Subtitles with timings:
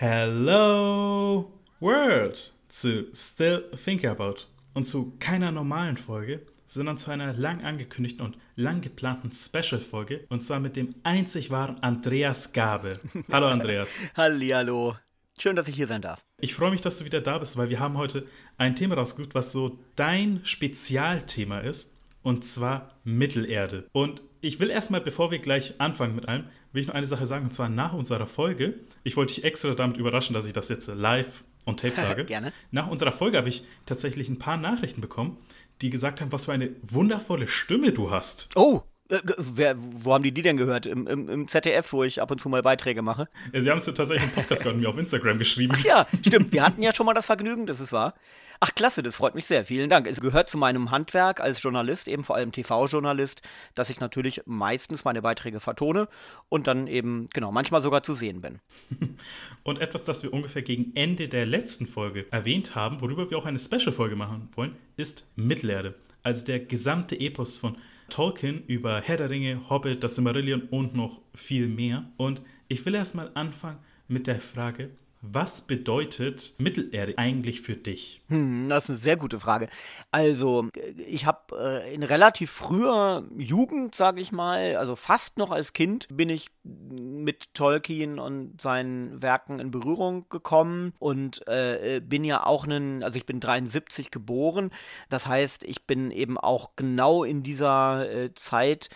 [0.00, 7.64] Hello World zu Still Think About und zu keiner normalen Folge, sondern zu einer lang
[7.64, 13.00] angekündigten und lang geplanten Special-Folge und zwar mit dem einzig wahren Andreas Gabe.
[13.32, 13.98] Hallo Andreas.
[14.16, 14.94] Hallihallo.
[15.36, 16.24] Schön, dass ich hier sein darf.
[16.40, 18.24] Ich freue mich, dass du wieder da bist, weil wir haben heute
[18.56, 21.92] ein Thema rausgesucht, was so dein Spezialthema ist
[22.22, 23.88] und zwar Mittelerde.
[23.90, 26.44] Und ich will erstmal, bevor wir gleich anfangen mit allem,
[26.78, 28.74] will ich noch eine Sache sagen und zwar nach unserer Folge.
[29.02, 32.24] Ich wollte dich extra damit überraschen, dass ich das jetzt live on tape sage.
[32.24, 32.52] Gerne.
[32.70, 35.38] Nach unserer Folge habe ich tatsächlich ein paar Nachrichten bekommen,
[35.82, 38.50] die gesagt haben, was für eine wundervolle Stimme du hast.
[38.54, 40.86] Oh, wer, wo haben die die denn gehört?
[40.86, 43.28] Im, im, Im ZDF, wo ich ab und zu mal Beiträge mache?
[43.52, 45.74] Ja, Sie haben es tatsächlich im Podcast gehört und mir auf Instagram geschrieben.
[45.76, 46.52] Ach ja, stimmt.
[46.52, 48.14] Wir hatten ja schon mal das Vergnügen, das ist wahr.
[48.60, 49.64] Ach, klasse, das freut mich sehr.
[49.64, 50.08] Vielen Dank.
[50.08, 53.40] Es gehört zu meinem Handwerk als Journalist, eben vor allem TV-Journalist,
[53.76, 56.08] dass ich natürlich meistens meine Beiträge vertone
[56.48, 58.58] und dann eben, genau, manchmal sogar zu sehen bin.
[59.62, 63.44] Und etwas, das wir ungefähr gegen Ende der letzten Folge erwähnt haben, worüber wir auch
[63.44, 65.94] eine Special-Folge machen wollen, ist Mittelerde.
[66.22, 67.76] Also der gesamte Epos von
[68.08, 72.04] Tolkien über Herr der Ringe, Hobbit, das Silmarillion und noch viel mehr.
[72.16, 73.78] Und ich will erstmal anfangen
[74.08, 78.22] mit der Frage, was bedeutet Mittelerde eigentlich für dich?
[78.28, 79.68] Hm, das ist eine sehr gute Frage.
[80.10, 80.68] Also,
[81.06, 86.06] ich habe äh, in relativ früher Jugend, sage ich mal, also fast noch als Kind,
[86.10, 92.66] bin ich mit Tolkien und seinen Werken in Berührung gekommen und äh, bin ja auch
[92.66, 94.70] ein, also ich bin 73 geboren.
[95.08, 98.88] Das heißt, ich bin eben auch genau in dieser äh, Zeit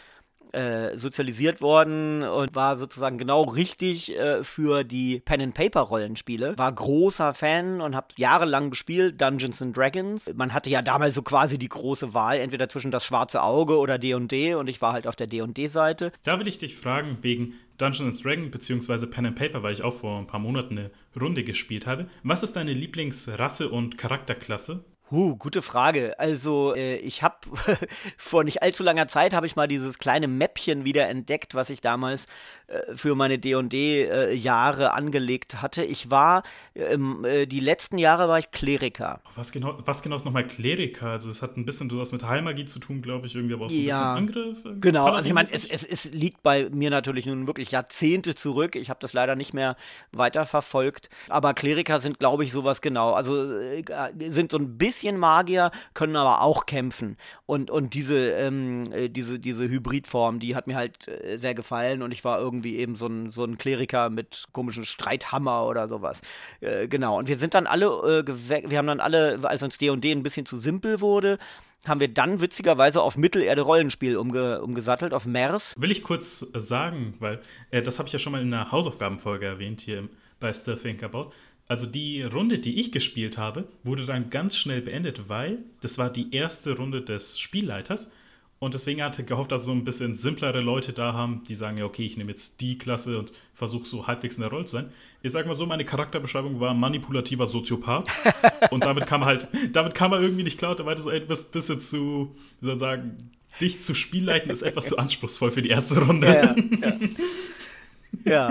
[0.52, 6.58] äh, sozialisiert worden und war sozusagen genau richtig äh, für die Pen-and-Paper-Rollenspiele.
[6.58, 10.32] War großer Fan und habe jahrelang gespielt, Dungeons and Dragons.
[10.34, 13.98] Man hatte ja damals so quasi die große Wahl, entweder zwischen das schwarze Auge oder
[13.98, 16.12] D&D und ich war halt auf der D&D-Seite.
[16.22, 19.06] Da will ich dich fragen, wegen Dungeons Dragons bzw.
[19.06, 22.08] Pen and Paper, weil ich auch vor ein paar Monaten eine Runde gespielt habe.
[22.22, 24.84] Was ist deine Lieblingsrasse und Charakterklasse?
[25.12, 26.18] Uh, gute Frage.
[26.18, 27.36] Also äh, ich habe
[28.16, 31.82] vor nicht allzu langer Zeit habe ich mal dieses kleine Mäppchen wieder entdeckt, was ich
[31.82, 32.26] damals
[32.68, 35.84] äh, für meine D&D-Jahre äh, angelegt hatte.
[35.84, 36.44] Ich war
[36.74, 39.20] ähm, äh, die letzten Jahre war ich Kleriker.
[39.36, 41.08] Was genau, was genau ist nochmal Kleriker?
[41.08, 43.70] Also es hat ein bisschen was mit Heilmagie zu tun, glaube ich, irgendwie, aber auch
[43.70, 44.14] so ein Ja.
[44.14, 44.80] bisschen Angriff.
[44.80, 48.76] Genau, also ich meine, es, es, es liegt bei mir natürlich nun wirklich Jahrzehnte zurück.
[48.76, 49.76] Ich habe das leider nicht mehr
[50.12, 51.10] weiterverfolgt.
[51.28, 53.12] Aber Kleriker sind, glaube ich, sowas genau.
[53.12, 53.82] Also äh,
[54.18, 57.16] sind so ein bisschen Magier, können aber auch kämpfen.
[57.46, 62.02] Und, und diese, ähm, äh, diese, diese Hybridform, die hat mir halt äh, sehr gefallen.
[62.02, 66.20] Und ich war irgendwie eben so ein, so ein Kleriker mit komischen Streithammer oder sowas.
[66.60, 67.18] Äh, genau.
[67.18, 70.22] Und wir sind dann alle, äh, gewe- wir haben dann alle, als uns D&D ein
[70.22, 71.38] bisschen zu simpel wurde,
[71.86, 75.74] haben wir dann witzigerweise auf Mittelerde-Rollenspiel umge umgesattelt, auf MERS.
[75.78, 78.70] Will ich kurz äh, sagen, weil äh, das habe ich ja schon mal in einer
[78.70, 80.08] Hausaufgabenfolge erwähnt hier
[80.38, 81.32] bei Still Think About.
[81.68, 86.10] Also die Runde, die ich gespielt habe, wurde dann ganz schnell beendet, weil das war
[86.10, 88.10] die erste Runde des Spielleiters.
[88.58, 91.78] Und deswegen hatte ich gehofft, dass so ein bisschen simplere Leute da haben, die sagen,
[91.78, 94.76] ja, okay, ich nehme jetzt die Klasse und versuche so halbwegs in der Rolle zu
[94.76, 94.92] sein.
[95.22, 98.08] Ich sage mal so, meine Charakterbeschreibung war manipulativer Soziopath.
[98.70, 102.36] und damit kam halt, damit kam man irgendwie nicht klar, weil das ein bisschen zu,
[102.60, 103.16] wie soll ich sagen,
[103.60, 106.26] dich zu Spielleiten ist etwas zu anspruchsvoll für die erste Runde.
[106.28, 106.54] Ja, ja.
[106.88, 106.98] ja.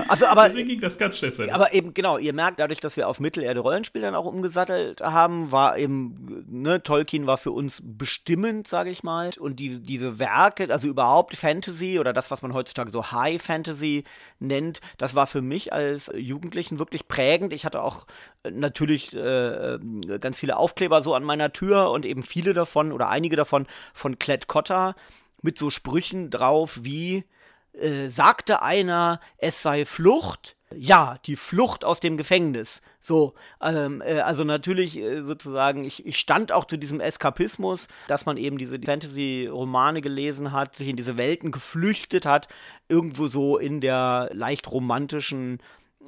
[0.08, 1.54] also aber Deswegen ging das ganz schnell zu Ende.
[1.54, 5.78] Aber eben, genau, ihr merkt, dadurch, dass wir auf Mittelerde-Rollenspiel dann auch umgesattelt haben, war
[5.78, 9.30] eben, ne, Tolkien war für uns bestimmend, sage ich mal.
[9.38, 14.04] Und die, diese Werke, also überhaupt Fantasy oder das, was man heutzutage so High Fantasy
[14.38, 17.52] nennt, das war für mich als Jugendlichen wirklich prägend.
[17.52, 18.06] Ich hatte auch
[18.42, 19.78] äh, natürlich äh, äh,
[20.20, 24.18] ganz viele Aufkleber so an meiner Tür und eben viele davon oder einige davon von
[24.18, 24.94] Klett Cotta
[25.42, 27.24] mit so Sprüchen drauf wie
[27.74, 30.56] äh, sagte einer, es sei Flucht.
[30.74, 32.80] Ja, die Flucht aus dem Gefängnis.
[32.98, 38.24] So, ähm, äh, also natürlich äh, sozusagen, ich, ich stand auch zu diesem Eskapismus, dass
[38.24, 42.48] man eben diese Fantasy-Romane gelesen hat, sich in diese Welten geflüchtet hat,
[42.88, 45.58] irgendwo so in der leicht romantischen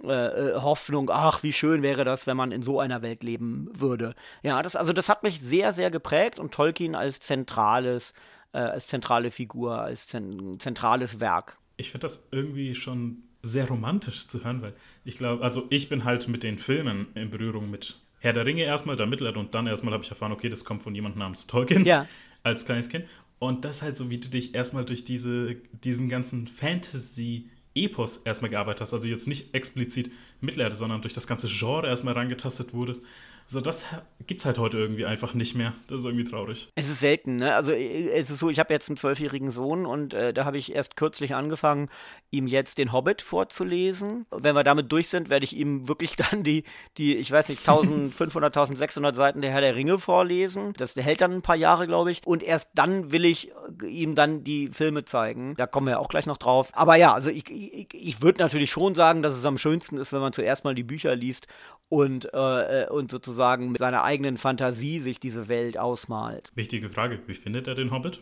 [0.02, 3.70] äh, äh, Hoffnung, ach, wie schön wäre das, wenn man in so einer Welt leben
[3.72, 4.14] würde.
[4.42, 8.12] Ja, das, also das hat mich sehr, sehr geprägt und Tolkien als zentrales,
[8.54, 11.58] äh, als zentrale Figur, als zen zentrales Werk.
[11.76, 14.72] ich finde das irgendwie schon sehr romantisch zu hören, weil
[15.04, 18.62] ich glaube, also ich bin halt mit den Filmen in Berührung mit Herr der Ringe
[18.62, 21.46] erstmal, dann Mittelerde und dann erstmal habe ich erfahren, okay, das kommt von jemandem namens
[21.46, 22.06] Tolkien Ja.
[22.42, 23.04] als kleines Kind.
[23.38, 28.50] Und das halt so, wie du dich erstmal durch diese, diesen ganzen Fantasy- Epos erstmal
[28.50, 33.02] gearbeitet hast, also jetzt nicht explizit Mittelerde, sondern durch das ganze Genre erstmal rangetastet wurdest.
[33.46, 33.84] So, das
[34.26, 35.74] gibt es halt heute irgendwie einfach nicht mehr.
[35.88, 36.70] Das ist irgendwie traurig.
[36.74, 37.54] Es ist selten, ne?
[37.54, 40.58] Also äh, es ist so, ich habe jetzt einen zwölfjährigen Sohn und äh, da habe
[40.58, 41.90] ich erst kürzlich angefangen,
[42.30, 44.26] ihm jetzt den Hobbit vorzulesen.
[44.30, 46.64] Wenn wir damit durch sind, werde ich ihm wirklich dann die,
[46.96, 50.72] die ich weiß nicht, 1500, 1600 Seiten der Herr der Ringe vorlesen.
[50.76, 52.26] Das hält dann ein paar Jahre, glaube ich.
[52.26, 53.50] Und erst dann will ich
[53.82, 55.54] äh, ihm dann die Filme zeigen.
[55.56, 56.70] Da kommen wir auch gleich noch drauf.
[56.72, 60.12] Aber ja, also ich, ich, ich würde natürlich schon sagen, dass es am schönsten ist,
[60.12, 61.46] wenn man zuerst mal die Bücher liest
[61.88, 63.33] und, äh, äh, und sozusagen
[63.70, 66.50] mit seiner eigenen Fantasie sich diese Welt ausmalt.
[66.54, 68.20] Wichtige Frage, wie findet er den Hobbit?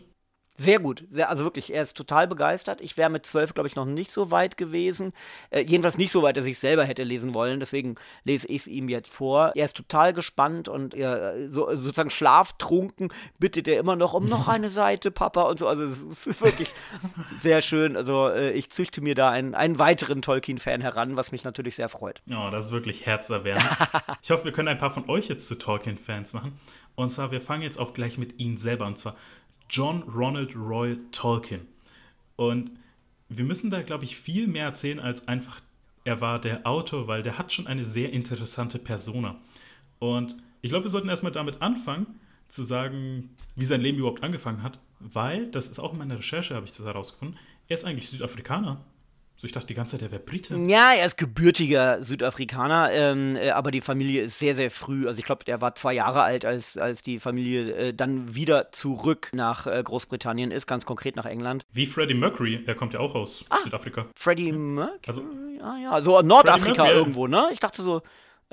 [0.55, 2.79] Sehr gut, sehr, also wirklich, er ist total begeistert.
[2.79, 5.11] Ich wäre mit zwölf, glaube ich, noch nicht so weit gewesen.
[5.49, 7.59] Äh, jedenfalls nicht so weit, dass ich es selber hätte lesen wollen.
[7.59, 9.51] Deswegen lese ich es ihm jetzt vor.
[9.55, 14.47] Er ist total gespannt und äh, so, sozusagen schlaftrunken bittet er immer noch um noch
[14.47, 15.67] eine Seite, Papa und so.
[15.67, 16.69] Also es ist wirklich
[17.39, 17.97] sehr schön.
[17.97, 21.89] Also äh, ich züchte mir da einen, einen weiteren Tolkien-Fan heran, was mich natürlich sehr
[21.89, 22.21] freut.
[22.29, 23.65] Oh, das ist wirklich herzerwärmend.
[24.21, 26.59] ich hoffe, wir können ein paar von euch jetzt zu Tolkien-Fans machen.
[26.95, 28.85] Und zwar, wir fangen jetzt auch gleich mit Ihnen selber.
[28.85, 29.15] Und zwar,
[29.73, 31.61] John Ronald Roy Tolkien.
[32.35, 32.69] Und
[33.27, 35.61] wir müssen da, glaube ich, viel mehr erzählen als einfach,
[36.03, 39.35] er war der Autor, weil der hat schon eine sehr interessante Persona.
[39.97, 42.05] Und ich glaube, wir sollten erstmal damit anfangen,
[42.49, 46.53] zu sagen, wie sein Leben überhaupt angefangen hat, weil, das ist auch in meiner Recherche,
[46.53, 48.79] habe ich das herausgefunden, er ist eigentlich Südafrikaner.
[49.35, 50.55] So, ich dachte die ganze Zeit, er wäre Brite.
[50.55, 55.07] Ja, er ist gebürtiger Südafrikaner, ähm, äh, aber die Familie ist sehr, sehr früh.
[55.07, 58.71] Also ich glaube, er war zwei Jahre alt, als, als die Familie äh, dann wieder
[58.71, 61.65] zurück nach äh, Großbritannien ist, ganz konkret nach England.
[61.71, 64.05] Wie Freddie Mercury, er kommt ja auch aus ah, Südafrika.
[64.15, 64.99] Freddie Mercury?
[65.07, 65.23] Also,
[65.59, 67.49] ja, ja, so Nordafrika irgendwo, ne?
[67.51, 68.01] Ich dachte so,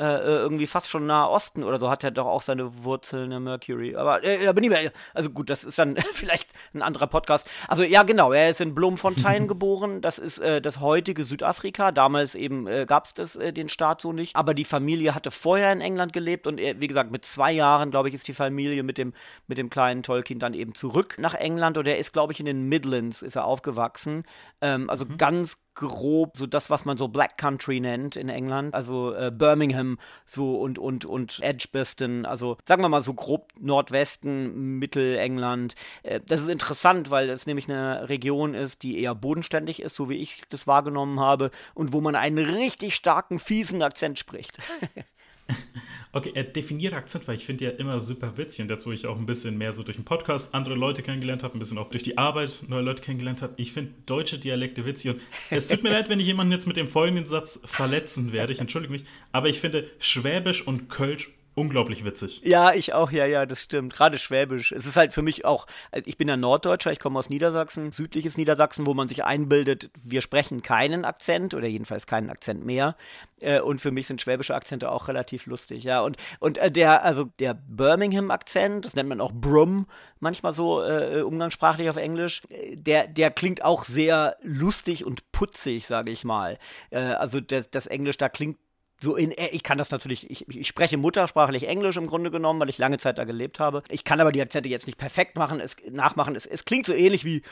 [0.00, 3.32] äh, äh, irgendwie fast schon Nahe Osten oder so hat er doch auch seine Wurzeln
[3.32, 3.97] in Mercury.
[3.97, 7.47] Aber äh, da bin ich mir, also gut, das ist dann vielleicht ein anderer Podcast.
[7.69, 10.00] Also ja, genau, er ist in Bloemfontein geboren.
[10.00, 11.93] Das ist äh, das heutige Südafrika.
[11.93, 14.37] Damals eben äh, gab es das, äh, den Staat so nicht.
[14.37, 18.08] Aber die Familie hatte vorher in England gelebt und wie gesagt, mit zwei Jahren, glaube
[18.08, 19.12] ich, ist die Familie mit dem,
[19.49, 22.47] mit dem kleinen Tolkien dann eben zurück nach England und er ist, glaube ich, in
[22.47, 24.25] den Midlands ist er aufgewachsen.
[24.62, 25.19] Ähm, also mhm.
[25.19, 25.58] ganz
[25.88, 30.61] grob so das, was man so Black Country nennt in England, also äh, Birmingham so
[30.61, 35.75] und und und Edgbaston, also sagen wir mal so grob Nordwesten, Mittelengland.
[36.03, 40.09] Äh, das ist interessant, weil es nämlich eine Region ist, die eher bodenständig ist, so
[40.09, 44.59] wie ich das wahrgenommen habe und wo man einen richtig starken fiesen Akzent spricht.
[46.12, 49.06] Okay, er definiert Akzent, weil ich finde ja immer super witzig und jetzt, wo ich
[49.06, 51.88] auch ein bisschen mehr so durch den Podcast andere Leute kennengelernt habe, ein bisschen auch
[51.88, 55.20] durch die Arbeit neue Leute kennengelernt habe, ich finde deutsche Dialekte witzig und
[55.50, 58.58] es tut mir leid, wenn ich jemanden jetzt mit dem folgenden Satz verletzen werde, ich
[58.58, 62.41] entschuldige mich, aber ich finde Schwäbisch und Kölsch unglaublich witzig.
[62.44, 63.94] Ja, ich auch, ja, ja, das stimmt.
[63.94, 64.73] Gerade Schwäbisch.
[64.73, 67.93] Es ist halt für mich auch, also ich bin ja Norddeutscher, ich komme aus Niedersachsen,
[67.93, 72.97] südliches Niedersachsen, wo man sich einbildet, wir sprechen keinen Akzent oder jedenfalls keinen Akzent mehr.
[73.41, 76.00] Äh, und für mich sind schwäbische Akzente auch relativ lustig, ja.
[76.00, 79.87] Und, und äh, der, also der Birmingham-Akzent, das nennt man auch Brum,
[80.20, 82.43] manchmal so äh, umgangssprachlich auf Englisch,
[82.75, 86.58] der, der klingt auch sehr lustig und putzig, sage ich mal.
[86.91, 88.58] also das, das Englisch da klingt
[89.02, 92.61] so in, äh, ich kann das natürlich, ich, ich, spreche muttersprachlich Englisch im Grunde genommen,
[92.61, 93.82] weil ich lange Zeit da gelebt habe.
[93.88, 96.37] Ich kann aber die Akzente jetzt nicht perfekt machen, es, nachmachen.
[96.37, 97.43] Es, es klingt so ähnlich wie,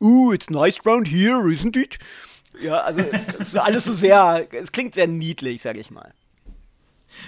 [0.00, 1.98] uh, it's nice round here, isn't it?
[2.60, 3.02] Ja, also
[3.38, 6.12] es ist alles so sehr, es klingt sehr niedlich, sag ich mal.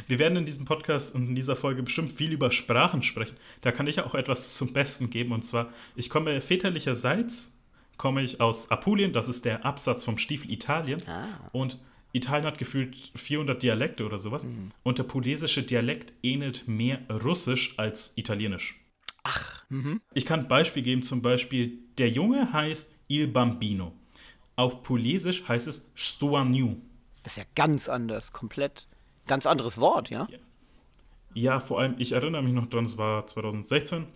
[0.06, 3.36] Wir werden in diesem Podcast und in dieser Folge bestimmt viel über Sprachen sprechen.
[3.62, 5.32] Da kann ich auch etwas zum Besten geben.
[5.32, 7.52] Und zwar, ich komme väterlicherseits,
[7.96, 11.08] komme ich aus Apulien, das ist der Absatz vom Stiefel Italiens.
[11.08, 11.28] Ah.
[11.52, 11.78] Und
[12.12, 14.44] Italien hat gefühlt 400 Dialekte oder sowas.
[14.44, 14.72] Mhm.
[14.82, 18.80] Und der pulesische Dialekt ähnelt mehr Russisch als Italienisch.
[19.24, 19.64] Ach.
[19.68, 20.00] Mhm.
[20.14, 23.92] Ich kann ein Beispiel geben, zum Beispiel, der Junge heißt Il Bambino.
[24.56, 26.76] Auf Pulesisch heißt es Stoaniu.
[27.22, 28.88] Das ist ja ganz anders, komplett.
[29.26, 30.26] Ganz anderes Wort, ja?
[30.30, 30.38] ja?
[31.34, 34.06] Ja, vor allem, ich erinnere mich noch dran, es war 2016,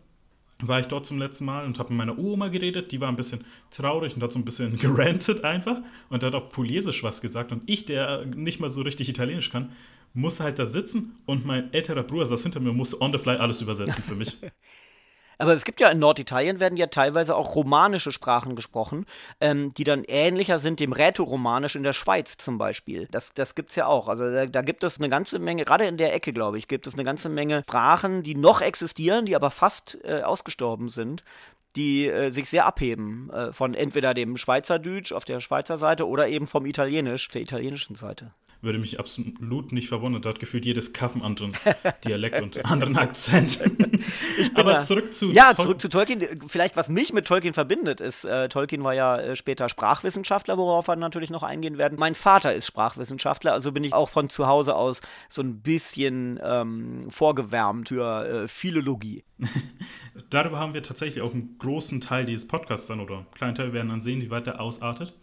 [0.69, 2.93] war ich dort zum letzten Mal und habe mit meiner Oma geredet.
[2.93, 5.79] Die war ein bisschen traurig und hat so ein bisschen gerantet einfach
[6.09, 7.53] und hat auf Polesisch was gesagt.
[7.53, 9.73] Und ich, der nicht mal so richtig Italienisch kann,
[10.15, 13.19] musste halt da sitzen und mein älterer Bruder saß hinter mir und musste on the
[13.19, 14.37] fly alles übersetzen für mich.
[15.43, 19.07] Aber es gibt ja in Norditalien werden ja teilweise auch romanische Sprachen gesprochen,
[19.41, 23.09] ähm, die dann ähnlicher sind dem Rätoromanisch in der Schweiz zum Beispiel.
[23.11, 24.07] Das, das gibt es ja auch.
[24.07, 26.87] Also da, da, gibt es eine ganze Menge, gerade in der Ecke, glaube ich, gibt
[26.87, 31.25] es eine ganze Menge Sprachen, die noch existieren, die aber fast äh, ausgestorben sind
[31.75, 36.29] die äh, sich sehr abheben äh, von entweder dem Schweizerdeutsch auf der Schweizer Seite oder
[36.29, 38.33] eben vom Italienisch, der italienischen Seite.
[38.63, 40.23] Würde mich absolut nicht verwundern.
[40.23, 41.53] Dort gefühlt jedes Kaff einen anderen
[42.05, 43.61] Dialekt und anderen Akzent.
[44.55, 46.23] Aber zurück zu Ja, Tol zurück zu Tolkien.
[46.47, 50.87] Vielleicht, was mich mit Tolkien verbindet, ist, äh, Tolkien war ja äh, später Sprachwissenschaftler, worauf
[50.87, 51.99] wir natürlich noch eingehen werden.
[51.99, 56.39] Mein Vater ist Sprachwissenschaftler, also bin ich auch von zu Hause aus so ein bisschen
[56.43, 59.25] ähm, vorgewärmt für äh, Philologie.
[60.31, 63.73] Darüber haben wir tatsächlich auch einen großen Teil dieses Podcasts dann oder einen kleinen Teil
[63.73, 65.15] werden dann sehen, wie weit der ausartet.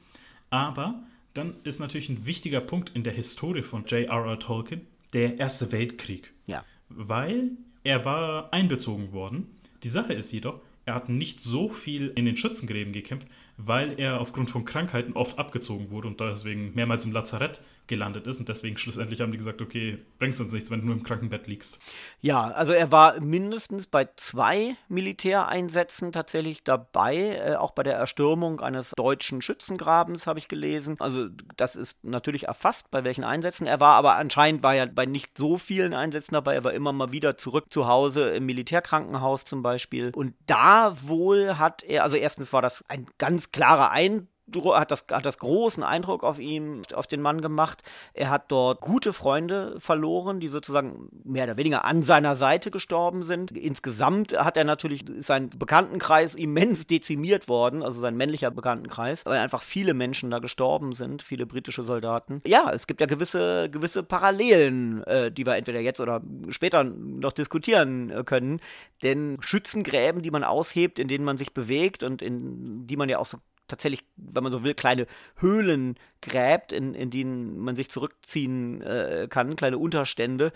[0.50, 1.04] Aber
[1.40, 4.40] dann ist natürlich ein wichtiger Punkt in der Historie von J.R.R.
[4.40, 4.82] Tolkien
[5.14, 6.34] der Erste Weltkrieg.
[6.48, 6.66] Ja.
[6.90, 7.52] Weil
[7.84, 9.48] er war einbezogen worden.
[9.84, 14.20] Die Sache ist jedoch, er hat nicht so viel in den Schützengräben gekämpft, weil er
[14.20, 18.40] aufgrund von Krankheiten oft abgezogen wurde und deswegen mehrmals im Lazarett gelandet ist.
[18.40, 21.48] Und deswegen schlussendlich haben die gesagt, okay, bringst uns nichts, wenn du nur im Krankenbett
[21.48, 21.78] liegst.
[22.22, 28.62] Ja, also er war mindestens bei zwei Militäreinsätzen tatsächlich dabei, äh, auch bei der Erstürmung
[28.62, 30.96] eines deutschen Schützengrabens habe ich gelesen.
[31.00, 31.28] Also
[31.58, 35.38] das ist natürlich erfasst, bei welchen Einsätzen er war, aber anscheinend war er bei nicht
[35.38, 36.56] so vielen Einsätzen dabei.
[36.56, 40.12] Er war immer mal wieder zurück zu Hause im Militärkrankenhaus zum Beispiel.
[40.16, 44.30] Und da wohl hat er, also erstens war das ein ganz klarer Eindruck,
[44.74, 47.84] hat das, hat das großen Eindruck auf ihm, auf den Mann gemacht.
[48.14, 53.24] Er hat dort gute Freunde verloren, die sozusagen mehr oder weniger an seiner Seite gestorben
[53.24, 53.52] sind.
[53.52, 59.62] Insgesamt hat er natürlich sein Bekanntenkreis immens dezimiert worden, also sein männlicher Bekanntenkreis, weil einfach
[59.62, 62.42] viele Menschen da gestorben sind, viele britische Soldaten.
[62.46, 67.32] Ja, es gibt ja gewisse, gewisse Parallelen, äh, die wir entweder jetzt oder später noch
[67.32, 68.60] diskutieren äh, können.
[69.04, 73.20] Denn Schützengräben, die man aushebt, in denen man sich bewegt und in die man ja
[73.20, 73.38] auch so
[73.70, 75.08] tatsächlich, wenn man so will, kleine
[75.38, 80.52] Höhlen gräbt, in, in denen man sich zurückziehen äh, kann, kleine Unterstände.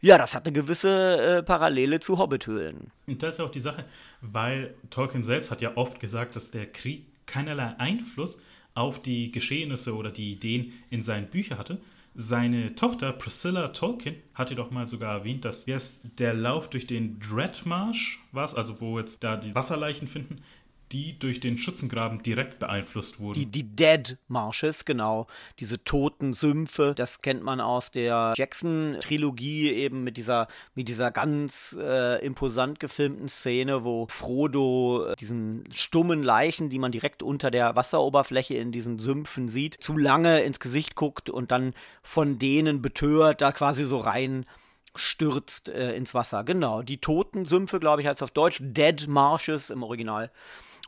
[0.00, 2.90] Ja, das hat eine gewisse äh, Parallele zu Hobbithöhlen.
[3.06, 3.84] Und das ist auch die Sache,
[4.20, 8.38] weil Tolkien selbst hat ja oft gesagt, dass der Krieg keinerlei Einfluss
[8.74, 11.78] auf die Geschehnisse oder die Ideen in seinen Büchern hatte.
[12.16, 17.18] Seine Tochter Priscilla Tolkien hatte doch mal sogar erwähnt, dass erst der Lauf durch den
[17.18, 20.40] Dreadmarsh war also wo jetzt da die Wasserleichen finden,
[20.94, 23.34] die durch den Schützengraben direkt beeinflusst wurden.
[23.34, 25.26] Die, die Dead Marshes, genau.
[25.58, 30.46] Diese toten Sümpfe, das kennt man aus der Jackson-Trilogie eben mit dieser,
[30.76, 36.92] mit dieser ganz äh, imposant gefilmten Szene, wo Frodo äh, diesen stummen Leichen, die man
[36.92, 41.74] direkt unter der Wasseroberfläche in diesen Sümpfen sieht, zu lange ins Gesicht guckt und dann
[42.04, 44.46] von denen betört da quasi so rein
[44.94, 46.44] stürzt äh, ins Wasser.
[46.44, 50.30] Genau, die toten Sümpfe, glaube ich, heißt auf Deutsch Dead Marshes im Original.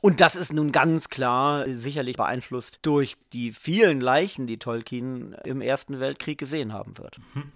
[0.01, 5.61] Und das ist nun ganz klar sicherlich beeinflusst durch die vielen Leichen, die Tolkien im
[5.61, 7.19] Ersten Weltkrieg gesehen haben wird.
[7.35, 7.53] Mhm.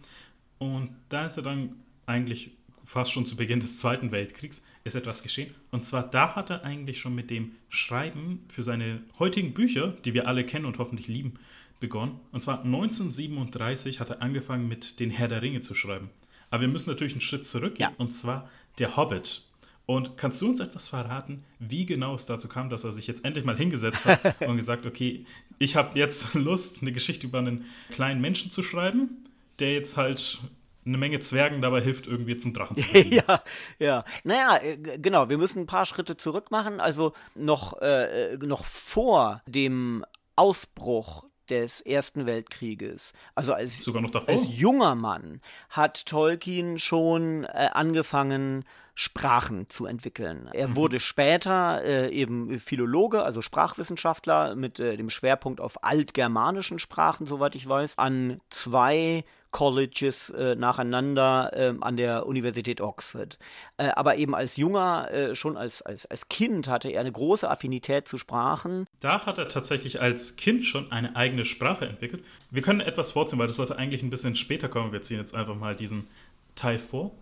[0.58, 2.52] Und da ist er dann eigentlich
[2.84, 5.54] fast schon zu Beginn des Zweiten Weltkriegs ist etwas geschehen.
[5.70, 10.14] Und zwar da hat er eigentlich schon mit dem Schreiben für seine heutigen Bücher, die
[10.14, 11.34] wir alle kennen und hoffentlich lieben,
[11.78, 12.18] begonnen.
[12.32, 16.10] Und zwar 1937 hat er angefangen mit den Herr der Ringe zu schreiben.
[16.50, 17.90] Aber wir müssen natürlich einen Schritt zurückgehen.
[17.90, 17.96] Ja.
[17.96, 19.42] Und zwar der Hobbit.
[19.90, 23.24] Und kannst du uns etwas verraten, wie genau es dazu kam, dass er sich jetzt
[23.24, 25.26] endlich mal hingesetzt hat und gesagt, okay,
[25.58, 29.28] ich habe jetzt Lust, eine Geschichte über einen kleinen Menschen zu schreiben,
[29.58, 30.38] der jetzt halt
[30.86, 33.12] eine Menge Zwergen dabei hilft, irgendwie zum Drachen zu fliegen.
[33.28, 33.42] ja,
[33.80, 34.04] ja.
[34.22, 36.78] Naja, äh, genau, wir müssen ein paar Schritte zurück machen.
[36.78, 40.04] Also noch, äh, noch vor dem
[40.36, 43.84] Ausbruch des Ersten Weltkrieges, also als,
[44.28, 48.64] als junger Mann, hat Tolkien schon äh, angefangen,
[49.00, 50.50] Sprachen zu entwickeln.
[50.52, 50.76] Er mhm.
[50.76, 57.54] wurde später äh, eben Philologe, also Sprachwissenschaftler mit äh, dem Schwerpunkt auf altgermanischen Sprachen, soweit
[57.54, 63.38] ich weiß, an zwei Colleges äh, nacheinander äh, an der Universität Oxford.
[63.78, 67.48] Äh, aber eben als junger, äh, schon als, als, als Kind hatte er eine große
[67.48, 68.84] Affinität zu Sprachen.
[69.00, 72.22] Da hat er tatsächlich als Kind schon eine eigene Sprache entwickelt.
[72.50, 74.92] Wir können etwas vorziehen, weil das sollte eigentlich ein bisschen später kommen.
[74.92, 76.06] Wir ziehen jetzt einfach mal diesen
[76.54, 77.12] Teil vor.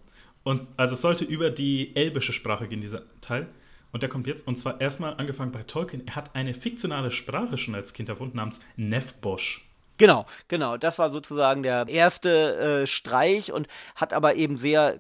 [0.48, 3.48] Und also es sollte über die elbische Sprache gehen, dieser Teil.
[3.92, 6.06] Und der kommt jetzt, und zwar erstmal angefangen bei Tolkien.
[6.06, 9.68] Er hat eine fiktionale Sprache schon als Kind erfunden namens Nefbosch.
[9.98, 10.78] Genau, genau.
[10.78, 14.98] Das war sozusagen der erste äh, Streich und hat aber eben sehr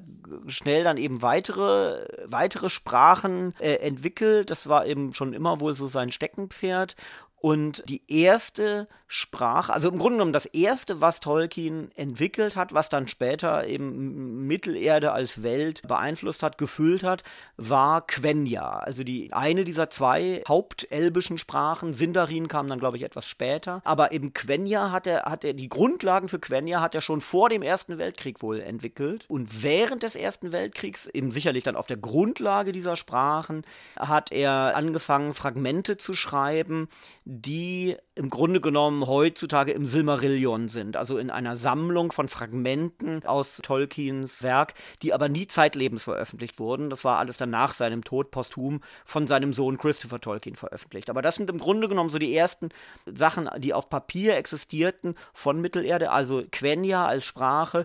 [0.48, 4.50] schnell dann eben weitere, weitere Sprachen äh, entwickelt.
[4.50, 6.94] Das war eben schon immer wohl so sein Steckenpferd.
[7.40, 12.90] Und die erste Sprache, also im Grunde genommen das erste, was Tolkien entwickelt hat, was
[12.90, 17.22] dann später eben Mittelerde als Welt beeinflusst hat, gefüllt hat,
[17.56, 18.78] war Quenya.
[18.80, 21.92] Also die eine dieser zwei hauptelbischen Sprachen.
[21.92, 23.80] Sindarin kam dann, glaube ich, etwas später.
[23.84, 27.48] Aber eben Quenya hat er, hat er, die Grundlagen für Quenya hat er schon vor
[27.48, 29.24] dem Ersten Weltkrieg wohl entwickelt.
[29.28, 33.62] Und während des Ersten Weltkriegs, eben sicherlich dann auf der Grundlage dieser Sprachen,
[33.96, 36.88] hat er angefangen, Fragmente zu schreiben,
[37.30, 43.60] die im Grunde genommen heutzutage im Silmarillion sind, also in einer Sammlung von Fragmenten aus
[43.62, 46.88] Tolkiens Werk, die aber nie zeitlebens veröffentlicht wurden.
[46.88, 51.10] Das war alles dann nach seinem Tod posthum von seinem Sohn Christopher Tolkien veröffentlicht.
[51.10, 52.70] Aber das sind im Grunde genommen so die ersten
[53.04, 57.84] Sachen, die auf Papier existierten von Mittelerde, also Quenya als Sprache,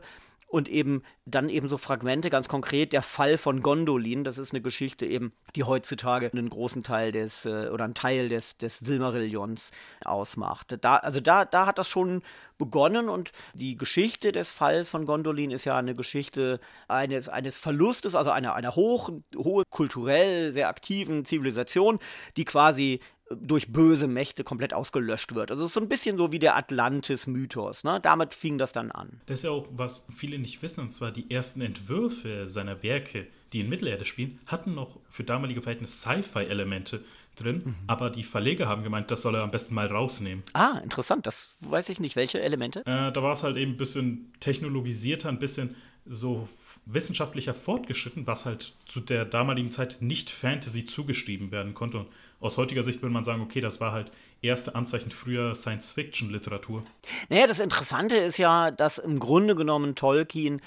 [0.54, 4.62] und eben dann eben so Fragmente, ganz konkret der Fall von Gondolin, das ist eine
[4.62, 9.72] Geschichte eben, die heutzutage einen großen Teil des äh, oder einen Teil des, des Silmarillions
[10.06, 10.78] ausmacht.
[10.82, 12.22] Da, also da, da hat das schon
[12.60, 18.14] begonnen und die Geschichte des Falls von Gondolin ist ja eine Geschichte eines, eines Verlustes,
[18.14, 21.98] also einer, einer hoch, hohe kulturell sehr aktiven Zivilisation,
[22.38, 25.52] die quasi durch böse Mächte komplett ausgelöscht wird.
[25.52, 27.84] Also es ist so ein bisschen so wie der Atlantis-Mythos.
[27.84, 28.00] Ne?
[28.02, 29.22] Damit fing das dann an.
[29.26, 33.28] Das ist ja auch, was viele nicht wissen, und zwar die ersten Entwürfe seiner Werke,
[33.54, 37.04] die in Mittelerde spielen, hatten noch für damalige Verhältnisse Sci-Fi-Elemente
[37.36, 37.76] drin, mhm.
[37.88, 40.44] aber die Verleger haben gemeint, das soll er am besten mal rausnehmen.
[40.54, 42.16] Ah, interessant, das weiß ich nicht.
[42.16, 42.82] Welche Elemente?
[42.82, 45.76] Äh, da war es halt eben ein bisschen technologisierter, ein bisschen
[46.06, 46.48] so
[46.86, 52.00] wissenschaftlicher fortgeschritten, was halt zu der damaligen Zeit nicht Fantasy zugeschrieben werden konnte.
[52.00, 52.08] Und
[52.44, 56.84] aus heutiger Sicht würde man sagen, okay, das war halt erste Anzeichen früher Science-Fiction-Literatur.
[57.30, 60.62] Naja, das Interessante ist ja, dass im Grunde genommen Tolkien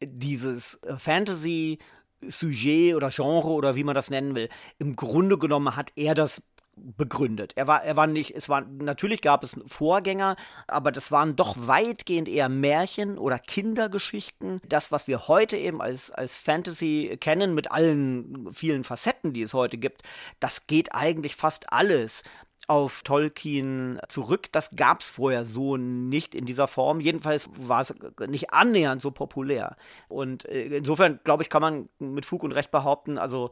[0.00, 1.78] dieses äh, Fantasy
[2.22, 6.42] Sujet oder Genre oder wie man das nennen will, im Grunde genommen hat er das
[6.76, 7.52] begründet.
[7.56, 10.36] Er war, er war nicht, es war, natürlich gab es Vorgänger,
[10.68, 14.60] aber das waren doch weitgehend eher Märchen oder Kindergeschichten.
[14.68, 19.54] Das, was wir heute eben als, als Fantasy kennen, mit allen vielen Facetten, die es
[19.54, 20.02] heute gibt,
[20.38, 22.22] das geht eigentlich fast alles
[22.68, 24.48] auf Tolkien zurück.
[24.52, 27.00] Das gab es vorher so nicht in dieser Form.
[27.00, 27.94] Jedenfalls war es
[28.26, 29.76] nicht annähernd so populär.
[30.08, 33.50] Und äh, insofern, glaube ich, kann man mit Fug und Recht behaupten, also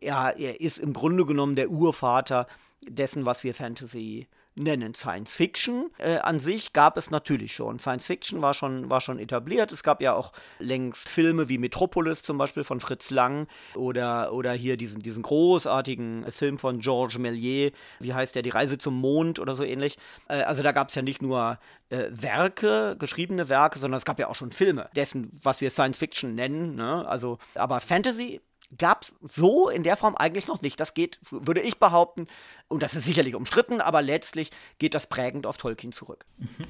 [0.00, 2.46] ja, er ist im Grunde genommen der Urvater
[2.88, 4.94] dessen, was wir Fantasy nennen.
[4.94, 7.78] Science Fiction äh, an sich gab es natürlich schon.
[7.78, 9.72] Science Fiction war schon, war schon etabliert.
[9.72, 14.52] Es gab ja auch längst Filme wie Metropolis zum Beispiel von Fritz Lang oder, oder
[14.52, 19.38] hier diesen, diesen großartigen Film von Georges Méliès, wie heißt der, Die Reise zum Mond
[19.38, 19.98] oder so ähnlich.
[20.28, 21.58] Äh, also da gab es ja nicht nur
[21.90, 25.98] äh, Werke, geschriebene Werke, sondern es gab ja auch schon Filme dessen, was wir Science
[25.98, 26.76] Fiction nennen.
[26.76, 27.06] Ne?
[27.08, 28.40] Also, aber Fantasy
[28.78, 30.80] gab es so in der Form eigentlich noch nicht.
[30.80, 32.26] Das geht, würde ich behaupten,
[32.68, 36.26] und das ist sicherlich umstritten, aber letztlich geht das prägend auf Tolkien zurück.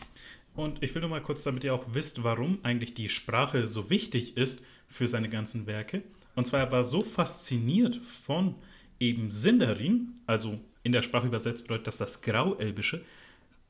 [0.56, 3.90] Und ich will nur mal kurz, damit ihr auch wisst, warum eigentlich die Sprache so
[3.90, 6.04] wichtig ist für seine ganzen Werke.
[6.36, 8.54] Und zwar er war so fasziniert von
[9.00, 13.04] eben Sindarin, also in der Sprache übersetzt bedeutet das das Grauelbische,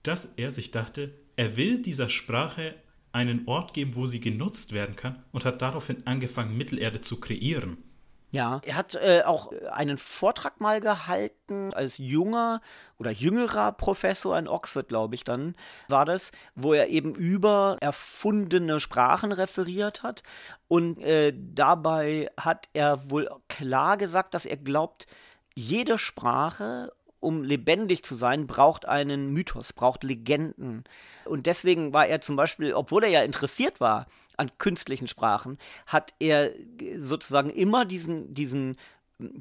[0.03, 2.75] dass er sich dachte, er will dieser Sprache
[3.13, 7.79] einen Ort geben, wo sie genutzt werden kann und hat daraufhin angefangen, Mittelerde zu kreieren.
[8.35, 12.61] Ja, er hat äh, auch einen Vortrag mal gehalten als junger
[12.99, 15.55] oder jüngerer Professor in Oxford, glaube ich, dann
[15.89, 20.25] war das, wo er eben über erfundene Sprachen referiert hat.
[20.67, 25.07] Und äh, dabei hat er wohl klar gesagt, dass er glaubt,
[25.55, 30.85] jede Sprache um lebendig zu sein, braucht einen Mythos, braucht Legenden.
[31.25, 36.15] Und deswegen war er zum Beispiel, obwohl er ja interessiert war an künstlichen Sprachen, hat
[36.19, 36.51] er
[36.97, 38.77] sozusagen immer diesen, diesen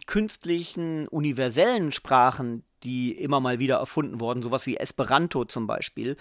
[0.05, 6.17] künstlichen, universellen Sprachen, die immer mal wieder erfunden wurden, sowas wie Esperanto zum Beispiel,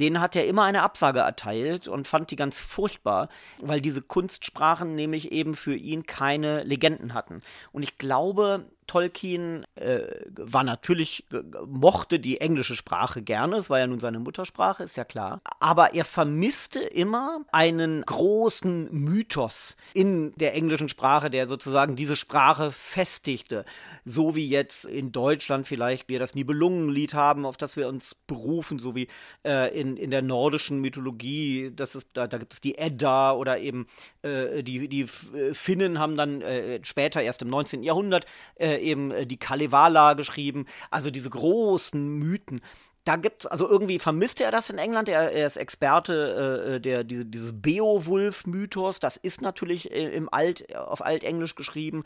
[0.00, 3.28] denen hat er immer eine Absage erteilt und fand die ganz furchtbar,
[3.62, 7.42] weil diese Kunstsprachen nämlich eben für ihn keine Legenden hatten.
[7.72, 10.02] Und ich glaube, Tolkien äh,
[10.36, 11.24] war natürlich,
[11.66, 15.40] mochte die englische Sprache gerne, es war ja nun seine Muttersprache, ist ja klar.
[15.60, 22.70] Aber er vermisste immer einen großen Mythos in der englischen Sprache, der sozusagen diese Sprache
[22.70, 23.64] festigte.
[24.04, 28.78] So wie jetzt in Deutschland vielleicht wir das Nibelungenlied haben, auf das wir uns berufen,
[28.78, 29.08] so wie
[29.44, 33.58] äh, in, in der nordischen Mythologie, das ist, da, da gibt es die Edda oder
[33.58, 33.86] eben
[34.22, 37.82] äh, die, die Finnen haben dann äh, später, erst im 19.
[37.82, 42.60] Jahrhundert, äh, eben äh, die Kalevala geschrieben, also diese großen Mythen.
[43.06, 45.08] Da gibt es, also irgendwie vermisste er das in England.
[45.08, 48.98] Er, er ist Experte äh, äh, der, diese, dieses Beowulf-Mythos.
[48.98, 52.02] Das ist natürlich äh, im Alt, auf Altenglisch geschrieben.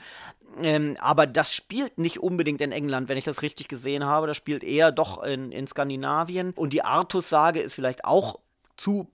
[0.61, 4.27] Ähm, aber das spielt nicht unbedingt in England, wenn ich das richtig gesehen habe.
[4.27, 6.53] Das spielt eher doch in, in Skandinavien.
[6.55, 8.39] Und die Artus-Sage ist vielleicht auch
[8.81, 9.11] zu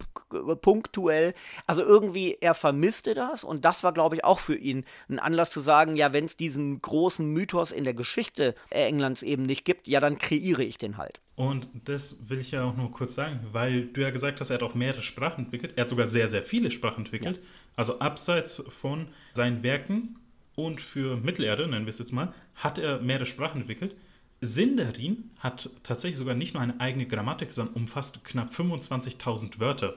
[0.62, 1.34] punktuell.
[1.66, 5.50] Also irgendwie, er vermisste das und das war, glaube ich, auch für ihn ein Anlass
[5.50, 9.88] zu sagen, ja, wenn es diesen großen Mythos in der Geschichte Englands eben nicht gibt,
[9.88, 11.20] ja, dann kreiere ich den halt.
[11.34, 14.54] Und das will ich ja auch nur kurz sagen, weil du ja gesagt hast, er
[14.54, 15.74] hat auch mehrere Sprachen entwickelt.
[15.76, 17.36] Er hat sogar sehr, sehr viele Sprachen entwickelt.
[17.36, 17.42] Ja.
[17.76, 20.18] Also abseits von seinen Werken
[20.54, 23.94] und für Mittelerde, nennen wir es jetzt mal, hat er mehrere Sprachen entwickelt.
[24.40, 29.94] Sindarin hat tatsächlich sogar nicht nur eine eigene Grammatik, sondern umfasst knapp 25.000 Wörter.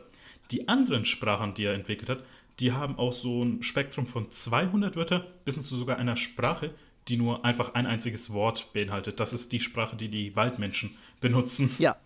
[0.52, 2.24] Die anderen Sprachen, die er entwickelt hat,
[2.60, 6.72] die haben auch so ein Spektrum von 200 Wörter bis hin zu sogar einer Sprache,
[7.08, 9.20] die nur einfach ein einziges Wort beinhaltet.
[9.20, 11.76] Das ist die Sprache, die die Waldmenschen benutzen.
[11.80, 11.98] Ja.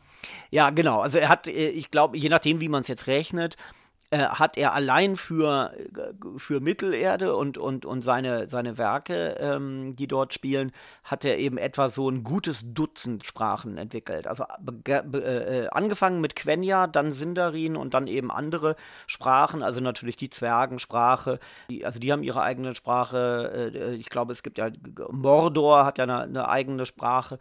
[0.52, 1.02] Ja, genau.
[1.02, 3.58] Also er hat, äh, ich glaube, je nachdem, wie man es jetzt rechnet,
[4.14, 9.96] äh, hat er allein für, äh, für Mittelerde und, und, und seine, seine Werke, ähm,
[9.96, 10.72] die dort spielen,
[11.04, 14.28] hat er eben etwa so ein gutes Dutzend Sprachen entwickelt.
[14.28, 14.46] Also
[14.86, 18.76] äh, angefangen mit Quenya, dann Sindarin und dann eben andere
[19.08, 21.40] Sprachen, also natürlich die Zwergensprache.
[21.72, 23.72] Die, also die haben ihre eigene Sprache.
[23.74, 24.70] Äh, ich glaube, es gibt ja
[25.10, 27.40] Mordor hat ja eine, eine eigene Sprache.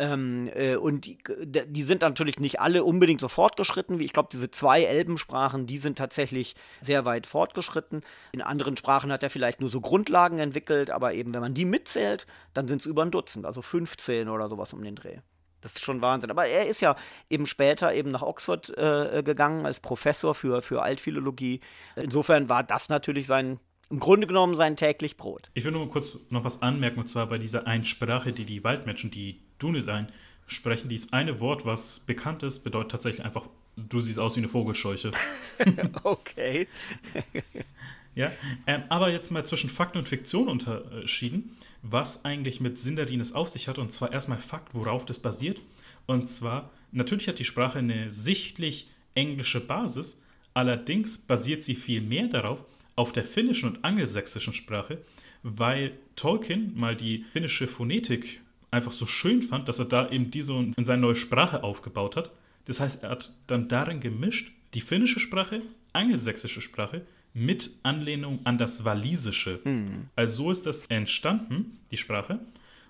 [0.00, 4.30] Ähm, äh, und die, die, sind natürlich nicht alle unbedingt so fortgeschritten, wie ich glaube,
[4.32, 8.00] diese zwei Elbensprachen, die sind tatsächlich sehr weit fortgeschritten.
[8.32, 11.66] In anderen Sprachen hat er vielleicht nur so Grundlagen entwickelt, aber eben, wenn man die
[11.66, 15.18] mitzählt, dann sind es über ein Dutzend, also 15 oder sowas um den Dreh.
[15.60, 16.30] Das ist schon Wahnsinn.
[16.30, 16.96] Aber er ist ja
[17.28, 21.60] eben später eben nach Oxford äh, gegangen als Professor für, für Altphilologie.
[21.94, 23.60] Insofern war das natürlich sein
[23.90, 25.50] im Grunde genommen sein täglich Brot.
[25.52, 28.62] Ich will nur kurz noch was anmerken, und zwar bei dieser einen Sprache, die die
[28.64, 30.08] Waldmenschen, die Dunedain,
[30.52, 30.88] sprechen.
[30.88, 33.46] Dieses eine Wort, was bekannt ist, bedeutet tatsächlich einfach,
[33.76, 35.12] du siehst aus wie eine Vogelscheuche.
[36.02, 36.66] okay.
[38.14, 38.32] ja,
[38.66, 43.48] ähm, aber jetzt mal zwischen Fakt und Fiktion unterschieden, was eigentlich mit Sindarin es auf
[43.48, 43.78] sich hat.
[43.78, 45.60] Und zwar erstmal Fakt, worauf das basiert.
[46.06, 50.20] Und zwar, natürlich hat die Sprache eine sichtlich englische Basis,
[50.54, 52.64] allerdings basiert sie viel mehr darauf,
[52.96, 54.98] auf der finnischen und angelsächsischen Sprache,
[55.42, 58.40] weil Tolkien mal die finnische Phonetik
[58.70, 62.30] einfach so schön fand, dass er da eben diese in seine neue Sprache aufgebaut hat.
[62.66, 67.02] Das heißt, er hat dann darin gemischt die finnische Sprache, angelsächsische Sprache
[67.34, 69.60] mit Anlehnung an das Walisische.
[69.64, 70.08] Mhm.
[70.16, 72.40] Also so ist das entstanden, die Sprache.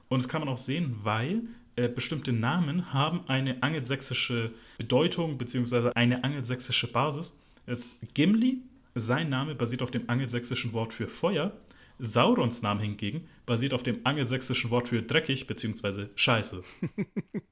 [0.08, 1.42] Und das kann man auch sehen, weil
[1.76, 5.92] äh, bestimmte Namen haben eine angelsächsische Bedeutung bzw.
[5.94, 7.36] eine angelsächsische Basis.
[7.66, 8.58] Jetzt Gimli
[8.94, 11.52] sein Name basiert auf dem angelsächsischen Wort für Feuer.
[12.00, 16.06] Saurons Name hingegen basiert auf dem angelsächsischen Wort für dreckig bzw.
[16.14, 16.62] scheiße.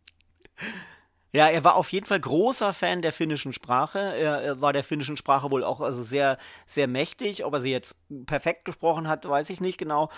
[1.30, 3.98] Ja, er war auf jeden Fall großer Fan der finnischen Sprache.
[3.98, 7.44] Er, er, war der finnischen Sprache wohl auch also sehr, sehr mächtig.
[7.44, 10.10] Ob er sie jetzt perfekt gesprochen hat, weiß ich nicht genau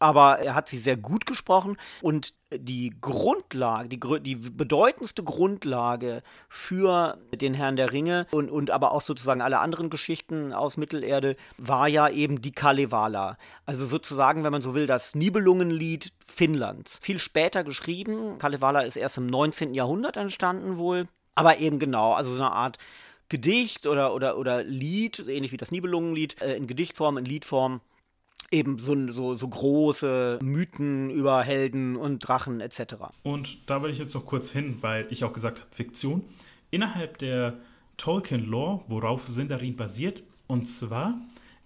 [0.00, 7.18] aber er hat sie sehr gut gesprochen und die Grundlage, die, die bedeutendste Grundlage für
[7.32, 11.86] den Herrn der Ringe und, und aber auch sozusagen alle anderen Geschichten aus Mittelerde war
[11.86, 13.36] ja eben die Kalevala.
[13.66, 16.98] Also sozusagen, wenn man so will, das Nibelungenlied Finnlands.
[17.02, 18.38] Viel später geschrieben.
[18.38, 19.74] Kalevala ist erst im 19.
[19.74, 21.06] Jahrhundert entstanden wohl.
[21.34, 22.78] Aber eben genau, also so eine Art
[23.28, 27.80] Gedicht oder, oder, oder Lied, ähnlich wie das Nibelungenlied, äh, in Gedichtform, in Liedform
[28.50, 32.94] eben so, so, so große Mythen über Helden und Drachen etc.
[33.22, 36.22] Und da will ich jetzt noch kurz hin, weil ich auch gesagt habe, Fiktion.
[36.70, 37.58] Innerhalb der
[37.96, 41.20] Tolkien-Lore, worauf Sindarin basiert, und zwar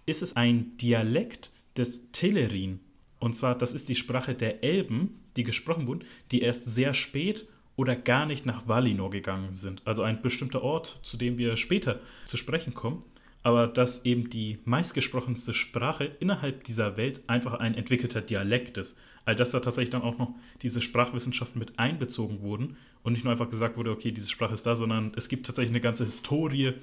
[0.05, 2.79] ist es ein Dialekt des Telerin.
[3.19, 7.47] Und zwar, das ist die Sprache der Elben, die gesprochen wurden, die erst sehr spät
[7.75, 9.81] oder gar nicht nach Valinor gegangen sind.
[9.85, 13.03] Also ein bestimmter Ort, zu dem wir später zu sprechen kommen
[13.45, 18.97] aber dass eben die meistgesprochenste Sprache innerhalb dieser Welt einfach ein entwickelter Dialekt ist.
[19.23, 23.31] All das da tatsächlich dann auch noch diese Sprachwissenschaften mit einbezogen wurden und nicht nur
[23.31, 26.73] einfach gesagt wurde, okay, diese Sprache ist da, sondern es gibt tatsächlich eine ganze Historie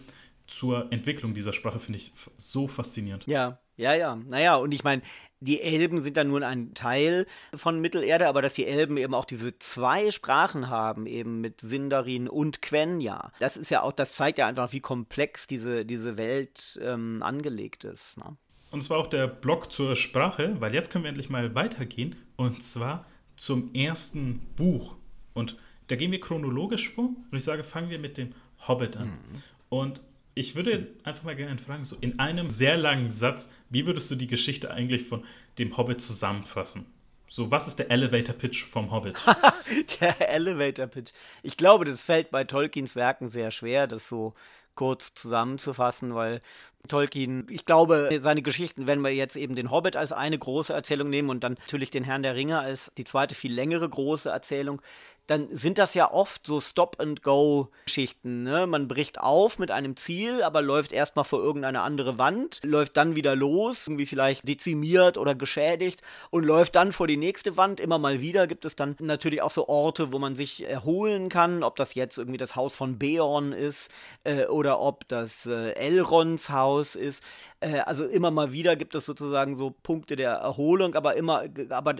[0.46, 3.26] zur Entwicklung dieser Sprache, finde ich so faszinierend.
[3.26, 4.14] Ja, ja, ja.
[4.14, 5.02] Naja, und ich meine,
[5.42, 9.24] die Elben sind dann nur ein Teil von Mittelerde, aber dass die Elben eben auch
[9.24, 14.38] diese zwei Sprachen haben, eben mit Sindarin und Quenya, das ist ja auch, das zeigt
[14.38, 18.16] ja einfach, wie komplex diese, diese Welt ähm, angelegt ist.
[18.18, 18.36] Ne?
[18.70, 22.64] Und zwar auch der Block zur Sprache, weil jetzt können wir endlich mal weitergehen und
[22.64, 24.94] zwar zum ersten Buch.
[25.34, 25.56] Und
[25.88, 28.32] da gehen wir chronologisch vor und ich sage, fangen wir mit dem
[28.66, 29.08] Hobbit an.
[29.08, 29.42] Mhm.
[29.68, 30.00] Und
[30.34, 34.14] ich würde einfach mal gerne fragen, so in einem sehr langen Satz, wie würdest du
[34.14, 35.24] die Geschichte eigentlich von
[35.58, 36.86] dem Hobbit zusammenfassen?
[37.28, 39.14] So, was ist der Elevator Pitch vom Hobbit?
[40.00, 41.12] der Elevator Pitch.
[41.42, 44.34] Ich glaube, das fällt bei Tolkiens Werken sehr schwer, das so
[44.74, 46.40] kurz zusammenzufassen, weil
[46.88, 51.10] Tolkien, ich glaube, seine Geschichten, wenn wir jetzt eben den Hobbit als eine große Erzählung
[51.10, 54.82] nehmen und dann natürlich den Herrn der Ringe als die zweite, viel längere große Erzählung,
[55.26, 58.42] dann sind das ja oft so Stop-and-Go-Geschichten.
[58.42, 58.66] Ne?
[58.66, 63.16] Man bricht auf mit einem Ziel, aber läuft erstmal vor irgendeine andere Wand, läuft dann
[63.16, 67.80] wieder los, irgendwie vielleicht dezimiert oder geschädigt und läuft dann vor die nächste Wand.
[67.80, 71.62] Immer mal wieder gibt es dann natürlich auch so Orte, wo man sich erholen kann,
[71.62, 73.90] ob das jetzt irgendwie das Haus von Beorn ist
[74.24, 77.24] äh, oder ob das äh, Elrons Haus ist.
[77.62, 81.94] Äh, also immer mal wieder gibt es sozusagen so Punkte der Erholung, aber immer, aber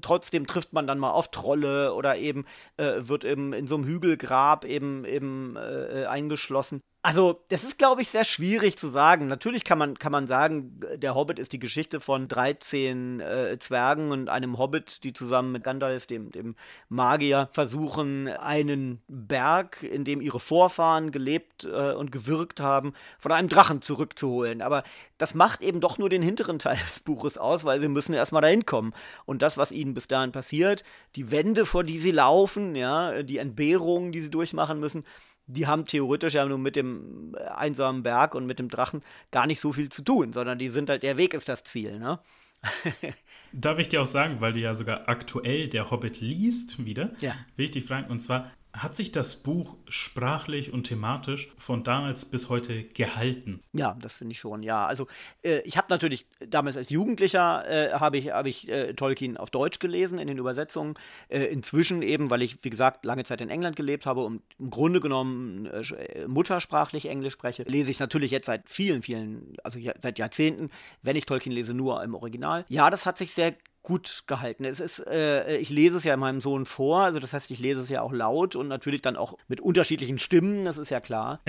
[0.00, 3.84] trotzdem trifft man dann mal auf Trolle oder eben äh, wird eben in so einem
[3.84, 6.82] Hügelgrab eben, eben äh, eingeschlossen.
[7.08, 9.28] Also, das ist, glaube ich, sehr schwierig zu sagen.
[9.28, 14.12] Natürlich kann man, kann man sagen, der Hobbit ist die Geschichte von 13 äh, Zwergen
[14.12, 16.54] und einem Hobbit, die zusammen mit Gandalf, dem, dem
[16.90, 23.48] Magier, versuchen, einen Berg, in dem ihre Vorfahren gelebt äh, und gewirkt haben, von einem
[23.48, 24.60] Drachen zurückzuholen.
[24.60, 24.82] Aber
[25.16, 28.42] das macht eben doch nur den hinteren Teil des Buches aus, weil sie müssen erstmal
[28.42, 28.92] dahin kommen.
[29.24, 30.84] Und das, was ihnen bis dahin passiert,
[31.16, 35.04] die Wände, vor die sie laufen, ja, die Entbehrungen, die sie durchmachen müssen,
[35.48, 39.46] die haben theoretisch ja nur mit dem äh, einsamen Berg und mit dem Drachen gar
[39.46, 42.20] nicht so viel zu tun, sondern die sind halt, der Weg ist das Ziel, ne?
[43.52, 47.34] Darf ich dir auch sagen, weil du ja sogar aktuell der Hobbit liest wieder, ja.
[47.56, 48.50] will ich dich fragen, und zwar,
[48.82, 53.60] hat sich das Buch sprachlich und thematisch von damals bis heute gehalten?
[53.72, 54.86] Ja, das finde ich schon, ja.
[54.86, 55.06] Also
[55.42, 59.50] äh, ich habe natürlich damals als Jugendlicher äh, habe ich, hab ich äh, Tolkien auf
[59.50, 60.94] Deutsch gelesen in den Übersetzungen.
[61.28, 64.70] Äh, inzwischen eben, weil ich, wie gesagt, lange Zeit in England gelebt habe und im
[64.70, 70.18] Grunde genommen äh, muttersprachlich Englisch spreche, lese ich natürlich jetzt seit vielen, vielen, also seit
[70.18, 70.70] Jahrzehnten,
[71.02, 72.64] wenn ich Tolkien lese, nur im Original.
[72.68, 74.64] Ja, das hat sich sehr gut gehalten.
[74.64, 77.80] Es ist, äh, ich lese es ja meinem Sohn vor, also das heißt, ich lese
[77.80, 81.40] es ja auch laut und natürlich dann auch mit unterschiedlichen Stimmen, das ist ja klar.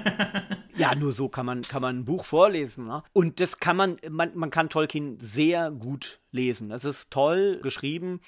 [0.76, 2.84] ja, nur so kann man, kann man ein Buch vorlesen.
[2.84, 3.02] Ne?
[3.12, 6.68] Und das kann man, man, man kann Tolkien sehr gut lesen.
[6.68, 8.20] Das ist toll geschrieben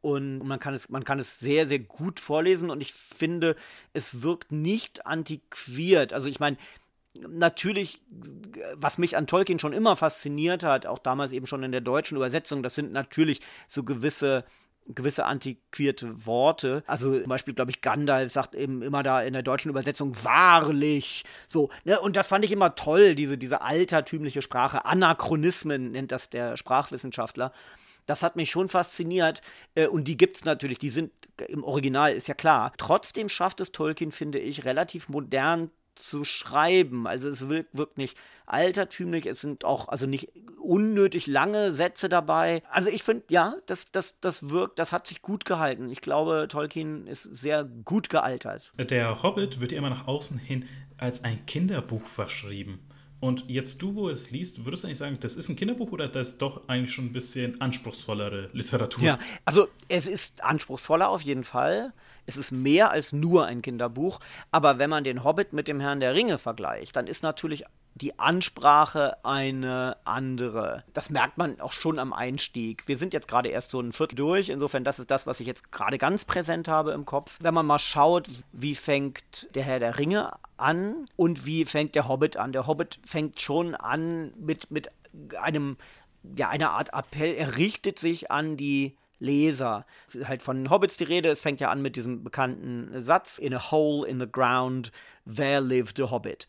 [0.00, 3.54] und man kann es, man kann es sehr, sehr gut vorlesen und ich finde,
[3.92, 6.12] es wirkt nicht antiquiert.
[6.12, 6.56] Also ich meine,
[7.18, 8.00] natürlich,
[8.76, 12.16] was mich an Tolkien schon immer fasziniert hat, auch damals eben schon in der deutschen
[12.16, 14.44] Übersetzung, das sind natürlich so gewisse
[14.94, 16.82] gewisse antiquierte Worte.
[16.86, 21.24] Also zum Beispiel, glaube ich, Gandalf sagt eben immer da in der deutschen Übersetzung wahrlich.
[21.46, 22.00] So, ne?
[22.00, 24.86] Und das fand ich immer toll, diese, diese altertümliche Sprache.
[24.86, 27.52] Anachronismen nennt das der Sprachwissenschaftler.
[28.06, 29.42] Das hat mich schon fasziniert.
[29.74, 31.12] Äh, und die gibt es natürlich, die sind
[31.46, 32.72] im Original, ist ja klar.
[32.76, 37.06] Trotzdem schafft es Tolkien, finde ich, relativ modern zu schreiben.
[37.06, 42.62] Also es wirkt, wirkt nicht altertümlich, es sind auch also nicht unnötig lange Sätze dabei.
[42.70, 45.88] Also ich finde, ja, das, das, das wirkt, das hat sich gut gehalten.
[45.90, 48.72] Ich glaube, Tolkien ist sehr gut gealtert.
[48.78, 52.80] Der Hobbit wird ja immer nach außen hin als ein Kinderbuch verschrieben.
[53.20, 56.08] Und jetzt du, wo es liest, würdest du eigentlich sagen, das ist ein Kinderbuch oder
[56.08, 59.04] das ist doch eigentlich schon ein bisschen anspruchsvollere Literatur?
[59.04, 61.92] Ja, also es ist anspruchsvoller auf jeden Fall.
[62.30, 64.20] Es ist mehr als nur ein Kinderbuch.
[64.52, 67.64] Aber wenn man den Hobbit mit dem Herrn der Ringe vergleicht, dann ist natürlich
[67.96, 70.84] die Ansprache eine andere.
[70.92, 72.86] Das merkt man auch schon am Einstieg.
[72.86, 74.48] Wir sind jetzt gerade erst so ein Viertel durch.
[74.48, 77.38] Insofern, das ist das, was ich jetzt gerade ganz präsent habe im Kopf.
[77.40, 82.06] Wenn man mal schaut, wie fängt der Herr der Ringe an und wie fängt der
[82.06, 82.52] Hobbit an.
[82.52, 84.88] Der Hobbit fängt schon an mit, mit
[85.42, 85.78] einem,
[86.36, 87.34] ja, einer Art Appell.
[87.34, 89.86] Er richtet sich an die Leser.
[90.24, 91.28] Halt von Hobbits die Rede.
[91.28, 94.90] Es fängt ja an mit diesem bekannten Satz: In a hole in the ground,
[95.24, 96.46] there lived a Hobbit.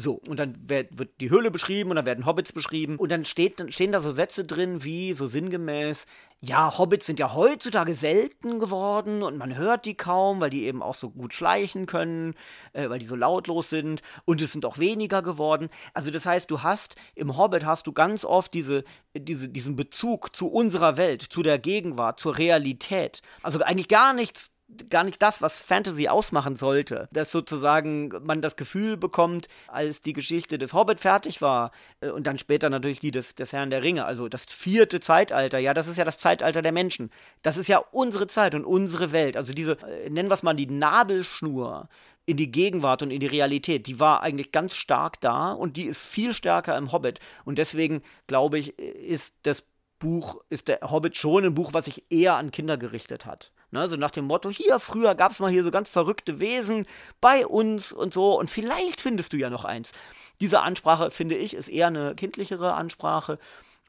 [0.00, 2.98] So, und dann wird, wird, die Höhle beschrieben und dann werden Hobbits beschrieben.
[2.98, 6.06] Und dann, steht, dann stehen da so Sätze drin wie so sinngemäß,
[6.40, 10.84] ja, Hobbits sind ja heutzutage selten geworden und man hört die kaum, weil die eben
[10.84, 12.34] auch so gut schleichen können,
[12.74, 15.68] äh, weil die so lautlos sind und es sind auch weniger geworden.
[15.94, 18.84] Also das heißt, du hast im Hobbit hast du ganz oft diese,
[19.16, 23.20] diese, diesen Bezug zu unserer Welt, zu der Gegenwart, zur Realität.
[23.42, 24.52] Also eigentlich gar nichts
[24.90, 27.08] gar nicht das, was Fantasy ausmachen sollte.
[27.12, 32.26] Dass sozusagen man das Gefühl bekommt, als die Geschichte des Hobbit fertig war äh, und
[32.26, 35.88] dann später natürlich die des, des Herrn der Ringe, also das vierte Zeitalter, ja, das
[35.88, 37.10] ist ja das Zeitalter der Menschen.
[37.42, 39.36] Das ist ja unsere Zeit und unsere Welt.
[39.36, 41.88] Also diese, äh, nennen wir es mal die Nabelschnur
[42.26, 45.84] in die Gegenwart und in die Realität, die war eigentlich ganz stark da und die
[45.84, 47.20] ist viel stärker im Hobbit.
[47.46, 49.64] Und deswegen, glaube ich, ist das
[49.98, 53.50] Buch, ist der Hobbit schon ein Buch, was sich eher an Kinder gerichtet hat.
[53.70, 56.86] Ne, so nach dem Motto, hier, früher gab es mal hier so ganz verrückte Wesen
[57.20, 59.92] bei uns und so und vielleicht findest du ja noch eins.
[60.40, 63.38] Diese Ansprache, finde ich, ist eher eine kindlichere Ansprache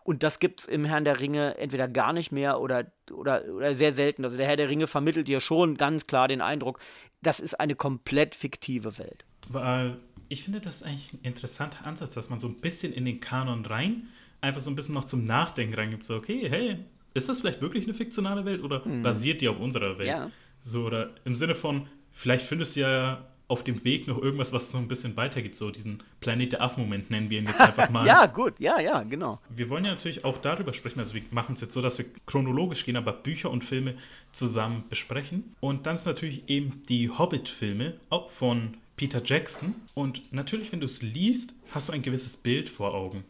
[0.04, 3.74] und das gibt es im Herrn der Ringe entweder gar nicht mehr oder, oder, oder
[3.74, 4.26] sehr selten.
[4.26, 6.80] Also der Herr der Ringe vermittelt dir schon ganz klar den Eindruck,
[7.22, 9.24] das ist eine komplett fiktive Welt.
[9.48, 13.22] Weil ich finde das eigentlich ein interessanter Ansatz, dass man so ein bisschen in den
[13.22, 14.10] Kanon rein
[14.42, 16.06] einfach so ein bisschen noch zum Nachdenken reingibt.
[16.06, 19.04] So, okay, hey, ist das vielleicht wirklich eine fiktionale Welt oder hm.
[19.04, 20.10] basiert die auf unserer Welt?
[20.10, 20.32] Ja.
[20.64, 24.72] So, oder im Sinne von, vielleicht findest du ja auf dem Weg noch irgendwas, was
[24.72, 28.06] so ein bisschen weitergibt, so diesen Planet der Aff-Moment nennen wir ihn jetzt einfach mal.
[28.06, 29.40] ja, gut, ja, ja, genau.
[29.50, 32.06] Wir wollen ja natürlich auch darüber sprechen, also wir machen es jetzt so, dass wir
[32.28, 33.96] chronologisch gehen, aber Bücher und Filme
[34.32, 35.56] zusammen besprechen.
[35.62, 39.74] Und dann ist natürlich eben die Hobbit-Filme, auch von Peter Jackson.
[39.96, 43.24] Und natürlich, wenn du es liest, hast du ein gewisses Bild vor Augen.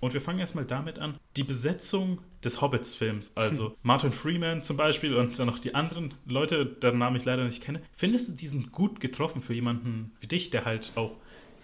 [0.00, 5.14] Und wir fangen erstmal damit an, die Besetzung des Hobbits-Films, also Martin Freeman zum Beispiel
[5.14, 7.82] und dann noch die anderen Leute, deren Namen ich leider nicht kenne.
[7.94, 11.16] Findest du diesen gut getroffen für jemanden wie dich, der halt auch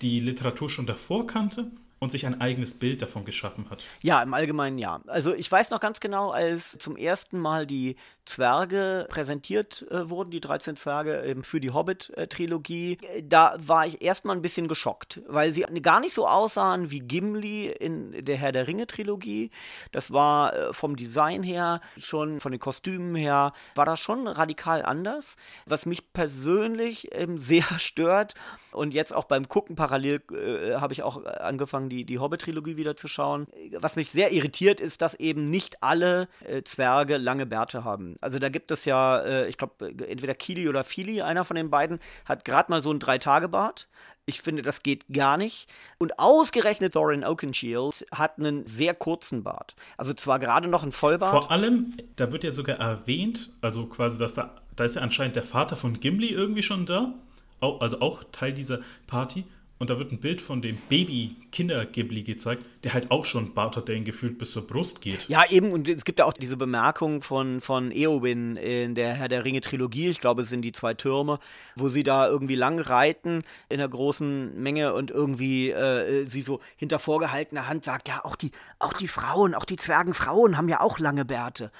[0.03, 1.71] die Literatur schon davor kannte?
[2.01, 3.83] und sich ein eigenes Bild davon geschaffen hat.
[4.03, 5.01] Ja, im Allgemeinen ja.
[5.07, 7.97] Also ich weiß noch ganz genau, als zum ersten Mal die
[8.29, 14.03] Zwerge präsentiert äh, wurden, die 13 Zwerge eben für die Hobbit-Trilogie, äh, da war ich
[14.03, 18.53] erstmal ein bisschen geschockt, weil sie gar nicht so aussahen wie Gimli in der Herr
[18.53, 19.51] der Ringe-Trilogie.
[19.93, 24.85] Das war äh, vom Design her, schon von den Kostümen her, war das schon radikal
[24.85, 25.37] anders.
[25.67, 28.35] Was mich persönlich ähm, sehr stört,
[28.73, 32.97] und jetzt auch beim Gucken parallel äh, habe ich auch angefangen, die, die Hobbit-Trilogie wieder
[32.97, 33.47] zu schauen.
[33.73, 38.17] Was mich sehr irritiert, ist, dass eben nicht alle äh, Zwerge lange Bärte haben.
[38.21, 41.71] Also da gibt es ja, äh, ich glaube, entweder Kili oder Fili, einer von den
[41.71, 43.89] beiden, hat gerade mal so einen Drei-Tage-Bart.
[44.27, 45.69] Ich finde, das geht gar nicht.
[45.99, 49.75] Und ausgerechnet Thorin Oakenshield hat einen sehr kurzen Bart.
[49.97, 51.45] Also zwar gerade noch ein Vollbart.
[51.45, 55.37] Vor allem, da wird ja sogar erwähnt, also quasi, dass da, da ist ja anscheinend
[55.37, 57.15] der Vater von Gimli irgendwie schon da
[57.61, 59.45] also auch Teil dieser Party.
[59.79, 63.87] Und da wird ein Bild von dem Baby-Kinder-Ghibli gezeigt, der halt auch schon Bart hat,
[63.87, 65.29] der ihn gefühlt bis zur Brust geht.
[65.29, 69.29] Ja, eben, und es gibt ja auch diese Bemerkung von, von Eowyn in der Herr
[69.29, 71.39] der Ringe-Trilogie, ich glaube, es sind die zwei Türme,
[71.77, 76.61] wo sie da irgendwie lang reiten in einer großen Menge und irgendwie äh, sie so
[76.77, 80.81] hinter vorgehaltener Hand sagt, ja, auch die, auch die Frauen, auch die Zwergenfrauen haben ja
[80.81, 81.71] auch lange Bärte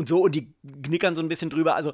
[0.00, 1.76] und so und die knickern so ein bisschen drüber.
[1.76, 1.92] Also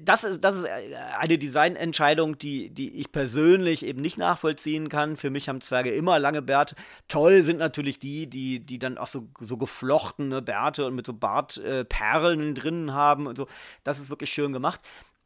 [0.00, 5.16] das ist, das ist eine Designentscheidung, die, die ich persönlich eben nicht nachvollziehen kann.
[5.16, 6.74] Für mich haben Zwerge immer lange Bärte.
[7.06, 11.12] Toll sind natürlich die, die, die dann auch so, so geflochtene Bärte und mit so
[11.12, 13.46] Bartperlen äh, drin haben und so.
[13.84, 14.80] Das ist wirklich schön gemacht.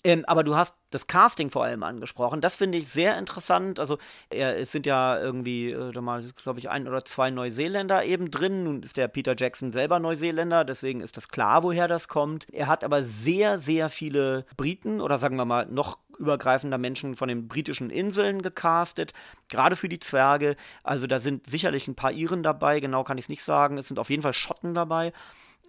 [0.04, 2.40] Ähm, aber du hast das Casting vor allem angesprochen.
[2.40, 3.78] Das finde ich sehr interessant.
[3.78, 3.98] Also,
[4.30, 8.64] er, es sind ja irgendwie, äh, glaube ich, ein oder zwei Neuseeländer eben drin.
[8.64, 12.46] Nun ist der Peter Jackson selber Neuseeländer, deswegen ist das klar, woher das kommt.
[12.52, 17.28] Er hat aber sehr, sehr viele Briten oder sagen wir mal noch übergreifender Menschen von
[17.28, 19.12] den britischen Inseln gecastet,
[19.48, 20.56] gerade für die Zwerge.
[20.82, 23.78] Also, da sind sicherlich ein paar Iren dabei, genau kann ich es nicht sagen.
[23.78, 25.12] Es sind auf jeden Fall Schotten dabei.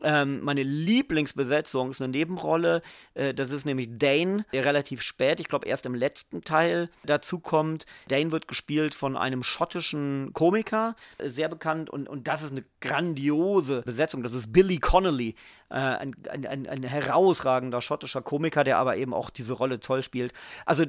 [0.03, 2.81] Ähm, meine Lieblingsbesetzung ist eine Nebenrolle.
[3.13, 7.39] Äh, das ist nämlich Dane, der relativ spät, ich glaube erst im letzten Teil dazu
[7.39, 7.85] kommt.
[8.09, 11.89] Dane wird gespielt von einem schottischen Komiker, äh, sehr bekannt.
[11.89, 14.23] Und, und das ist eine grandiose Besetzung.
[14.23, 15.35] Das ist Billy Connolly,
[15.69, 20.03] äh, ein, ein, ein, ein herausragender schottischer Komiker, der aber eben auch diese Rolle toll
[20.03, 20.33] spielt.
[20.65, 20.85] Also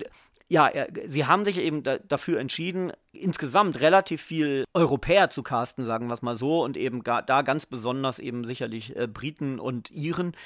[0.49, 0.71] ja,
[1.07, 6.15] sie haben sich eben da, dafür entschieden, insgesamt relativ viel Europäer zu casten, sagen wir
[6.15, 10.37] es mal so, und eben ga, da ganz besonders eben sicherlich äh, Briten und Iren.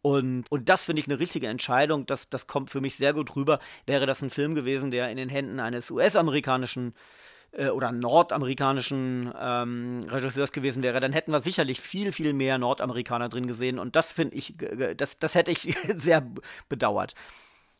[0.00, 2.06] Und, und das finde ich eine richtige Entscheidung.
[2.06, 3.58] Das, das kommt für mich sehr gut rüber.
[3.86, 6.94] Wäre das ein Film gewesen, der in den Händen eines US-amerikanischen
[7.50, 13.28] äh, oder nordamerikanischen ähm, Regisseurs gewesen wäre, dann hätten wir sicherlich viel, viel mehr Nordamerikaner
[13.28, 13.80] drin gesehen.
[13.80, 14.54] Und das finde ich,
[14.96, 16.24] das, das hätte ich sehr
[16.68, 17.14] bedauert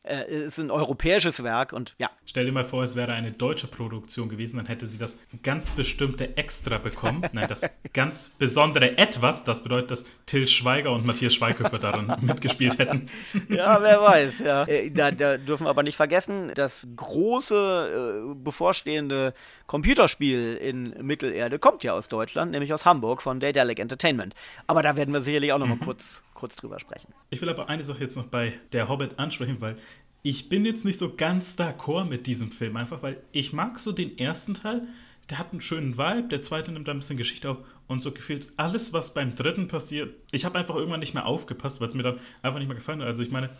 [0.04, 2.10] äh, ist ein europäisches Werk und ja.
[2.24, 5.70] Stell dir mal vor, es wäre eine deutsche Produktion gewesen, dann hätte sie das ganz
[5.70, 7.22] bestimmte Extra bekommen.
[7.32, 12.78] Nein, das ganz besondere Etwas, das bedeutet, dass Till Schweiger und Matthias Schweighöfer darin mitgespielt
[12.78, 13.08] hätten.
[13.48, 14.58] Ja, wer weiß, ja.
[14.68, 19.32] Äh, da, da, dürfen wir aber nicht vergessen, das große äh, bevorstehende
[19.66, 24.34] Computerspiel in Mittelerde kommt ja aus Deutschland, nämlich aus Hamburg von Daedalic Entertainment.
[24.66, 25.80] Aber da werden wir sicherlich auch noch mhm.
[25.80, 27.12] kurz kurz drüber sprechen.
[27.30, 29.76] Ich will aber eine Sache jetzt noch bei Der Hobbit ansprechen, weil
[30.22, 33.90] ich bin jetzt nicht so ganz d'accord mit diesem Film, einfach weil ich mag so
[33.90, 34.86] den ersten Teil,
[35.30, 38.12] der hat einen schönen Vibe, der zweite nimmt da ein bisschen Geschichte auf und so
[38.12, 41.94] gefühlt alles, was beim dritten passiert, ich habe einfach irgendwann nicht mehr aufgepasst, weil es
[41.94, 43.08] mir dann einfach nicht mehr gefallen hat.
[43.08, 43.50] Also ich meine,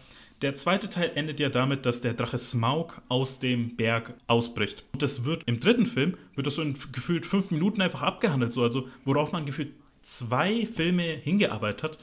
[0.41, 4.85] der zweite Teil endet ja damit, dass der Drache Smaug aus dem Berg ausbricht.
[4.93, 8.53] Und das wird im dritten Film, wird das so in gefühlt fünf Minuten einfach abgehandelt,
[8.53, 11.99] so, also worauf man gefühlt zwei Filme hingearbeitet hat.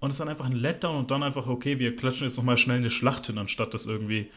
[0.00, 2.56] Und es ist dann einfach ein Letdown und dann einfach, okay, wir klatschen jetzt nochmal
[2.56, 4.30] schnell eine Schlacht hin, anstatt das irgendwie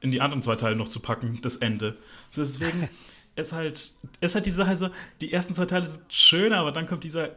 [0.00, 1.96] in die anderen zwei Teile noch zu packen, das Ende.
[2.34, 2.88] Deswegen
[3.36, 4.88] ist halt, ist halt die Sache so,
[5.20, 7.30] die ersten zwei Teile sind schön, aber dann kommt dieser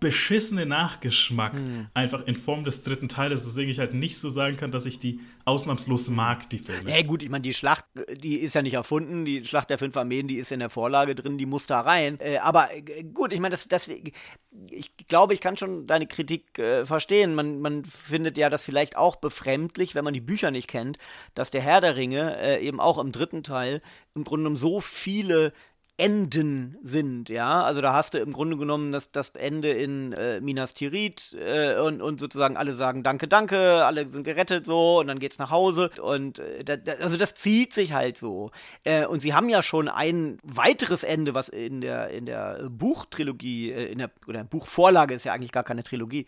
[0.00, 1.88] beschissene Nachgeschmack hm.
[1.94, 4.98] einfach in Form des dritten Teiles, deswegen ich halt nicht so sagen kann, dass ich
[4.98, 6.90] die ausnahmslos mag, die Filme.
[6.90, 7.84] Ja gut, ich meine, die Schlacht,
[8.16, 11.14] die ist ja nicht erfunden, die Schlacht der fünf Armeen, die ist in der Vorlage
[11.14, 12.18] drin, die muss da rein.
[12.20, 16.58] Äh, aber äh, gut, ich meine, das, das, ich glaube, ich kann schon deine Kritik
[16.58, 17.34] äh, verstehen.
[17.34, 20.98] Man, man findet ja das vielleicht auch befremdlich, wenn man die Bücher nicht kennt,
[21.34, 23.82] dass der Herr der Ringe äh, eben auch im dritten Teil
[24.14, 25.52] im Grunde genommen so viele
[26.00, 27.62] Enden sind, ja.
[27.62, 31.78] Also da hast du im Grunde genommen das, das Ende in äh, Minas Tirith äh,
[31.78, 35.50] und, und sozusagen alle sagen Danke, danke, alle sind gerettet so und dann geht's nach
[35.50, 38.50] Hause und äh, da, also das zieht sich halt so.
[38.84, 43.70] Äh, und sie haben ja schon ein weiteres Ende, was in der, in der Buchtrilogie,
[43.70, 46.26] äh, in der, oder Buchvorlage ist ja eigentlich gar keine Trilogie,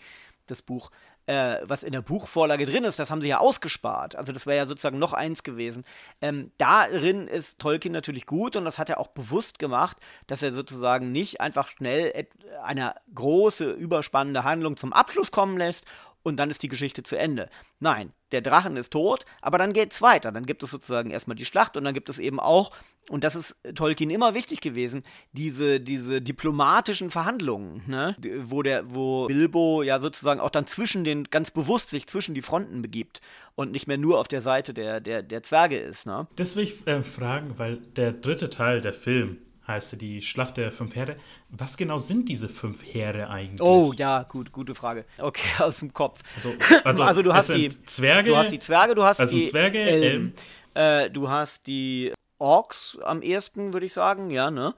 [0.48, 0.90] das Buch,
[1.26, 4.16] äh, was in der Buchvorlage drin ist, das haben sie ja ausgespart.
[4.16, 5.84] Also das wäre ja sozusagen noch eins gewesen.
[6.20, 10.52] Ähm, darin ist Tolkien natürlich gut und das hat er auch bewusst gemacht, dass er
[10.52, 12.26] sozusagen nicht einfach schnell
[12.64, 15.86] eine große, überspannende Handlung zum Abschluss kommen lässt
[16.22, 17.48] und dann ist die Geschichte zu Ende.
[17.80, 20.32] Nein, der Drachen ist tot, aber dann geht's weiter.
[20.32, 22.70] Dann gibt es sozusagen erstmal die Schlacht und dann gibt es eben auch,
[23.08, 25.02] und das ist Tolkien immer wichtig gewesen,
[25.32, 28.16] diese, diese diplomatischen Verhandlungen, ne?
[28.44, 32.42] wo, der, wo Bilbo ja sozusagen auch dann zwischen den, ganz bewusst sich zwischen die
[32.42, 33.20] Fronten begibt
[33.54, 36.06] und nicht mehr nur auf der Seite der, der, der Zwerge ist.
[36.06, 36.26] Ne?
[36.36, 39.38] Das will ich äh, fragen, weil der dritte Teil, der Film,
[39.72, 41.16] heißt die Schlacht der fünf Heere.
[41.50, 43.60] Was genau sind diese fünf Heere eigentlich?
[43.60, 45.04] Oh, ja, gut, gute Frage.
[45.18, 46.20] Okay, aus dem Kopf.
[46.36, 46.52] Also,
[46.84, 48.30] also, also du hast die Zwerge.
[48.30, 50.34] Du hast die Zwerge, du hast also die Zwerge, Elben.
[50.74, 51.06] Elben.
[51.06, 54.74] Äh, du hast die Orks am ersten, würde ich sagen, ja, ne?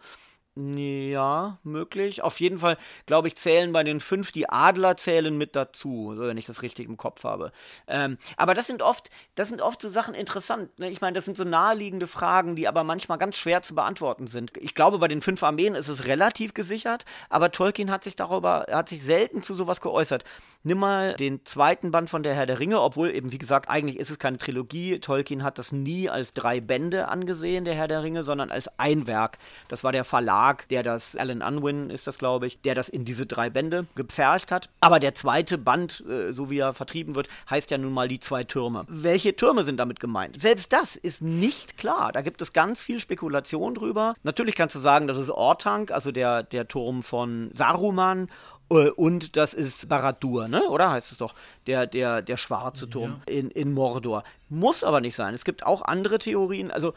[0.56, 2.22] Ja, möglich.
[2.22, 2.76] Auf jeden Fall,
[3.06, 6.86] glaube ich, zählen bei den fünf die Adler zählen mit dazu, wenn ich das richtig
[6.86, 7.50] im Kopf habe.
[7.88, 10.78] Ähm, aber das sind oft, das sind oft so Sachen interessant.
[10.78, 10.90] Ne?
[10.90, 14.52] Ich meine, das sind so naheliegende Fragen, die aber manchmal ganz schwer zu beantworten sind.
[14.56, 18.66] Ich glaube, bei den fünf Armeen ist es relativ gesichert, aber Tolkien hat sich darüber,
[18.70, 20.22] hat sich selten zu sowas geäußert.
[20.62, 23.98] Nimm mal den zweiten Band von der Herr der Ringe, obwohl eben, wie gesagt, eigentlich
[23.98, 25.00] ist es keine Trilogie.
[25.00, 29.08] Tolkien hat das nie als drei Bände angesehen, der Herr der Ringe, sondern als ein
[29.08, 29.38] Werk.
[29.66, 32.88] Das war der Verlag Verlag, der das, Alan Unwin ist das, glaube ich, der das
[32.88, 34.68] in diese drei Bände gepfercht hat.
[34.80, 38.18] Aber der zweite Band, äh, so wie er vertrieben wird, heißt ja nun mal die
[38.18, 38.84] zwei Türme.
[38.88, 40.38] Welche Türme sind damit gemeint?
[40.38, 42.12] Selbst das ist nicht klar.
[42.12, 44.14] Da gibt es ganz viel Spekulation drüber.
[44.22, 48.28] Natürlich kannst du sagen, das ist Ortank, also der, der Turm von Saruman
[48.70, 50.68] äh, und das ist Barad-dûr, ne?
[50.68, 51.34] Oder heißt es doch?
[51.66, 53.34] Der, der, der schwarze Turm ja.
[53.34, 54.24] in, in Mordor.
[54.50, 55.32] Muss aber nicht sein.
[55.32, 56.70] Es gibt auch andere Theorien.
[56.70, 56.92] Also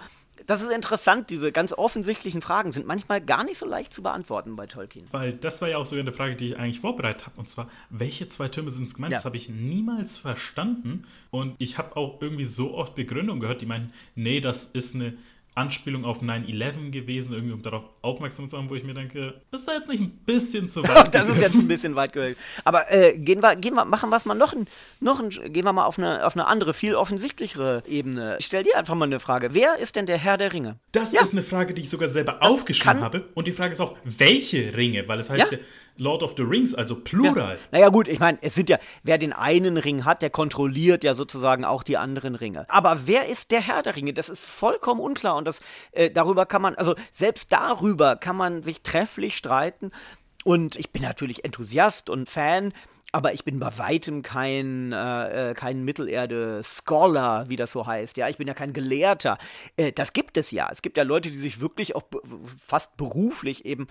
[0.47, 4.55] das ist interessant, diese ganz offensichtlichen Fragen sind manchmal gar nicht so leicht zu beantworten
[4.55, 5.05] bei Tolkien.
[5.11, 7.37] Weil das war ja auch sogar eine Frage, die ich eigentlich vorbereitet habe.
[7.37, 9.11] Und zwar, welche zwei Türme sind es gemeint?
[9.11, 9.17] Ja.
[9.17, 11.05] Das habe ich niemals verstanden.
[11.31, 15.17] Und ich habe auch irgendwie so oft Begründungen gehört, die meinen, nee, das ist eine
[15.57, 19.67] Anspielung auf 9-11 gewesen, irgendwie um darauf aufmerksam zu machen, wo ich mir denke, ist
[19.67, 21.13] da jetzt nicht ein bisschen zu weit?
[21.13, 22.37] das ist jetzt ein bisschen weit gehört.
[22.63, 24.67] Aber äh, gehen wir, gehen wir, machen wir es mal noch ein,
[24.99, 28.37] noch ein, gehen wir mal auf eine, auf eine andere, viel offensichtlichere Ebene.
[28.39, 29.53] Ich stell dir einfach mal eine Frage.
[29.53, 30.77] Wer ist denn der Herr der Ringe?
[30.91, 31.23] Das ja.
[31.23, 33.25] ist eine Frage, die ich sogar selber das aufgeschrieben habe.
[33.33, 35.07] Und die Frage ist auch, welche Ringe?
[35.07, 35.57] Weil es heißt ja,
[35.97, 37.53] Lord of the Rings, also Plural.
[37.53, 37.59] Ja.
[37.71, 41.13] Naja, gut, ich meine, es sind ja, wer den einen Ring hat, der kontrolliert ja
[41.13, 42.65] sozusagen auch die anderen Ringe.
[42.69, 44.13] Aber wer ist der Herr der Ringe?
[44.13, 48.63] Das ist vollkommen unklar und das, äh, darüber kann man, also selbst darüber kann man
[48.63, 49.91] sich trefflich streiten.
[50.43, 52.73] Und ich bin natürlich Enthusiast und Fan.
[53.13, 58.17] Aber ich bin bei weitem kein, äh, äh kein Mittelerde-Scholar, wie das so heißt.
[58.17, 59.37] Ja, ich bin ja kein Gelehrter.
[59.77, 60.67] Äh, das gibt es ja.
[60.71, 62.03] Es gibt ja Leute, die sich wirklich auch
[62.59, 63.87] fast beruflich eben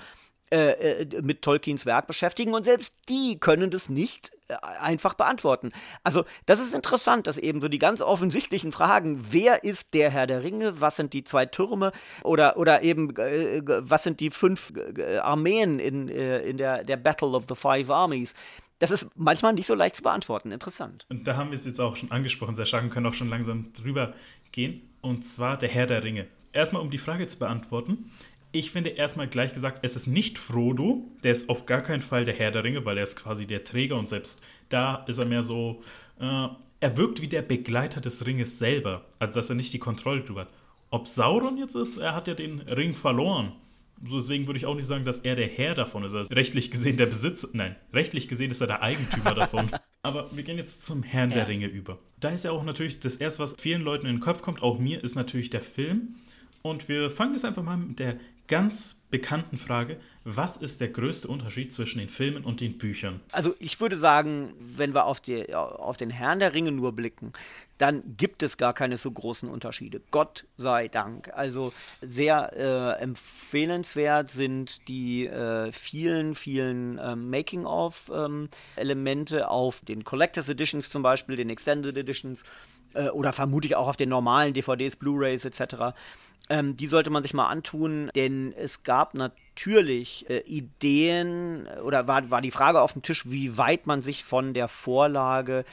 [0.53, 5.73] äh, äh, mit Tolkiens Werk beschäftigen und selbst die können das nicht äh, einfach beantworten.
[6.05, 10.29] Also das ist interessant, dass eben so die ganz offensichtlichen Fragen, wer ist der Herr
[10.29, 11.91] der Ringe, was sind die zwei Türme
[12.23, 14.73] oder, oder eben äh, was sind die fünf
[15.21, 18.35] Armeen in, in der, der Battle of the Five Armies,
[18.79, 20.53] das ist manchmal nicht so leicht zu beantworten.
[20.53, 21.07] Interessant.
[21.09, 23.29] Und da haben wir es jetzt auch schon angesprochen, sehr stark und können auch schon
[23.29, 24.15] langsam drüber
[24.53, 24.83] gehen.
[25.01, 26.29] Und zwar der Herr der Ringe.
[26.53, 28.13] Erstmal, um die Frage zu beantworten
[28.59, 32.25] ich finde erstmal gleich gesagt, es ist nicht Frodo, der ist auf gar keinen Fall
[32.25, 35.27] der Herr der Ringe, weil er ist quasi der Träger und selbst da ist er
[35.27, 35.83] mehr so,
[36.21, 36.49] äh,
[36.81, 40.43] er wirkt wie der Begleiter des Ringes selber, also dass er nicht die Kontrolle drüber
[40.43, 40.51] hat.
[40.91, 43.53] Ob Sauron jetzt ist, er hat ja den Ring verloren.
[44.05, 46.15] So deswegen würde ich auch nicht sagen, dass er der Herr davon ist.
[46.15, 49.71] Also rechtlich gesehen der Besitzer, nein, rechtlich gesehen ist er der Eigentümer davon.
[50.03, 51.37] Aber wir gehen jetzt zum Herrn ja.
[51.37, 51.99] der Ringe über.
[52.21, 54.79] Da ist ja auch natürlich das erste, was vielen Leuten in den Kopf kommt, auch
[54.79, 56.17] mir, ist natürlich der Film.
[56.63, 61.29] Und wir fangen jetzt einfach mal mit der ganz bekannten Frage, was ist der größte
[61.29, 63.21] Unterschied zwischen den Filmen und den Büchern?
[63.31, 67.33] Also ich würde sagen, wenn wir auf, die, auf den Herrn der Ringe nur blicken,
[67.79, 70.01] dann gibt es gar keine so großen Unterschiede.
[70.11, 71.31] Gott sei Dank.
[71.33, 80.49] Also sehr äh, empfehlenswert sind die äh, vielen, vielen äh, Making-of-Elemente ähm, auf den Collectors
[80.49, 82.43] Editions zum Beispiel, den Extended Editions
[82.95, 85.95] äh, oder vermutlich auch auf den normalen DVDs, Blu-rays etc.
[86.49, 92.31] Ähm, die sollte man sich mal antun, denn es gab natürlich äh, Ideen oder war,
[92.31, 95.65] war die Frage auf dem Tisch, wie weit man sich von der Vorlage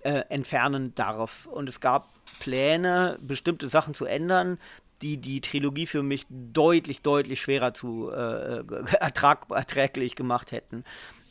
[0.00, 1.46] äh, entfernen darf.
[1.46, 2.08] Und es gab
[2.40, 4.58] Pläne, bestimmte Sachen zu ändern.
[5.00, 8.64] die die Trilogie für mich deutlich, deutlich schwerer zu äh,
[9.00, 10.84] ertrag, erträglich gemacht hätten.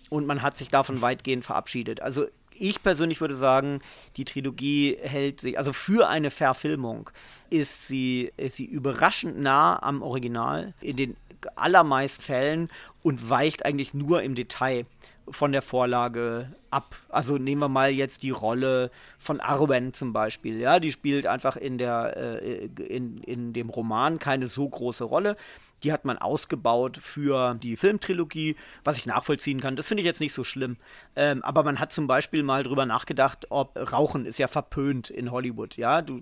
[0.09, 2.01] Und man hat sich davon weitgehend verabschiedet.
[2.01, 2.27] Also
[2.59, 3.81] ich persönlich würde sagen,
[4.17, 7.09] die Trilogie hält sich, also für eine Verfilmung
[7.49, 11.17] ist sie, ist sie überraschend nah am Original in den
[11.55, 12.69] allermeisten Fällen
[13.03, 14.85] und weicht eigentlich nur im Detail
[15.29, 16.95] von der Vorlage ab.
[17.09, 20.59] Also nehmen wir mal jetzt die Rolle von Arwen zum Beispiel.
[20.59, 25.35] Ja, die spielt einfach in, der, äh, in, in dem Roman keine so große Rolle.
[25.83, 29.75] Die hat man ausgebaut für die Filmtrilogie, was ich nachvollziehen kann.
[29.75, 30.77] Das finde ich jetzt nicht so schlimm.
[31.15, 35.31] Ähm, aber man hat zum Beispiel mal drüber nachgedacht, ob Rauchen ist ja verpönt in
[35.31, 35.77] Hollywood.
[35.77, 36.21] Ja, du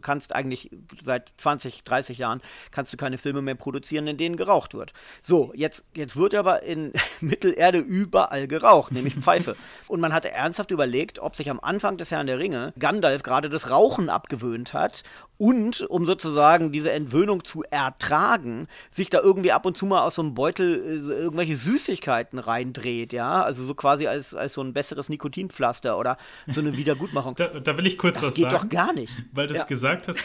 [0.00, 0.70] kannst eigentlich
[1.02, 4.92] seit 20, 30 Jahren kannst du keine Filme mehr produzieren, in denen geraucht wird.
[5.22, 9.56] So, jetzt, jetzt wird aber in Mittelerde überall geraucht, nämlich Pfeife.
[9.88, 13.48] Und man hatte ernsthaft überlegt, ob sich am Anfang des Herrn der Ringe Gandalf gerade
[13.48, 15.02] das Rauchen abgewöhnt hat
[15.40, 20.16] und um sozusagen diese Entwöhnung zu ertragen, sich da irgendwie ab und zu mal aus
[20.16, 24.74] so einem Beutel äh, irgendwelche Süßigkeiten reindreht, ja, also so quasi als, als so ein
[24.74, 27.34] besseres Nikotinpflaster oder so eine Wiedergutmachung.
[27.36, 28.50] da, da, will ich kurz das was sagen.
[28.50, 29.14] Das geht doch gar nicht.
[29.32, 29.66] Weil du es ja.
[29.66, 30.18] gesagt hast,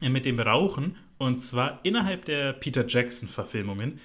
[0.00, 4.00] mit dem Rauchen, und zwar innerhalb der Peter Jackson-Verfilmungen,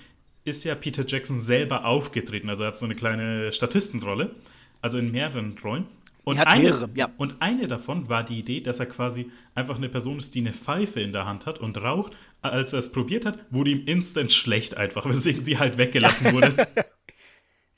[0.45, 2.50] ist ja Peter Jackson selber aufgetreten.
[2.50, 4.34] Also er hat so eine kleine Statistenrolle,
[4.82, 5.88] also in mehreren Rollen.
[6.28, 7.10] Und eine, mehrere, ja.
[7.16, 10.52] Und eine davon war die Idee, dass er quasi einfach eine Person ist, die eine
[10.52, 12.18] Pfeife in der Hand hat und raucht.
[12.42, 16.68] Als er es probiert hat, wurde ihm instant schlecht einfach, weswegen sie halt weggelassen wurde.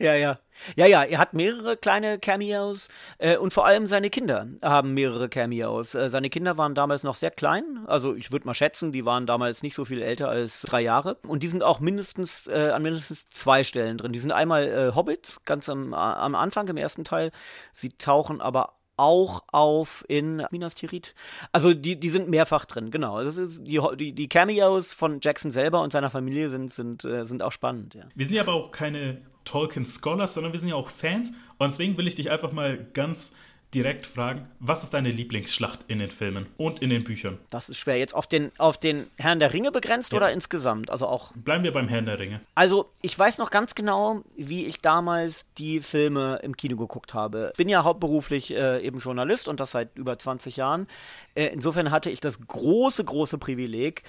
[0.01, 0.39] Ja, ja.
[0.75, 5.29] Ja, ja, er hat mehrere kleine Cameos äh, und vor allem seine Kinder haben mehrere
[5.29, 5.95] Cameos.
[5.95, 9.25] Äh, seine Kinder waren damals noch sehr klein, also ich würde mal schätzen, die waren
[9.25, 11.17] damals nicht so viel älter als drei Jahre.
[11.27, 14.11] Und die sind auch mindestens äh, an mindestens zwei Stellen drin.
[14.11, 17.31] Die sind einmal äh, Hobbits, ganz am, am Anfang im ersten Teil.
[17.71, 21.15] Sie tauchen aber auch auf in Minas Tirith.
[21.51, 23.23] Also die, die sind mehrfach drin, genau.
[23.23, 27.25] Das ist die, die, die Cameos von Jackson selber und seiner Familie sind, sind, äh,
[27.25, 28.03] sind auch spannend, ja.
[28.15, 31.31] Wir sind ja aber auch keine Tolkien Scholars, sondern wir sind ja auch Fans.
[31.57, 33.33] Und deswegen will ich dich einfach mal ganz
[33.73, 37.37] direkt fragen, was ist deine Lieblingsschlacht in den Filmen und in den Büchern?
[37.49, 37.97] Das ist schwer.
[37.97, 40.17] Jetzt auf den, auf den Herrn der Ringe begrenzt ja.
[40.17, 40.89] oder insgesamt?
[40.89, 41.31] Also auch.
[41.33, 42.41] Bleiben wir beim Herrn der Ringe.
[42.55, 47.53] Also, ich weiß noch ganz genau, wie ich damals die Filme im Kino geguckt habe.
[47.57, 50.87] Bin ja hauptberuflich äh, eben Journalist und das seit über 20 Jahren.
[51.35, 54.03] Äh, insofern hatte ich das große, große Privileg,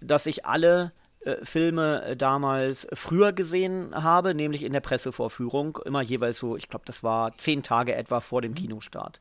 [0.00, 0.92] dass ich alle
[1.42, 6.84] Filme äh, damals früher gesehen habe, nämlich in der Pressevorführung, immer jeweils so, ich glaube,
[6.86, 8.56] das war zehn Tage etwa vor dem mhm.
[8.56, 9.20] Kinostart.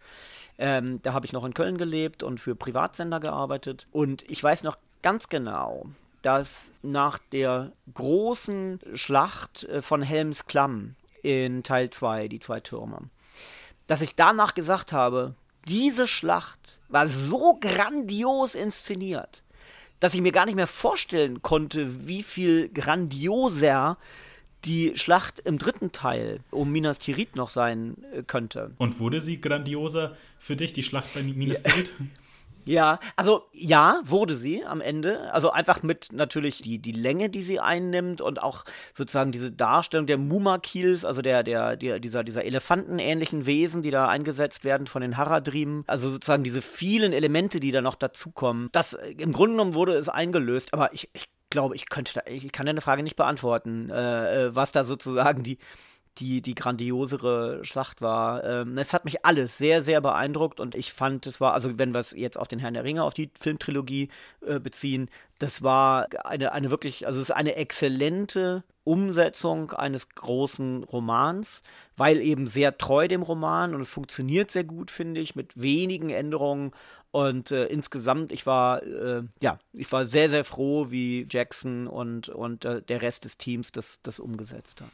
[0.58, 3.88] Ähm, da habe ich noch in Köln gelebt und für Privatsender gearbeitet.
[3.92, 5.86] Und ich weiß noch ganz genau,
[6.22, 13.10] dass nach der großen Schlacht äh, von Helms Klamm in Teil 2, die zwei Türme,
[13.88, 15.36] dass ich danach gesagt habe,
[15.68, 19.44] diese Schlacht war so grandios inszeniert
[20.00, 23.98] dass ich mir gar nicht mehr vorstellen konnte, wie viel grandioser
[24.66, 28.72] die Schlacht im dritten Teil um Minas Tirith noch sein äh, könnte.
[28.78, 31.94] Und wurde sie grandioser für dich, die Schlacht bei Minas Tirith?
[32.68, 35.34] Ja, also ja, wurde sie am Ende.
[35.34, 40.06] Also einfach mit natürlich die, die Länge, die sie einnimmt und auch sozusagen diese Darstellung
[40.06, 45.02] der Mumakils, also der, der, der, dieser, dieser elefantenähnlichen Wesen, die da eingesetzt werden von
[45.02, 45.86] den Haradrim.
[45.88, 48.68] Also sozusagen diese vielen Elemente, die da noch dazukommen.
[48.74, 52.52] Das im Grunde genommen wurde es eingelöst, aber ich, ich glaube, ich könnte da, ich
[52.52, 55.58] kann deine Frage nicht beantworten, äh, äh was da sozusagen die
[56.20, 58.44] die, die grandiosere Schlacht war.
[58.44, 61.94] Ähm, es hat mich alles sehr, sehr beeindruckt und ich fand, es war, also wenn
[61.94, 64.10] wir es jetzt auf den Herrn der Ringe, auf die Filmtrilogie
[64.46, 65.10] äh, beziehen,
[65.40, 71.62] das war eine, eine wirklich, also es ist eine exzellente Umsetzung eines großen Romans,
[71.98, 76.10] weil eben sehr treu dem Roman und es funktioniert sehr gut, finde ich, mit wenigen
[76.10, 76.72] Änderungen
[77.12, 82.30] und äh, insgesamt, ich war, äh, ja, ich war sehr, sehr froh, wie Jackson und,
[82.30, 84.92] und äh, der Rest des Teams das, das umgesetzt hat.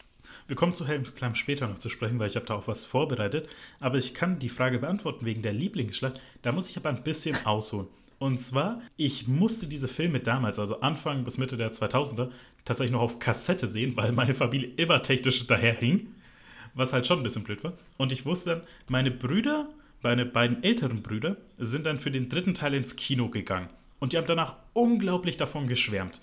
[0.54, 2.86] Wir kommen zu Helms Klamm später noch zu sprechen, weil ich habe da auch was
[2.86, 3.50] vorbereitet.
[3.80, 6.22] Aber ich kann die Frage beantworten wegen der Lieblingsschlacht.
[6.44, 7.88] Da muss ich aber ein bisschen ausholen.
[8.20, 12.30] Und zwar, ich musste diese Filme damals, also Anfang bis Mitte der 2000er,
[12.66, 16.14] tatsächlich noch auf Kassette sehen, weil meine Familie immer technisch hinterher hing.
[16.76, 17.74] Was halt schon ein bisschen blöd war.
[17.98, 19.70] Und ich wusste dann, meine Brüder,
[20.04, 23.70] meine beiden älteren Brüder, sind dann für den dritten Teil ins Kino gegangen.
[24.00, 26.22] Und die haben danach unglaublich davon geschwärmt.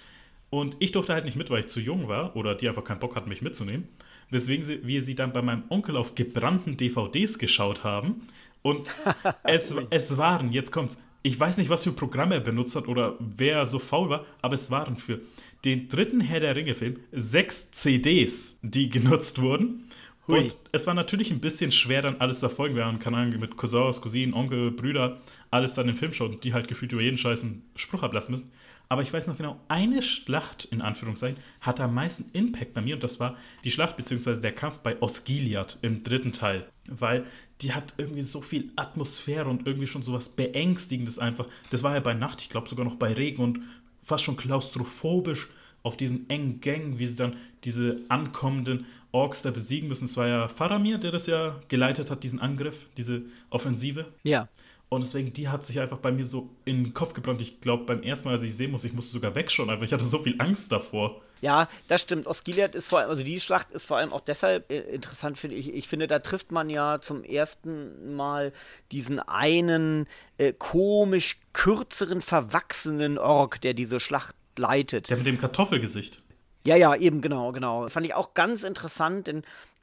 [0.50, 3.00] Und ich durfte halt nicht mit, weil ich zu jung war oder die einfach keinen
[3.00, 3.88] Bock hatten, mich mitzunehmen.
[4.30, 8.22] Weswegen sie, wir sie dann bei meinem Onkel auf gebrannten DVDs geschaut haben.
[8.62, 8.88] Und
[9.44, 13.16] es, es waren, jetzt kommt's, ich weiß nicht, was für Programme er benutzt hat oder
[13.18, 15.20] wer so faul war, aber es waren für
[15.64, 19.84] den dritten Herr der Ringe-Film sechs CDs, die genutzt wurden.
[20.26, 20.44] Hui.
[20.44, 22.76] Und es war natürlich ein bisschen schwer, dann alles zu erfolgen.
[22.76, 25.20] Wir haben, Ahnung, mit Cousins, Cousinen, Onkel, Brüder,
[25.50, 28.50] alles dann im Film schauen, die halt gefühlt über jeden Scheiß einen Spruch ablassen müssen.
[28.90, 32.96] Aber ich weiß noch genau, eine Schlacht, in Anführungszeichen, hat am meisten Impact bei mir
[32.96, 34.40] und das war die Schlacht bzw.
[34.40, 36.66] der Kampf bei Osgiliath im dritten Teil.
[36.88, 37.24] Weil
[37.60, 41.46] die hat irgendwie so viel Atmosphäre und irgendwie schon sowas Beängstigendes einfach.
[41.70, 43.60] Das war ja bei Nacht, ich glaube sogar noch bei Regen und
[44.02, 45.48] fast schon klaustrophobisch
[45.84, 50.06] auf diesen engen Gängen, wie sie dann diese ankommenden Orks da besiegen müssen.
[50.06, 54.06] Es war ja Faramir, der das ja geleitet hat, diesen Angriff, diese Offensive.
[54.24, 54.48] Ja.
[54.90, 57.40] Und deswegen, die hat sich einfach bei mir so in den Kopf gebrannt.
[57.40, 59.92] Ich glaube, beim ersten Mal, als ich sehen muss, ich musste sogar wegschauen, einfach ich
[59.92, 61.22] hatte so viel Angst davor.
[61.40, 62.26] Ja, das stimmt.
[62.26, 65.54] Osgiliath ist vor allem, also die Schlacht ist vor allem auch deshalb äh, interessant, finde
[65.54, 65.72] ich.
[65.72, 68.52] Ich finde, da trifft man ja zum ersten Mal
[68.90, 75.08] diesen einen äh, komisch kürzeren, verwachsenen Ork, der diese Schlacht leitet.
[75.08, 76.20] Der mit dem Kartoffelgesicht.
[76.66, 77.88] Ja, ja, eben, genau, genau.
[77.88, 79.42] Fand ich auch ganz interessant, denn,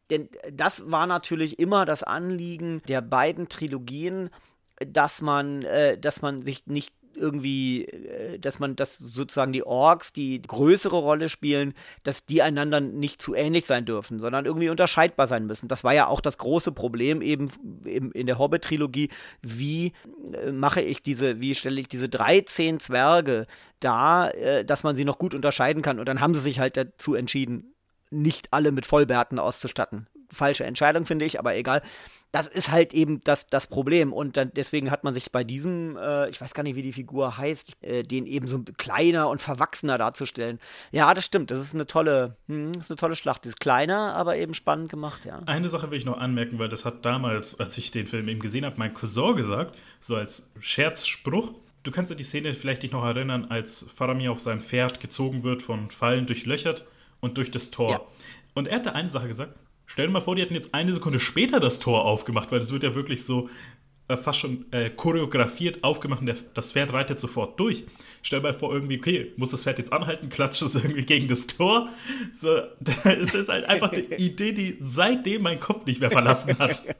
[0.09, 4.29] denn das war natürlich immer das Anliegen der beiden Trilogien,
[4.85, 10.13] dass man, äh, dass man sich nicht irgendwie, äh, dass man, dass sozusagen die Orks,
[10.13, 11.73] die größere Rolle spielen,
[12.03, 15.67] dass die einander nicht zu ähnlich sein dürfen, sondern irgendwie unterscheidbar sein müssen.
[15.67, 17.49] Das war ja auch das große Problem eben
[17.85, 19.09] in, der Hobbit-Trilogie.
[19.41, 19.93] Wie
[20.33, 23.47] äh, mache ich diese, wie stelle ich diese 13 Zwerge
[23.79, 25.99] dar, äh, dass man sie noch gut unterscheiden kann?
[25.99, 27.73] Und dann haben sie sich halt dazu entschieden,
[28.09, 30.07] nicht alle mit Vollbärten auszustatten.
[30.29, 31.81] Falsche Entscheidung, finde ich, aber egal
[32.31, 34.11] das ist halt eben das, das Problem.
[34.11, 36.93] Und dann, deswegen hat man sich bei diesem, äh, ich weiß gar nicht, wie die
[36.93, 40.59] Figur heißt, äh, den eben so kleiner und verwachsener darzustellen.
[40.91, 41.51] Ja, das stimmt.
[41.51, 43.45] Das ist eine tolle, hm, ist eine tolle Schlacht.
[43.45, 45.41] Die ist kleiner, aber eben spannend gemacht, ja.
[45.45, 48.39] Eine Sache will ich noch anmerken, weil das hat damals, als ich den Film eben
[48.39, 51.51] gesehen habe, mein Cousin gesagt, so als Scherzspruch.
[51.83, 55.43] Du kannst dir die Szene vielleicht dich noch erinnern, als Faramir auf seinem Pferd gezogen
[55.43, 56.85] wird, von Fallen durchlöchert
[57.21, 57.91] und durch das Tor.
[57.91, 58.01] Ja.
[58.53, 59.53] Und er hat da eine Sache gesagt,
[59.87, 62.71] Stell dir mal vor, die hätten jetzt eine Sekunde später das Tor aufgemacht, weil das
[62.71, 63.49] wird ja wirklich so
[64.09, 67.85] äh, fast schon äh, choreografiert aufgemacht und der, das Pferd reitet sofort durch.
[68.21, 71.27] Stell dir mal vor, irgendwie, okay, muss das Pferd jetzt anhalten, klatscht es irgendwie gegen
[71.27, 71.89] das Tor.
[72.33, 76.81] So, das ist halt einfach eine Idee, die seitdem mein Kopf nicht mehr verlassen hat.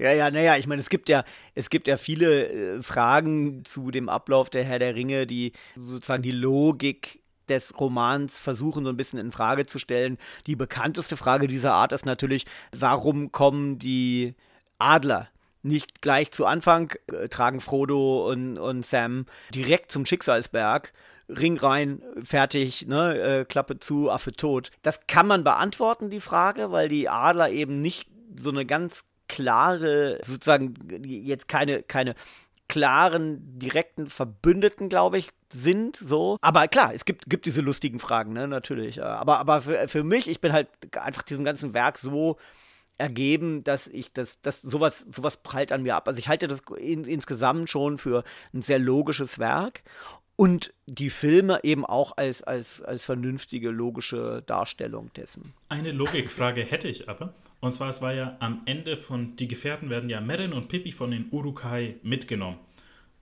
[0.00, 1.24] Ja, ja, naja, ich meine, es gibt ja,
[1.56, 6.22] es gibt ja viele äh, Fragen zu dem Ablauf der Herr der Ringe, die sozusagen
[6.22, 7.20] die Logik
[7.50, 10.18] des Romans versuchen, so ein bisschen in Frage zu stellen.
[10.46, 12.46] Die bekannteste Frage dieser Art ist natürlich,
[12.76, 14.34] warum kommen die
[14.78, 15.28] Adler
[15.62, 20.92] nicht gleich zu Anfang, äh, tragen Frodo und, und Sam direkt zum Schicksalsberg?
[21.28, 24.70] Ring rein, fertig, ne, äh, Klappe zu, Affe tot.
[24.82, 30.18] Das kann man beantworten, die Frage, weil die Adler eben nicht so eine ganz klare,
[30.22, 30.74] sozusagen
[31.04, 32.14] jetzt keine, keine
[32.68, 36.36] klaren, direkten Verbündeten, glaube ich, sind so.
[36.42, 39.02] Aber klar, es gibt, gibt diese lustigen Fragen, ne, natürlich.
[39.02, 42.36] Aber, aber für, für mich, ich bin halt einfach diesem ganzen Werk so
[42.98, 46.08] ergeben, dass ich das, das sowas, sowas prallt an mir ab.
[46.08, 49.82] Also ich halte das in, insgesamt schon für ein sehr logisches Werk
[50.36, 55.54] und die Filme eben auch als, als, als vernünftige, logische Darstellung dessen.
[55.68, 57.32] Eine Logikfrage hätte ich aber.
[57.60, 60.92] Und zwar, es war ja am Ende von Die Gefährten werden ja Merrin und Pippi
[60.92, 62.58] von den Urukai mitgenommen.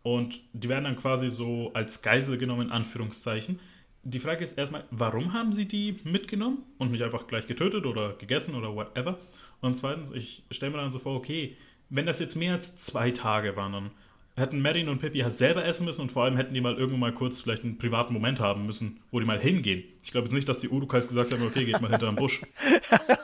[0.03, 3.59] Und die werden dann quasi so als Geisel genommen, in Anführungszeichen.
[4.05, 8.13] Die Frage ist erstmal, warum haben sie die mitgenommen und nicht einfach gleich getötet oder
[8.13, 9.19] gegessen oder whatever?
[9.61, 11.57] Und zweitens, ich stelle mir dann so vor, okay,
[11.89, 13.91] wenn das jetzt mehr als zwei Tage waren, dann
[14.37, 16.99] hätten Marin und Pippi halt selber essen müssen und vor allem hätten die mal irgendwo
[16.99, 19.85] mal kurz vielleicht einen privaten Moment haben müssen, wo die mal hingehen.
[20.03, 22.43] Ich glaube jetzt nicht, dass die Urukais gesagt haben, okay, geht mal hinter den Busch.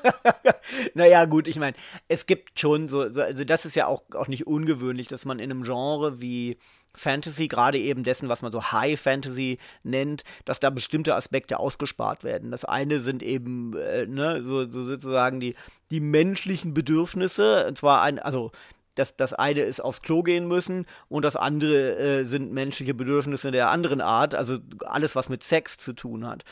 [0.95, 1.77] naja, gut, ich meine,
[2.09, 5.39] es gibt schon so, so, also das ist ja auch, auch nicht ungewöhnlich, dass man
[5.39, 6.57] in einem Genre wie
[6.95, 12.25] Fantasy, gerade eben dessen, was man so High Fantasy nennt, dass da bestimmte Aspekte ausgespart
[12.25, 12.51] werden.
[12.51, 15.55] Das eine sind eben, äh, ne, so, so sozusagen die,
[15.91, 18.51] die menschlichen Bedürfnisse, und zwar ein, also
[18.95, 23.51] das, das eine ist aufs Klo gehen müssen und das andere äh, sind menschliche Bedürfnisse
[23.51, 26.45] der anderen Art, also alles, was mit Sex zu tun hat.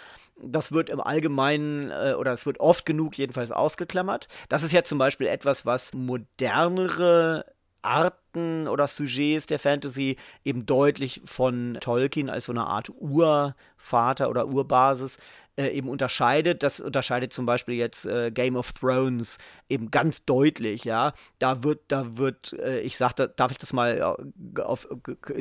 [0.43, 4.29] Das wird im Allgemeinen äh, oder es wird oft genug jedenfalls ausgeklammert.
[4.49, 7.45] Das ist ja zum Beispiel etwas, was modernere
[7.83, 14.49] Arten oder Sujets der Fantasy eben deutlich von Tolkien als so eine Art Urvater oder
[14.49, 15.19] Urbasis
[15.57, 16.63] äh, eben unterscheidet.
[16.63, 19.39] Das unterscheidet zum Beispiel jetzt äh, Game of Thrones
[19.69, 21.13] eben ganz deutlich, ja.
[21.39, 24.89] Da wird, da wird, äh, ich sag, da, darf ich das mal äh, auf,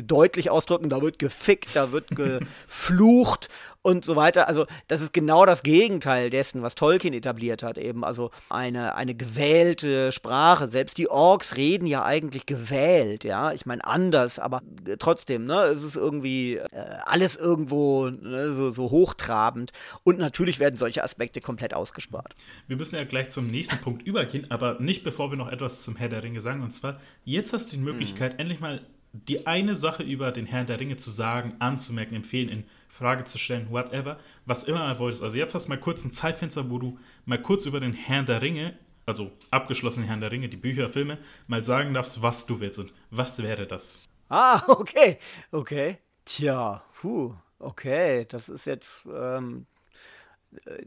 [0.04, 3.50] deutlich ausdrücken, da wird gefickt, da wird geflucht
[3.82, 4.48] und so weiter.
[4.48, 8.04] Also, das ist genau das Gegenteil dessen, was Tolkien etabliert hat, eben.
[8.04, 10.68] Also eine, eine gewählte Sprache.
[10.68, 13.54] Selbst die Orks reden ja eigentlich gewählt, ja.
[13.54, 14.62] Ich meine, anders, aber
[15.00, 16.68] trotzdem, ne, es ist irgendwie äh,
[17.06, 19.72] alles irgendwo ne, so, so hochtrabend.
[20.04, 22.36] Und natürlich werden solche Aspekte komplett ausgespart.
[22.68, 25.96] Wir müssen ja gleich zum nächsten Punkt übergehen, aber nicht bevor wir noch etwas zum
[25.96, 26.64] Herr der Ringe sagen.
[26.64, 28.40] Und zwar, jetzt hast du die Möglichkeit, mhm.
[28.40, 28.82] endlich mal
[29.12, 33.38] die eine Sache über den Herrn der Ringe zu sagen, anzumerken, empfehlen, in Frage zu
[33.38, 35.24] stellen, whatever, was immer du wolltest.
[35.24, 38.26] Also jetzt hast du mal kurz ein Zeitfenster, wo du mal kurz über den Herrn
[38.26, 42.60] der Ringe, also abgeschlossenen Herrn der Ringe, die Bücher, Filme, mal sagen darfst, was du
[42.60, 42.80] willst.
[42.80, 44.00] Und was wäre das?
[44.30, 45.18] Ah, okay,
[45.52, 45.98] okay.
[46.26, 49.66] Tja, puh, okay, das ist jetzt ähm,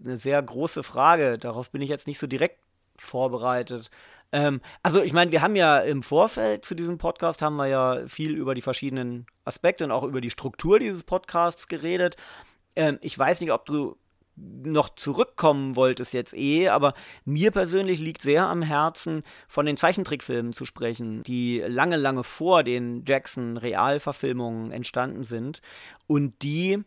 [0.05, 1.39] eine sehr große Frage.
[1.39, 2.59] Darauf bin ich jetzt nicht so direkt
[2.97, 3.91] vorbereitet.
[4.33, 8.07] Ähm, also ich meine, wir haben ja im Vorfeld zu diesem Podcast haben wir ja
[8.07, 12.17] viel über die verschiedenen Aspekte und auch über die Struktur dieses Podcasts geredet.
[12.75, 13.97] Ähm, ich weiß nicht, ob du
[14.37, 16.95] noch zurückkommen wolltest jetzt eh, aber
[17.27, 22.63] mir persönlich liegt sehr am Herzen, von den Zeichentrickfilmen zu sprechen, die lange, lange vor
[22.63, 25.61] den Jackson-Realverfilmungen entstanden sind
[26.07, 26.83] und die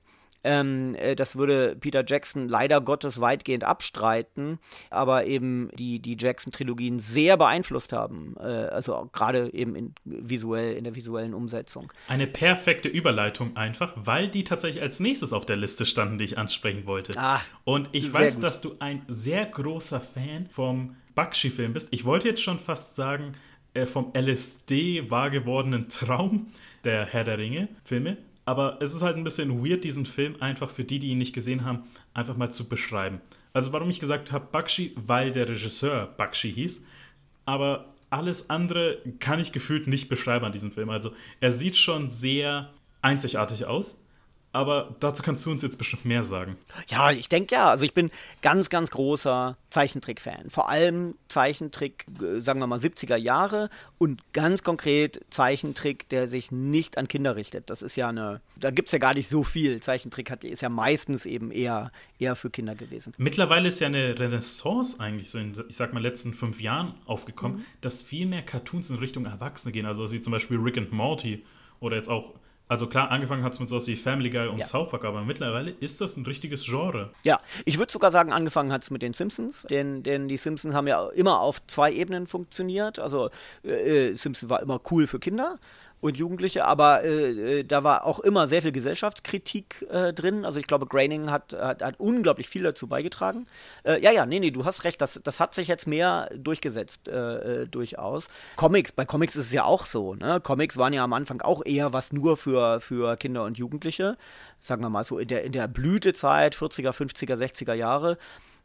[0.45, 4.59] ähm, äh, das würde Peter Jackson leider Gottes weitgehend abstreiten,
[4.91, 8.35] aber eben die, die Jackson-Trilogien sehr beeinflusst haben.
[8.39, 11.91] Äh, also gerade eben in, visuell, in der visuellen Umsetzung.
[12.07, 16.37] Eine perfekte Überleitung einfach, weil die tatsächlich als nächstes auf der Liste standen, die ich
[16.37, 17.13] ansprechen wollte.
[17.17, 18.43] Ah, Und ich weiß, gut.
[18.43, 21.87] dass du ein sehr großer Fan vom Bakshi-Film bist.
[21.89, 23.33] Ich wollte jetzt schon fast sagen,
[23.73, 26.51] äh, vom LSD wahr gewordenen Traum
[26.83, 28.17] der Herr der Ringe-Filme.
[28.45, 31.33] Aber es ist halt ein bisschen weird, diesen Film einfach für die, die ihn nicht
[31.33, 31.83] gesehen haben,
[32.13, 33.19] einfach mal zu beschreiben.
[33.53, 36.83] Also warum ich gesagt habe Bakshi, weil der Regisseur Bakshi hieß.
[37.45, 40.89] Aber alles andere kann ich gefühlt nicht beschreiben an diesem Film.
[40.89, 42.69] Also er sieht schon sehr
[43.01, 43.97] einzigartig aus
[44.55, 46.55] aber dazu kannst du uns jetzt bestimmt mehr sagen.
[46.87, 47.69] Ja, ich denke ja.
[47.69, 48.09] Also ich bin
[48.41, 50.49] ganz, ganz großer Zeichentrick-Fan.
[50.49, 56.53] Vor allem Zeichentrick, äh, sagen wir mal, 70er Jahre und ganz konkret Zeichentrick, der sich
[56.53, 57.69] nicht an Kinder richtet.
[57.69, 59.81] Das ist ja eine, da gibt es ja gar nicht so viel.
[59.81, 63.13] Zeichentrick hat, ist ja meistens eben eher, eher für Kinder gewesen.
[63.17, 67.57] Mittlerweile ist ja eine Renaissance eigentlich so in, ich sag mal, letzten fünf Jahren aufgekommen,
[67.57, 67.65] mhm.
[67.81, 69.85] dass viel mehr Cartoons in Richtung Erwachsene gehen.
[69.85, 71.43] Also wie zum Beispiel Rick and Morty
[71.81, 72.35] oder jetzt auch
[72.67, 74.65] also klar, angefangen hat es mit sowas wie Family Guy und ja.
[74.65, 77.11] South Park, aber mittlerweile ist das ein richtiges Genre.
[77.23, 80.73] Ja, ich würde sogar sagen, angefangen hat es mit den Simpsons, denn, denn die Simpsons
[80.73, 82.97] haben ja immer auf zwei Ebenen funktioniert.
[82.97, 83.29] Also
[83.63, 85.59] äh, äh Simpsons war immer cool für Kinder
[86.01, 90.45] und Jugendliche, aber äh, äh, da war auch immer sehr viel Gesellschaftskritik äh, drin.
[90.45, 93.47] Also ich glaube, Graining hat, hat, hat unglaublich viel dazu beigetragen.
[93.83, 97.07] Äh, ja, ja, nee, nee, du hast recht, das, das hat sich jetzt mehr durchgesetzt,
[97.07, 98.29] äh, äh, durchaus.
[98.55, 100.39] Comics, bei Comics ist es ja auch so, ne?
[100.41, 104.17] Comics waren ja am Anfang auch eher was nur für, für Kinder und Jugendliche.
[104.59, 108.17] Sagen wir mal so in der, in der Blütezeit, 40er, 50er, 60er Jahre.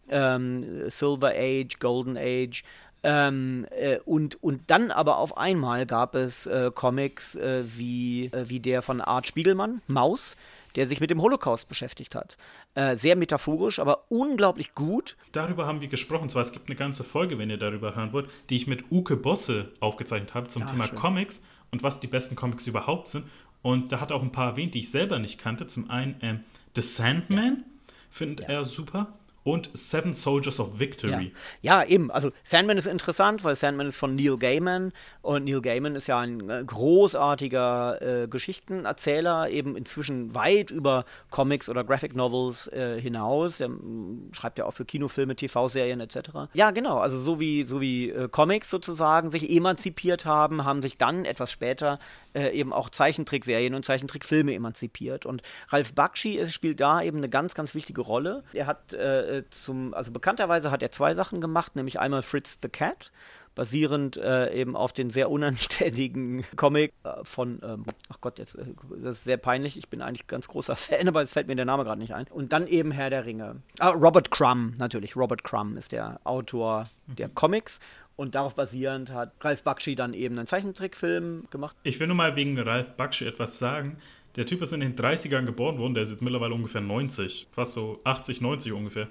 [0.09, 2.64] Ähm, Silver Age, Golden Age,
[3.03, 8.48] ähm, äh, und, und dann aber auf einmal gab es äh, Comics äh, wie, äh,
[8.48, 10.36] wie der von Art Spiegelmann, Maus,
[10.76, 12.36] der sich mit dem Holocaust beschäftigt hat.
[12.74, 15.16] Äh, sehr metaphorisch, aber unglaublich gut.
[15.32, 16.28] Darüber haben wir gesprochen.
[16.28, 19.16] Zwar es gibt eine ganze Folge, wenn ihr darüber hören wollt, die ich mit Uke
[19.16, 20.98] Bosse aufgezeichnet habe zum ja, Thema schön.
[20.98, 23.24] Comics und was die besten Comics überhaupt sind.
[23.62, 25.66] Und da hat er auch ein paar erwähnt, die ich selber nicht kannte.
[25.66, 26.40] Zum einen ähm,
[26.76, 27.94] The Sandman, ja.
[28.11, 28.55] findet ja.
[28.55, 31.32] er super und Seven Soldiers of Victory.
[31.62, 31.80] Ja.
[31.80, 31.88] ja.
[31.88, 32.11] eben.
[32.11, 36.18] Also Sandman ist interessant, weil Sandman ist von Neil Gaiman und Neil Gaiman ist ja
[36.18, 43.59] ein äh, großartiger äh, Geschichtenerzähler, eben inzwischen weit über Comics oder Graphic Novels äh, hinaus.
[43.59, 46.18] Der mm, schreibt ja auch für Kinofilme, TV-Serien etc.
[46.53, 46.99] Ja, genau.
[46.99, 51.51] Also so wie, so wie äh, Comics sozusagen sich emanzipiert haben, haben sich dann etwas
[51.51, 51.99] später
[52.34, 55.24] äh, eben auch Zeichentrickserien und Zeichentrickfilme emanzipiert.
[55.24, 58.45] Und Ralph Bakshi spielt da eben eine ganz, ganz wichtige Rolle.
[58.53, 58.93] Er hat
[59.31, 63.12] äh, zum, also bekannterweise hat er zwei Sachen gemacht, nämlich einmal Fritz the Cat,
[63.55, 68.64] basierend äh, eben auf den sehr unanständigen Comic äh, von, ähm, ach Gott, jetzt, äh,
[69.03, 71.64] das ist sehr peinlich, ich bin eigentlich ganz großer Fan, aber jetzt fällt mir der
[71.64, 72.26] Name gerade nicht ein.
[72.31, 73.57] Und dann eben Herr der Ringe.
[73.78, 77.81] Ah, Robert Crumb, natürlich, Robert Crumb ist der Autor der Comics
[78.16, 81.76] und darauf basierend hat Ralf Bakshi dann eben einen Zeichentrickfilm gemacht.
[81.83, 83.97] Ich will nur mal wegen Ralf Bakshi etwas sagen.
[84.37, 87.49] Der Typ ist in den 30ern geboren worden, der ist jetzt mittlerweile ungefähr 90.
[87.51, 89.09] Fast so 80, 90 ungefähr.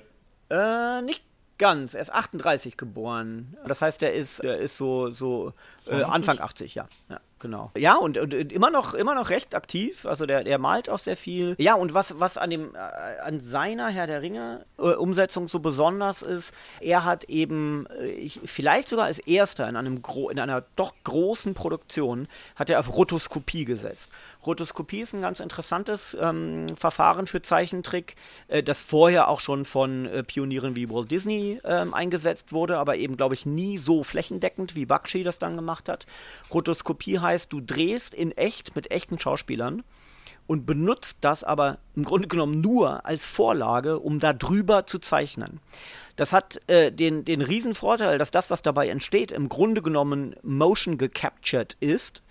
[0.50, 1.24] Äh, nicht
[1.58, 1.94] ganz.
[1.94, 3.58] Er ist 38 geboren.
[3.66, 5.54] Das heißt, er ist, er ist so, so
[5.88, 6.88] äh, Anfang 80, ja.
[7.10, 7.72] ja genau.
[7.78, 10.06] Ja, und, und, immer noch, immer noch recht aktiv.
[10.06, 11.56] Also der, der malt auch sehr viel.
[11.58, 12.78] Ja, und was, was an dem, äh,
[13.22, 18.40] an seiner Herr der Ringe äh, Umsetzung so besonders ist, er hat eben, äh, ich,
[18.46, 23.66] vielleicht sogar als erster in einem in einer doch großen Produktion, hat er auf Rotoskopie
[23.66, 24.12] gesetzt.
[24.46, 28.16] Rotoskopie ist ein ganz interessantes ähm, Verfahren für Zeichentrick,
[28.48, 32.96] äh, das vorher auch schon von äh, Pionieren wie Walt Disney ähm, eingesetzt wurde, aber
[32.96, 36.06] eben, glaube ich, nie so flächendeckend, wie Bakshi das dann gemacht hat.
[36.54, 39.84] Rotoskopie heißt, du drehst in echt mit echten Schauspielern
[40.48, 45.60] und benutzt das aber im Grunde genommen nur als Vorlage, um da drüber zu zeichnen.
[46.16, 47.74] Das hat äh, den, den riesen
[48.18, 52.24] dass das, was dabei entsteht, im Grunde genommen motion gecaptured ist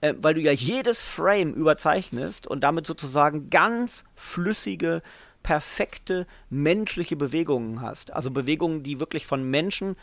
[0.00, 5.02] äh, weil du ja jedes Frame überzeichnest und damit sozusagen ganz flüssige,
[5.42, 8.12] perfekte menschliche Bewegungen hast.
[8.12, 9.96] Also Bewegungen, die wirklich von Menschen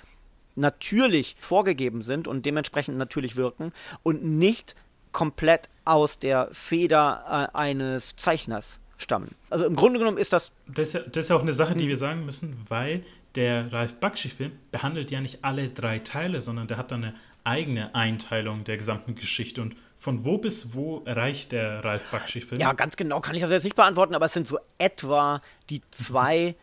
[0.56, 3.72] natürlich vorgegeben sind und dementsprechend natürlich wirken
[4.04, 4.76] und nicht
[5.12, 9.36] komplett aus der Feder äh, eines Zeichners stammen.
[9.50, 10.54] Also im Grunde genommen ist das.
[10.68, 13.04] Das ist ja, das ist ja auch eine Sache, die wir sagen müssen, weil
[13.36, 17.94] der Ralf Bakshi-Film behandelt ja nicht alle drei Teile, sondern der hat dann eine eigene
[17.96, 19.62] Einteilung der gesamten Geschichte.
[19.62, 22.60] Und von wo bis wo reicht der Ralf Bakshi-Film?
[22.60, 25.82] Ja, ganz genau kann ich das jetzt nicht beantworten, aber es sind so etwa die
[25.90, 26.56] zwei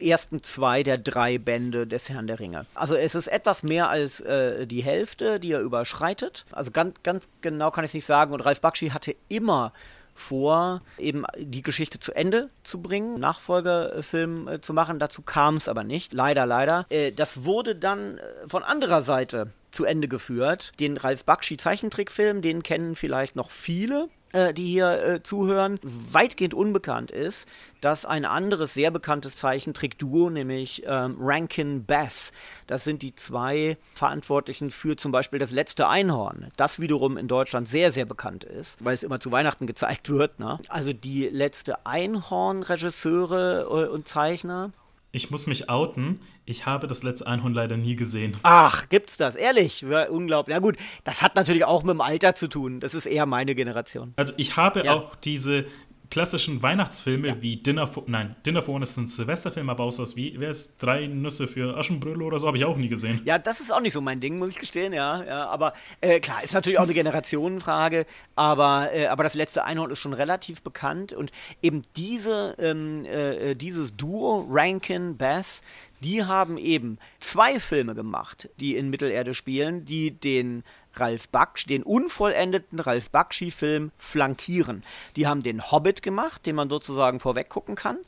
[0.00, 2.66] ersten zwei der drei Bände des Herrn der Ringe.
[2.74, 6.44] Also es ist etwas mehr als äh, die Hälfte, die er überschreitet.
[6.52, 8.32] Also ganz, ganz genau kann ich es nicht sagen.
[8.32, 9.72] Und Ralf Bakshi hatte immer
[10.14, 14.98] vor, eben die Geschichte zu Ende zu bringen, Nachfolgefilm äh, zu machen.
[14.98, 16.12] Dazu kam es aber nicht.
[16.12, 16.86] Leider, leider.
[16.88, 20.72] Äh, das wurde dann äh, von anderer Seite zu Ende geführt.
[20.78, 26.54] Den Ralf Bakshi Zeichentrickfilm, den kennen vielleicht noch viele äh, die hier äh, zuhören, weitgehend
[26.54, 27.48] unbekannt ist,
[27.80, 32.32] dass ein anderes sehr bekanntes Zeichentrick-Duo, nämlich ähm, Rankin Bass,
[32.66, 37.68] das sind die zwei Verantwortlichen für zum Beispiel das letzte Einhorn, das wiederum in Deutschland
[37.68, 40.40] sehr, sehr bekannt ist, weil es immer zu Weihnachten gezeigt wird.
[40.40, 40.58] Ne?
[40.68, 44.72] Also die letzte Einhorn-Regisseure äh, und Zeichner.
[45.12, 46.20] Ich muss mich outen.
[46.46, 48.36] Ich habe das letzte Einhorn leider nie gesehen.
[48.42, 49.34] Ach, gibt's das?
[49.34, 49.80] Ehrlich?
[49.80, 50.54] Ja, unglaublich.
[50.54, 52.80] Ja gut, das hat natürlich auch mit dem Alter zu tun.
[52.80, 54.12] Das ist eher meine Generation.
[54.16, 54.92] Also ich habe ja.
[54.92, 55.64] auch diese
[56.10, 57.42] klassischen Weihnachtsfilme ja.
[57.42, 60.50] wie Dinner for, nein, Dinner for One ist ein Silvesterfilm, aber auch sowas wie, wer
[60.50, 63.20] ist Drei Nüsse für Aschenbrödel oder so, habe ich auch nie gesehen.
[63.24, 65.24] Ja, das ist auch nicht so mein Ding, muss ich gestehen, ja.
[65.24, 69.90] ja aber äh, klar, ist natürlich auch eine Generationenfrage, aber, äh, aber das letzte Einhorn
[69.90, 71.32] ist schon relativ bekannt und
[71.62, 75.62] eben diese, ähm, äh, dieses Duo, Rankin, Bass,
[76.04, 80.62] die haben eben zwei Filme gemacht, die in Mittelerde spielen, die den
[80.94, 84.84] Ralf Baksch, den unvollendeten Ralf Bakshi-Film flankieren.
[85.16, 87.98] Die haben den Hobbit gemacht, den man sozusagen vorweg gucken kann.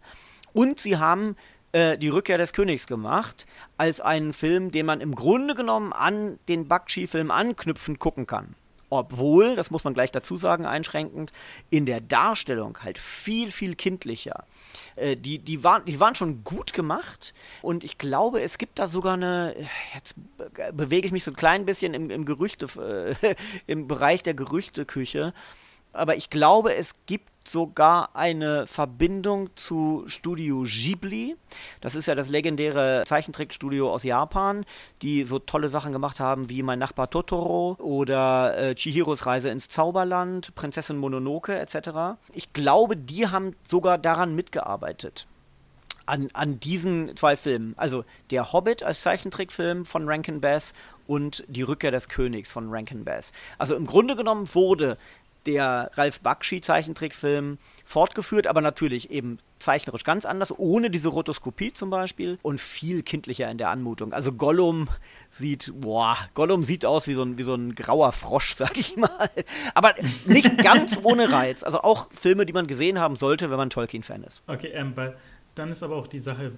[0.53, 1.36] Und sie haben
[1.72, 3.47] äh, die Rückkehr des Königs gemacht,
[3.78, 8.55] als einen Film, den man im Grunde genommen an den Bakshi-Film anknüpfend gucken kann
[8.91, 11.32] obwohl, das muss man gleich dazu sagen, einschränkend,
[11.70, 14.45] in der Darstellung halt viel, viel kindlicher.
[14.97, 18.89] Äh, die, die, waren, die waren schon gut gemacht und ich glaube, es gibt da
[18.89, 19.55] sogar eine,
[19.95, 20.14] jetzt
[20.72, 22.66] bewege ich mich so ein klein bisschen im, im Gerüchte,
[23.66, 25.32] im Bereich der Gerüchteküche,
[25.93, 31.36] aber ich glaube, es gibt sogar eine Verbindung zu Studio Ghibli.
[31.80, 34.64] Das ist ja das legendäre Zeichentrickstudio aus Japan,
[35.03, 39.68] die so tolle Sachen gemacht haben wie Mein Nachbar Totoro oder äh, Chihiros Reise ins
[39.68, 42.18] Zauberland, Prinzessin Mononoke etc.
[42.32, 45.26] Ich glaube, die haben sogar daran mitgearbeitet.
[46.09, 47.74] An, an diesen zwei Filmen.
[47.76, 50.72] Also der Hobbit als Zeichentrickfilm von Rankin Bass
[51.09, 53.32] und Die Rückkehr des Königs von Rankin Bass.
[53.59, 54.99] Also im Grunde genommen wurde
[55.47, 61.90] der Ralf Bakshi Zeichentrickfilm fortgeführt, aber natürlich eben zeichnerisch ganz anders, ohne diese Rotoskopie zum
[61.90, 64.12] Beispiel und viel kindlicher in der Anmutung.
[64.12, 64.88] Also Gollum
[65.30, 68.97] sieht, boah, Gollum sieht aus wie so ein, wie so ein grauer Frosch, sag ich
[68.97, 69.30] mal.
[69.74, 69.94] Aber
[70.26, 71.62] nicht ganz ohne Reiz.
[71.62, 74.42] Also auch Filme, die man gesehen haben sollte, wenn man Tolkien-Fan ist.
[74.47, 74.94] Okay, ähm,
[75.55, 76.53] dann ist aber auch die Sache,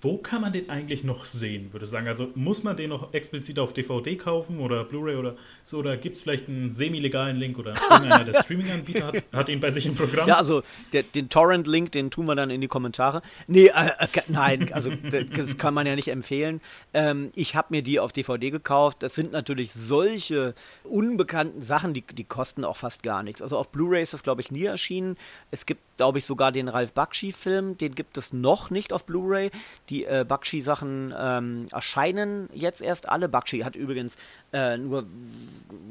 [0.00, 2.08] wo kann man den eigentlich noch sehen, würde ich sagen?
[2.08, 5.78] Also muss man den noch explizit auf DVD kaufen oder Blu-ray oder so?
[5.78, 9.70] Oder gibt es vielleicht einen semi-legalen Link oder irgendeiner der Streaming-Anbieter hat, hat, ihn bei
[9.70, 10.28] sich im Programm?
[10.28, 10.62] Ja, also
[10.92, 13.22] der, den Torrent-Link, den tun wir dann in die Kommentare.
[13.46, 14.90] Nee, äh, äh, nein, also
[15.34, 16.60] das kann man ja nicht empfehlen.
[16.92, 19.02] Ähm, ich habe mir die auf DVD gekauft.
[19.02, 20.54] Das sind natürlich solche
[20.84, 23.42] unbekannten Sachen, die, die kosten auch fast gar nichts.
[23.42, 25.16] Also auf Blu-ray ist das, glaube ich, nie erschienen.
[25.50, 27.78] Es gibt, glaube ich, sogar den Ralf Bakshi-Film.
[27.78, 29.50] Den gibt es noch nicht auf Blu-ray.
[29.88, 33.28] Die äh, Bakshi-Sachen ähm, erscheinen jetzt erst alle.
[33.28, 34.16] Bakshi hat übrigens
[34.52, 35.06] äh, nur,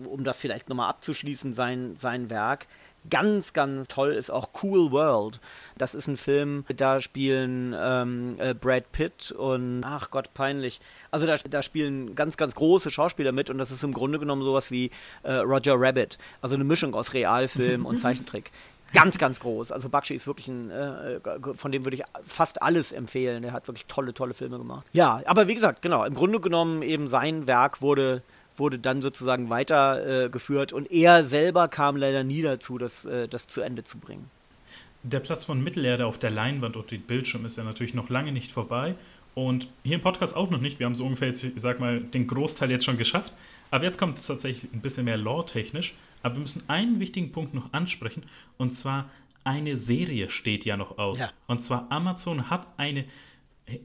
[0.06, 2.68] um das vielleicht nochmal abzuschließen, sein, sein Werk.
[3.10, 5.40] Ganz, ganz toll ist auch Cool World.
[5.78, 10.82] Das ist ein Film, da spielen ähm, äh, Brad Pitt und, ach Gott, peinlich.
[11.10, 14.42] Also da, da, spielen ganz, ganz große Schauspieler mit und das ist im Grunde genommen
[14.42, 14.92] sowas wie
[15.24, 16.18] äh, Roger Rabbit.
[16.42, 18.52] Also eine Mischung aus Realfilm und Zeichentrick
[18.94, 19.72] ganz, ganz groß.
[19.72, 21.20] Also Bakshi ist wirklich ein, äh,
[21.54, 23.44] von dem würde ich fast alles empfehlen.
[23.44, 24.86] Der hat wirklich tolle, tolle Filme gemacht.
[24.94, 28.22] Ja, aber wie gesagt, genau, im Grunde genommen eben sein Werk wurde
[28.60, 33.46] wurde dann sozusagen weitergeführt äh, und er selber kam leider nie dazu, das, äh, das
[33.46, 34.32] zu Ende zu bringen.
[35.04, 38.32] Der Platz von Mittelerde auf der Leinwand und dem Bildschirm ist ja natürlich noch lange
[38.32, 38.96] nicht vorbei
[39.38, 40.80] und hier im Podcast auch noch nicht.
[40.80, 43.32] Wir haben so ungefähr, jetzt, ich sag mal, den Großteil jetzt schon geschafft.
[43.70, 45.94] Aber jetzt kommt es tatsächlich ein bisschen mehr lore-technisch.
[46.28, 48.24] Aber wir müssen einen wichtigen Punkt noch ansprechen.
[48.58, 49.10] Und zwar,
[49.46, 51.20] eine Serie steht ja noch aus.
[51.20, 51.32] Ja.
[51.48, 53.06] Und zwar, Amazon hat eine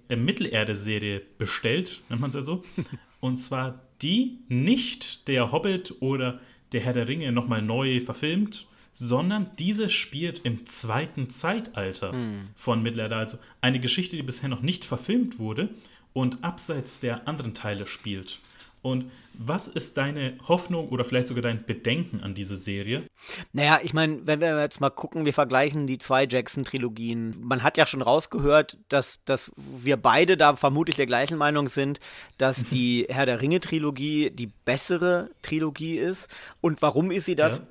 [0.08, 2.64] äh, Mittelerde-Serie bestellt, nennt man es ja so.
[3.20, 6.40] und zwar die nicht der Hobbit oder
[6.72, 12.48] der Herr der Ringe nochmal neu verfilmt, sondern diese spielt im zweiten Zeitalter hm.
[12.56, 13.18] von Mittelalter.
[13.18, 15.68] Also eine Geschichte, die bisher noch nicht verfilmt wurde
[16.12, 18.40] und abseits der anderen Teile spielt.
[18.82, 23.04] Und was ist deine Hoffnung oder vielleicht sogar dein Bedenken an diese Serie?
[23.52, 27.36] Naja, ich meine, wenn wir jetzt mal gucken, wir vergleichen die zwei Jackson-Trilogien.
[27.40, 32.00] Man hat ja schon rausgehört, dass, dass wir beide da vermutlich der gleichen Meinung sind,
[32.38, 36.28] dass die Herr der Ringe-Trilogie die bessere Trilogie ist.
[36.60, 37.58] Und warum ist sie das?
[37.58, 37.64] Ja.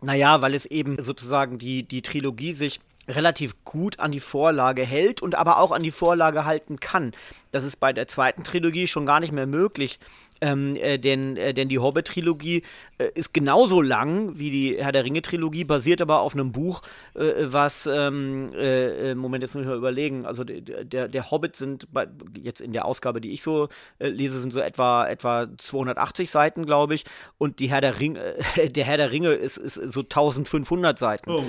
[0.00, 5.22] Naja, weil es eben sozusagen die, die Trilogie sich relativ gut an die Vorlage hält
[5.22, 7.12] und aber auch an die Vorlage halten kann.
[7.50, 9.98] Das ist bei der zweiten Trilogie schon gar nicht mehr möglich.
[10.40, 12.62] Ähm, äh, denn, äh, denn die Hobbit-Trilogie
[12.98, 16.82] äh, ist genauso lang wie die Herr der Ringe-Trilogie, basiert aber auf einem Buch,
[17.14, 21.56] äh, was, ähm, äh, äh, Moment, jetzt muss ich mal überlegen, also der, der, Hobbit
[21.56, 22.06] sind, bei,
[22.40, 23.68] jetzt in der Ausgabe, die ich so
[23.98, 27.04] lese, sind so etwa, etwa 280 Seiten, glaube ich,
[27.38, 31.30] und die Herr der Ringe, der Herr der Ringe ist, ist so 1500 Seiten.
[31.30, 31.44] Oh.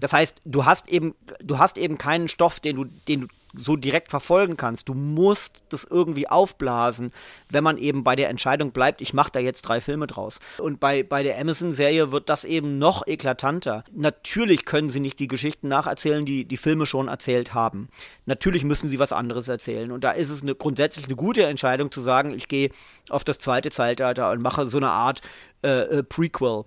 [0.00, 3.26] Das heißt, du hast eben, du hast eben keinen Stoff, den du, den du
[3.56, 4.88] so direkt verfolgen kannst.
[4.88, 7.12] Du musst das irgendwie aufblasen,
[7.50, 10.38] wenn man eben bei der Entscheidung bleibt, ich mache da jetzt drei Filme draus.
[10.58, 13.84] Und bei, bei der Amazon-Serie wird das eben noch eklatanter.
[13.92, 17.88] Natürlich können sie nicht die Geschichten nacherzählen, die die Filme schon erzählt haben.
[18.26, 19.92] Natürlich müssen sie was anderes erzählen.
[19.92, 22.70] Und da ist es eine, grundsätzlich eine gute Entscheidung zu sagen, ich gehe
[23.08, 25.20] auf das zweite Zeitalter und mache so eine Art
[25.62, 26.64] äh, äh, Prequel.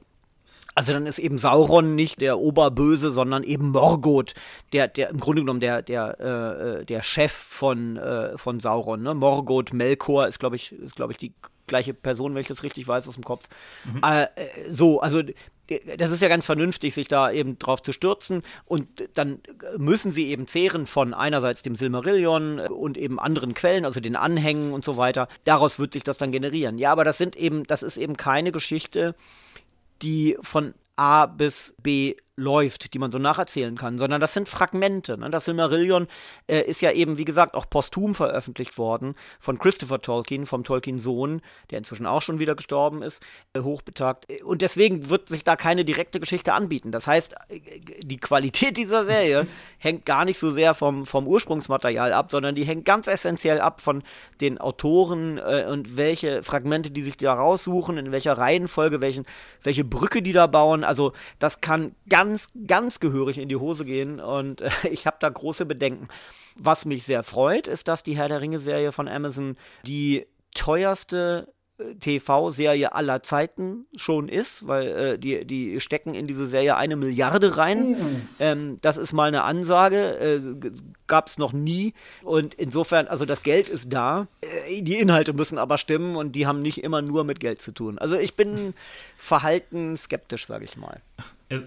[0.77, 4.35] Also dann ist eben Sauron nicht der Oberböse, sondern eben Morgoth,
[4.73, 9.01] der, der im Grunde genommen der, der, äh, der Chef von, äh, von Sauron.
[9.01, 9.15] Ne?
[9.15, 11.33] Morgoth, Melkor ist, glaube ich, ist, glaube ich, die
[11.65, 13.47] gleiche Person, wenn ich das richtig weiß aus dem Kopf.
[13.91, 14.01] Mhm.
[14.03, 14.27] Äh,
[14.69, 15.23] so, also
[15.97, 18.43] das ist ja ganz vernünftig, sich da eben drauf zu stürzen.
[18.65, 19.39] Und dann
[19.77, 24.73] müssen sie eben zehren von einerseits dem Silmarillion und eben anderen Quellen, also den Anhängen
[24.73, 25.27] und so weiter.
[25.43, 26.77] Daraus wird sich das dann generieren.
[26.77, 29.15] Ja, aber das sind eben, das ist eben keine Geschichte,
[30.01, 35.17] die von A bis B läuft, die man so nacherzählen kann, sondern das sind Fragmente.
[35.17, 35.29] Ne?
[35.31, 36.07] Das Silmarillion
[36.45, 41.41] äh, ist ja eben, wie gesagt, auch posthum veröffentlicht worden von Christopher Tolkien, vom Tolkien-Sohn,
[41.71, 43.23] der inzwischen auch schon wieder gestorben ist,
[43.53, 44.27] äh, hochbetagt.
[44.43, 46.91] Und deswegen wird sich da keine direkte Geschichte anbieten.
[46.91, 47.59] Das heißt, äh,
[48.03, 49.47] die Qualität dieser Serie
[49.79, 53.81] hängt gar nicht so sehr vom, vom Ursprungsmaterial ab, sondern die hängt ganz essentiell ab
[53.81, 54.03] von
[54.41, 59.25] den Autoren äh, und welche Fragmente die sich da raussuchen, in welcher Reihenfolge, welchen,
[59.63, 60.83] welche Brücke die da bauen.
[60.83, 65.17] Also das kann ganz ganz, ganz gehörig in die Hose gehen und äh, ich habe
[65.19, 66.07] da große Bedenken.
[66.55, 69.55] Was mich sehr freut, ist, dass die Herr der Ringe-Serie von Amazon
[69.85, 70.25] die
[70.55, 71.53] teuerste
[71.99, 77.55] TV-Serie aller Zeiten schon ist, weil äh, die, die stecken in diese Serie eine Milliarde
[77.55, 77.89] rein.
[77.91, 78.29] Mhm.
[78.39, 80.71] Ähm, das ist mal eine Ansage, äh,
[81.05, 81.93] gab es noch nie.
[82.23, 84.27] Und insofern, also das Geld ist da.
[84.41, 87.71] Äh, die Inhalte müssen aber stimmen und die haben nicht immer nur mit Geld zu
[87.71, 87.99] tun.
[87.99, 88.73] Also ich bin
[89.15, 90.99] verhalten skeptisch, sage ich mal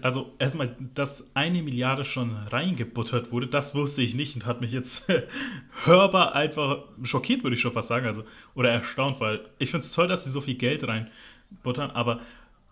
[0.01, 4.71] also erstmal, dass eine Milliarde schon reingebuttert wurde, das wusste ich nicht und hat mich
[4.71, 5.07] jetzt
[5.83, 8.23] hörbar einfach schockiert, würde ich schon fast sagen, also
[8.53, 12.21] oder erstaunt, weil ich finde es toll, dass sie so viel Geld reinbuttern, aber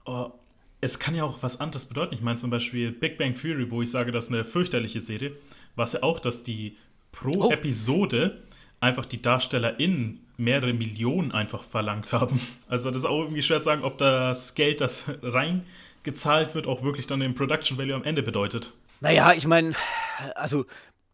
[0.05, 0.31] oh,
[0.81, 2.13] es kann ja auch was anderes bedeuten.
[2.13, 5.33] Ich meine zum Beispiel Big Bang Theory, wo ich sage, das ist eine fürchterliche Serie,
[5.75, 6.77] was ja auch, dass die
[7.11, 7.51] pro oh.
[7.51, 8.43] Episode
[8.79, 12.39] einfach die DarstellerInnen mehrere Millionen einfach verlangt haben.
[12.69, 15.65] Also das ist auch irgendwie schwer zu sagen, ob das Geld, das rein
[16.09, 18.73] gezahlt wird, auch wirklich dann den Production Value am Ende bedeutet.
[18.99, 19.73] Naja, ich meine,
[20.35, 20.65] also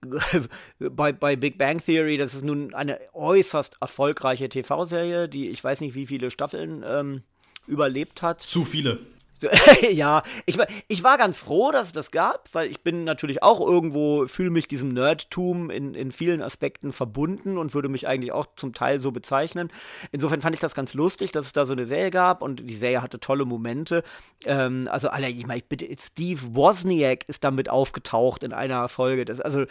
[0.80, 5.82] bei, bei Big Bang Theory, das ist nun eine äußerst erfolgreiche TV-Serie, die ich weiß
[5.82, 7.24] nicht, wie viele Staffeln ähm,
[7.68, 8.42] überlebt hat.
[8.42, 9.00] Zu viele.
[9.92, 10.58] ja, ich,
[10.88, 14.50] ich war ganz froh, dass es das gab, weil ich bin natürlich auch irgendwo, fühle
[14.50, 19.00] mich diesem Nerdtum in, in vielen Aspekten verbunden und würde mich eigentlich auch zum Teil
[19.00, 19.70] so bezeichnen.
[20.12, 22.76] Insofern fand ich das ganz lustig, dass es da so eine Serie gab und die
[22.76, 24.04] Serie hatte tolle Momente.
[24.46, 29.26] Ähm, also, alle, ich meine, bitte, Steve Wozniak ist damit aufgetaucht in einer Folge.
[29.26, 29.66] Das ist also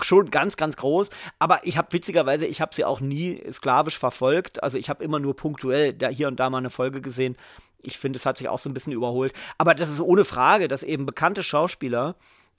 [0.00, 1.10] schon ganz, ganz groß.
[1.38, 4.62] Aber ich habe witzigerweise, ich habe sie auch nie sklavisch verfolgt.
[4.62, 7.36] Also, ich habe immer nur punktuell da hier und da mal eine Folge gesehen
[7.82, 9.32] ich finde, es hat sich auch so ein bisschen überholt.
[9.58, 12.16] Aber das ist ohne Frage, dass eben bekannte Schauspieler,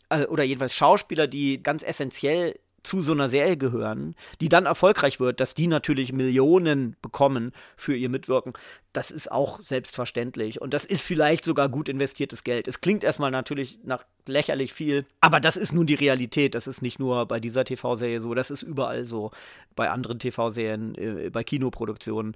[0.09, 5.19] äh, oder jedenfalls Schauspieler, die ganz essentiell zu so einer Serie gehören, die dann erfolgreich
[5.19, 8.53] wird, dass die natürlich Millionen bekommen für ihr Mitwirken,
[8.91, 10.61] das ist auch selbstverständlich.
[10.61, 12.67] Und das ist vielleicht sogar gut investiertes Geld.
[12.67, 16.55] Es klingt erstmal natürlich nach lächerlich viel, aber das ist nun die Realität.
[16.55, 19.31] Das ist nicht nur bei dieser TV-Serie so, das ist überall so.
[19.75, 22.35] Bei anderen TV-Serien, äh, bei Kinoproduktionen.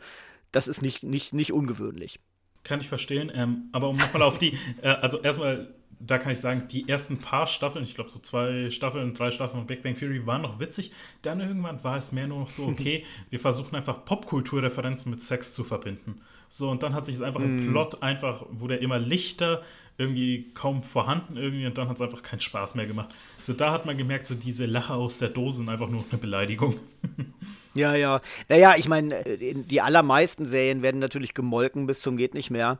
[0.53, 2.21] Das ist nicht, nicht, nicht ungewöhnlich.
[2.63, 3.31] Kann ich verstehen.
[3.33, 5.67] Ähm, aber um nochmal auf die, äh, also erstmal
[5.99, 9.59] da kann ich sagen, die ersten paar Staffeln, ich glaube so zwei Staffeln, drei Staffeln
[9.59, 10.91] von Big Bang Theory waren noch witzig.
[11.21, 15.53] Dann irgendwann war es mehr nur noch so, okay, wir versuchen einfach Popkulturreferenzen mit Sex
[15.53, 16.21] zu verbinden.
[16.49, 17.43] So, und dann hat sich es einfach mm.
[17.43, 19.63] im Plot einfach, wurde er immer lichter,
[19.97, 23.09] irgendwie kaum vorhanden irgendwie und dann hat es einfach keinen Spaß mehr gemacht.
[23.41, 26.19] So, da hat man gemerkt, so diese Lache aus der Dose sind einfach nur eine
[26.19, 26.75] Beleidigung.
[27.77, 28.21] Ja, ja.
[28.49, 32.79] Naja, ich meine, die allermeisten Serien werden natürlich gemolken bis zum geht nicht mehr.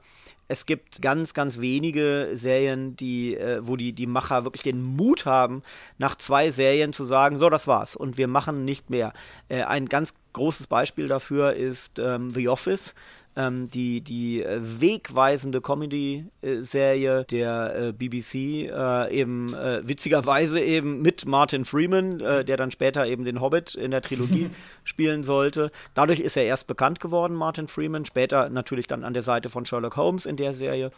[0.50, 5.26] Es gibt ganz, ganz wenige Serien, die, äh, wo die, die Macher wirklich den Mut
[5.26, 5.62] haben,
[5.98, 9.14] nach zwei Serien zu sagen, so, das war's und wir machen nicht mehr.
[9.50, 12.96] Äh, ein ganz großes Beispiel dafür ist ähm, The Office
[13.38, 21.28] ähm, die, die äh, wegweisende Comedy-Serie der äh, BBC, äh, eben äh, witzigerweise eben mit
[21.28, 24.50] Martin Freeman, äh, der dann später eben den Hobbit in der Trilogie
[24.84, 25.72] spielen sollte.
[25.94, 29.66] Dadurch ist er erst bekannt geworden, Martin Freeman, später natürlich dann an der Seite von
[29.66, 30.92] Sherlock Holmes in der Serie.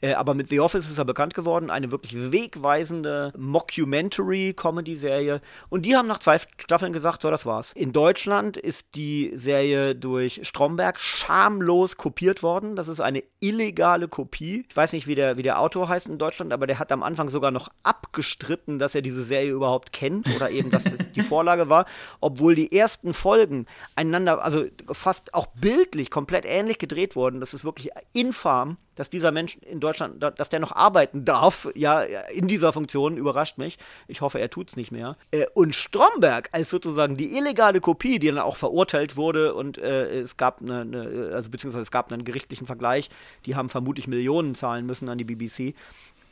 [0.00, 5.40] Äh, aber mit The Office ist er bekannt geworden, eine wirklich wegweisende Mockumentary-Comedy-Serie.
[5.68, 7.72] Und die haben nach zwei Staffeln gesagt, so, das war's.
[7.72, 12.76] In Deutschland ist die Serie durch Stromberg schamlos kopiert worden.
[12.76, 14.64] Das ist eine illegale Kopie.
[14.68, 17.02] Ich weiß nicht, wie der, wie der Autor heißt in Deutschland, aber der hat am
[17.02, 20.84] Anfang sogar noch abgestritten, dass er diese Serie überhaupt kennt oder eben, dass
[21.14, 21.86] die Vorlage war,
[22.20, 23.66] obwohl die ersten Folgen
[23.96, 27.40] einander, also fast auch bildlich komplett ähnlich gedreht wurden.
[27.40, 32.00] Das ist wirklich infam dass dieser Mensch in Deutschland, dass der noch arbeiten darf, ja,
[32.00, 33.78] in dieser Funktion, überrascht mich.
[34.08, 35.16] Ich hoffe, er tut es nicht mehr.
[35.30, 40.20] Äh, und Stromberg als sozusagen die illegale Kopie, die dann auch verurteilt wurde und äh,
[40.20, 43.10] es gab eine, eine, also beziehungsweise es gab einen gerichtlichen Vergleich,
[43.46, 45.74] die haben vermutlich Millionen zahlen müssen an die BBC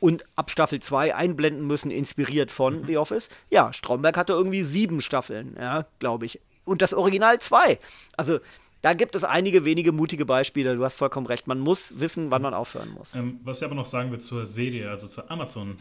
[0.03, 3.29] und ab Staffel 2 einblenden müssen, inspiriert von The Office.
[3.49, 6.41] Ja, Stromberg hatte irgendwie sieben Staffeln, ja, glaube ich.
[6.65, 7.79] Und das Original zwei.
[8.17, 8.39] Also
[8.83, 10.75] da gibt es einige wenige mutige Beispiele.
[10.75, 11.47] Du hast vollkommen recht.
[11.47, 13.15] Man muss wissen, wann man aufhören muss.
[13.15, 15.77] Ähm, was ich aber noch sagen will zur Serie, also zur Amazon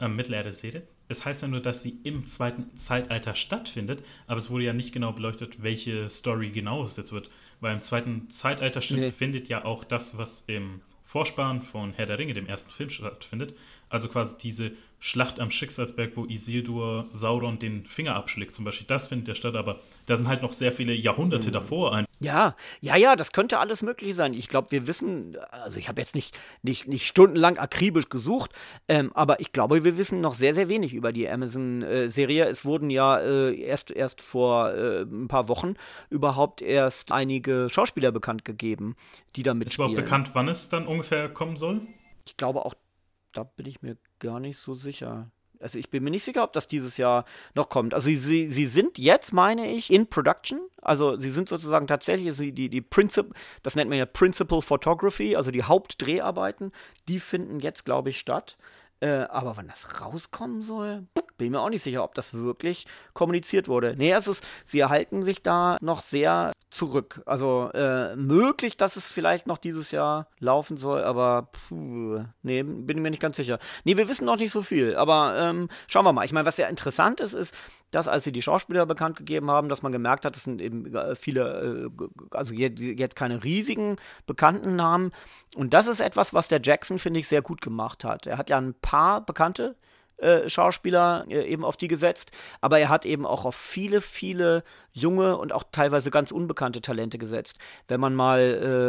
[0.00, 0.82] ähm, Mittelerde-Serie.
[1.08, 4.92] Es heißt ja nur, dass sie im zweiten Zeitalter stattfindet, aber es wurde ja nicht
[4.92, 7.30] genau beleuchtet, welche Story genau es jetzt wird.
[7.60, 9.12] Weil im zweiten Zeitalter nee.
[9.12, 13.54] findet ja auch das, was im Vorspann von Herr der Ringe, dem ersten Film, stattfindet.
[13.92, 18.86] Also quasi diese Schlacht am Schicksalsberg, wo Isildur Sauron den Finger abschlägt, zum Beispiel.
[18.86, 21.52] Das findet ja statt, aber da sind halt noch sehr viele Jahrhunderte mhm.
[21.52, 22.06] davor ein.
[22.20, 24.32] Ja, ja, ja, das könnte alles möglich sein.
[24.32, 28.52] Ich glaube, wir wissen, also ich habe jetzt nicht, nicht, nicht stundenlang akribisch gesucht,
[28.88, 32.46] ähm, aber ich glaube, wir wissen noch sehr, sehr wenig über die Amazon-Serie.
[32.46, 35.74] es wurden ja äh, erst, erst vor äh, ein paar Wochen
[36.08, 38.96] überhaupt erst einige Schauspieler bekannt gegeben,
[39.36, 39.90] die da mitspielen.
[39.90, 41.82] Ist überhaupt bekannt, wann es dann ungefähr kommen soll?
[42.24, 42.74] Ich glaube auch
[43.32, 45.30] da bin ich mir gar nicht so sicher.
[45.60, 47.24] Also ich bin mir nicht sicher, ob das dieses Jahr
[47.54, 47.94] noch kommt.
[47.94, 50.60] Also sie, sie sind jetzt, meine ich, in Production.
[50.80, 55.50] Also sie sind sozusagen tatsächlich die, die Princip das nennt man ja Principal Photography, also
[55.50, 56.72] die Hauptdreharbeiten,
[57.08, 58.56] die finden jetzt, glaube ich, statt.
[59.00, 61.06] Äh, aber wann das rauskommen soll,
[61.38, 63.94] bin mir auch nicht sicher, ob das wirklich kommuniziert wurde.
[63.96, 67.22] Nee, es ist, sie erhalten sich da noch sehr zurück.
[67.26, 73.02] Also äh, möglich, dass es vielleicht noch dieses Jahr laufen soll, aber puh, nee, bin
[73.02, 73.58] mir nicht ganz sicher.
[73.84, 76.24] Nee, wir wissen noch nicht so viel, aber ähm, schauen wir mal.
[76.24, 77.54] Ich meine, was sehr interessant ist, ist,
[77.90, 80.94] dass als sie die Schauspieler bekannt gegeben haben, dass man gemerkt hat, es sind eben
[80.94, 85.12] äh, viele, äh, also jetzt keine riesigen bekannten Namen.
[85.54, 88.26] Und das ist etwas, was der Jackson, finde ich, sehr gut gemacht hat.
[88.26, 89.76] Er hat ja ein paar bekannte
[90.18, 94.62] äh, Schauspieler äh, eben auf die gesetzt, aber er hat eben auch auf viele, viele
[94.92, 97.58] junge und auch teilweise ganz unbekannte Talente gesetzt.
[97.88, 98.40] Wenn man mal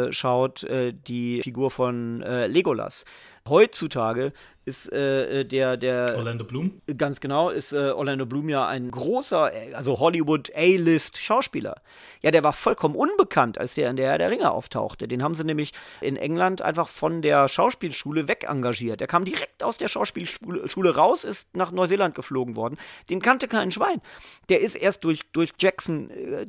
[0.08, 3.04] äh, schaut, äh, die Figur von Legolas.
[3.48, 4.32] Heutzutage
[4.64, 6.14] ist äh, äh, der, der.
[6.16, 6.80] Orlando Bloom?
[6.96, 11.76] Ganz genau, ist äh, Orlando Bloom ja ein großer, äh, also Hollywood A-List-Schauspieler.
[12.22, 15.06] Ja, der war vollkommen unbekannt, als der in der Herr der Ringe auftauchte.
[15.06, 19.00] Den haben sie nämlich in England einfach von der Schauspielschule weg engagiert.
[19.00, 22.78] Der kam direkt aus der Schauspielschule raus, ist nach Neuseeland geflogen worden.
[23.10, 24.00] Den kannte kein Schwein.
[24.48, 26.46] Der ist erst durch, durch Jackson äh,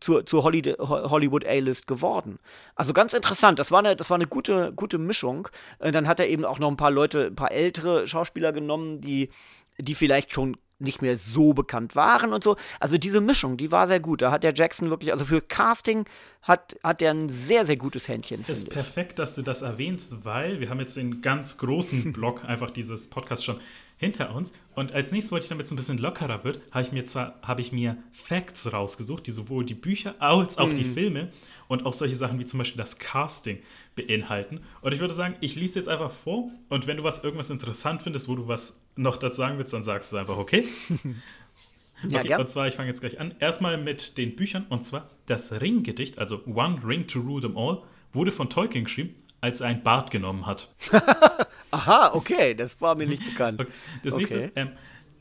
[0.00, 2.38] zur, zur Hollywood A-List geworden.
[2.74, 3.58] Also ganz interessant.
[3.58, 5.48] Das war eine, das war eine gute, gute Mischung.
[5.78, 9.00] Äh, dann hat er eben auch noch ein paar Leute, ein paar ältere Schauspieler genommen,
[9.00, 9.30] die,
[9.78, 12.56] die vielleicht schon nicht mehr so bekannt waren und so.
[12.80, 14.20] Also diese Mischung, die war sehr gut.
[14.22, 16.04] Da hat der Jackson wirklich, also für Casting
[16.42, 18.42] hat, hat der ein sehr, sehr gutes Händchen.
[18.42, 22.44] Es ist perfekt, dass du das erwähnst, weil wir haben jetzt den ganz großen Block
[22.44, 23.60] einfach dieses Podcast schon
[24.02, 24.52] hinter uns.
[24.74, 27.38] Und als nächstes wollte ich, damit es ein bisschen lockerer wird, habe ich mir zwar
[27.42, 30.74] habe ich mir Facts rausgesucht, die sowohl die Bücher als auch mm.
[30.74, 30.94] die mhm.
[30.94, 31.28] Filme
[31.68, 33.58] und auch solche Sachen wie zum Beispiel das Casting
[33.94, 34.60] beinhalten.
[34.80, 38.02] Und ich würde sagen, ich lese jetzt einfach vor und wenn du was irgendwas interessant
[38.02, 40.64] findest, wo du was noch dazu sagen willst, dann sagst du einfach, okay?
[42.08, 43.34] ja, okay, Und zwar, ich fange jetzt gleich an.
[43.38, 47.82] Erstmal mit den Büchern und zwar das Ringgedicht, also One Ring to Rule Them All,
[48.12, 50.72] wurde von Tolkien geschrieben, als er ein Bart genommen hat.
[51.72, 53.60] Aha, okay, das war mir nicht bekannt.
[53.60, 53.70] Okay.
[54.04, 54.70] Das nächste ist, ähm,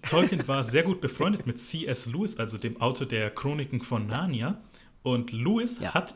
[0.08, 2.06] Tolkien war sehr gut befreundet mit C.S.
[2.06, 4.62] Lewis, also dem Autor der Chroniken von Narnia.
[5.02, 5.94] Und Lewis ja.
[5.96, 6.16] hat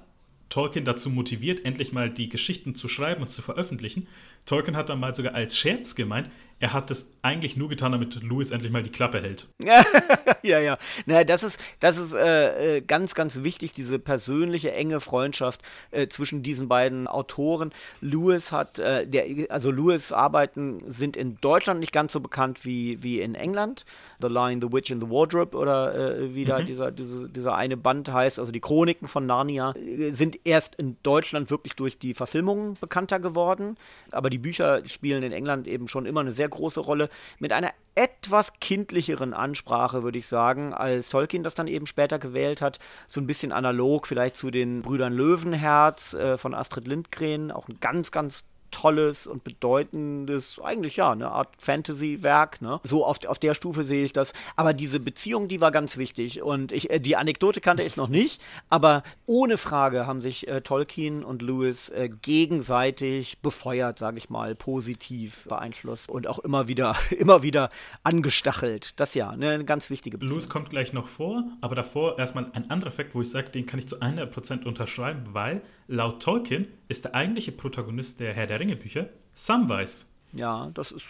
[0.49, 4.07] Tolkien dazu motiviert, endlich mal die Geschichten zu schreiben und zu veröffentlichen.
[4.45, 6.29] Tolkien hat dann mal sogar als Scherz gemeint,
[6.65, 9.47] er hat das eigentlich nur getan, damit Louis endlich mal die Klappe hält.
[10.41, 10.79] ja, ja.
[11.05, 15.61] Naja, das ist, das ist äh, äh, ganz, ganz wichtig, diese persönliche, enge Freundschaft
[15.91, 17.71] äh, zwischen diesen beiden Autoren.
[18.01, 23.03] Lewis hat, äh, der, also Lewis Arbeiten sind in Deutschland nicht ganz so bekannt wie,
[23.03, 23.85] wie in England.
[24.19, 26.65] The Lion, The Witch in the Wardrobe oder äh, wie da mhm.
[26.65, 30.97] dieser, diese, dieser eine Band heißt, also die Chroniken von Narnia, äh, sind erst in
[31.03, 33.77] Deutschland wirklich durch die Verfilmungen bekannter geworden.
[34.09, 37.09] Aber die Bücher spielen in England eben schon immer eine sehr große Rolle.
[37.39, 42.61] Mit einer etwas kindlicheren Ansprache, würde ich sagen, als Tolkien das dann eben später gewählt
[42.61, 42.79] hat.
[43.07, 47.51] So ein bisschen analog vielleicht zu den Brüdern Löwenherz äh, von Astrid Lindgren.
[47.51, 48.45] Auch ein ganz, ganz
[48.75, 52.61] tolles und bedeutendes, eigentlich ja, eine Art Fantasy-Werk.
[52.61, 52.81] Ne?
[52.83, 54.33] So auf, auf der Stufe sehe ich das.
[54.57, 56.41] Aber diese Beziehung, die war ganz wichtig.
[56.41, 60.59] Und ich, äh, die Anekdote kannte ich noch nicht, aber ohne Frage haben sich äh,
[60.59, 66.97] Tolkien und Lewis äh, gegenseitig befeuert, sage ich mal, positiv beeinflusst und auch immer wieder,
[67.17, 67.69] immer wieder
[68.03, 68.99] angestachelt.
[68.99, 70.39] Das ja, ne, eine ganz wichtige Beziehung.
[70.39, 73.65] Lewis kommt gleich noch vor, aber davor erstmal ein anderer Fakt, wo ich sage, den
[73.65, 78.59] kann ich zu 100% unterschreiben, weil laut Tolkien ist der eigentliche Protagonist der Herr der
[78.59, 80.05] Ringe Bücher Samwise.
[80.33, 81.05] Ja, das ist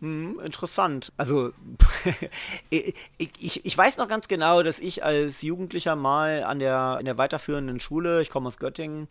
[0.00, 1.12] hm, interessant.
[1.16, 1.52] Also,
[2.70, 7.18] ich, ich, weiß noch ganz genau, dass ich als Jugendlicher mal an der, in der
[7.18, 9.08] weiterführenden Schule, ich komme aus Göttingen,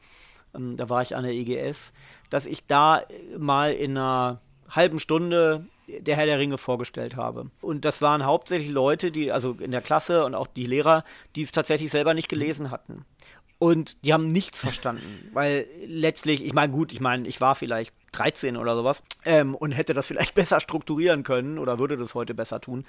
[0.56, 1.94] ähm, da war ich an der EGS,
[2.30, 3.02] dass ich da
[3.38, 7.50] mal in einer halben Stunde der Herr der Ringe vorgestellt habe.
[7.62, 11.04] Und das waren hauptsächlich Leute, die, also in der Klasse und auch die Lehrer,
[11.36, 13.06] die es tatsächlich selber nicht gelesen hatten.
[13.60, 17.96] Und die haben nichts verstanden, weil letztlich, ich meine, gut, ich meine, ich war vielleicht
[18.12, 22.36] 13 oder sowas ähm, und hätte das vielleicht besser strukturieren können oder würde das heute
[22.36, 22.86] besser tun.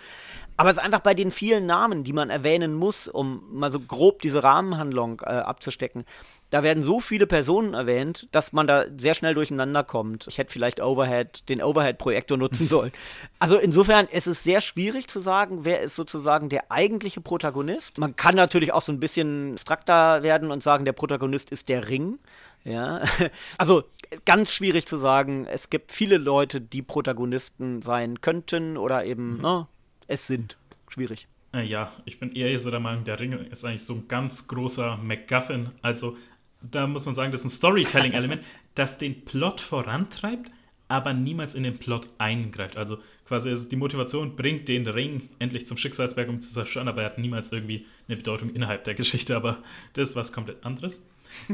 [0.59, 3.81] Aber es ist einfach bei den vielen Namen, die man erwähnen muss, um mal so
[3.81, 6.05] grob diese Rahmenhandlung äh, abzustecken,
[6.51, 10.27] da werden so viele Personen erwähnt, dass man da sehr schnell durcheinander kommt.
[10.27, 12.93] Ich hätte vielleicht Overhead, den Overhead-Projektor nutzen sollen.
[13.39, 17.99] Also insofern, es ist sehr schwierig zu sagen, wer ist sozusagen der eigentliche Protagonist.
[17.99, 21.89] Man kann natürlich auch so ein bisschen abstrakter werden und sagen, der Protagonist ist der
[21.89, 22.19] Ring.
[22.65, 23.03] Ja,
[23.59, 23.85] also
[24.25, 25.47] ganz schwierig zu sagen.
[25.47, 29.43] Es gibt viele Leute, die Protagonisten sein könnten oder eben, mhm.
[29.43, 29.66] ne,
[30.07, 30.57] es sind.
[30.89, 31.29] Schwierig.
[31.53, 34.49] Äh, ja, ich bin eher so der Meinung, der Ring ist eigentlich so ein ganz
[34.49, 35.70] großer MacGuffin.
[35.83, 36.16] Also
[36.61, 38.43] da muss man sagen, das ist ein Storytelling-Element,
[38.75, 40.51] das den Plot vorantreibt,
[40.89, 42.77] aber niemals in den Plot eingreift.
[42.77, 47.11] Also quasi die Motivation bringt den Ring endlich zum Schicksalsberg, um zu zerstören, aber er
[47.11, 49.63] hat niemals irgendwie eine Bedeutung innerhalb der Geschichte, aber
[49.93, 51.03] das ist was komplett anderes.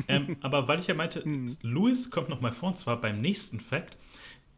[0.08, 1.48] ähm, aber weil ich ja meinte, hm.
[1.62, 3.96] Louis kommt nochmal vor, und zwar beim nächsten Fact.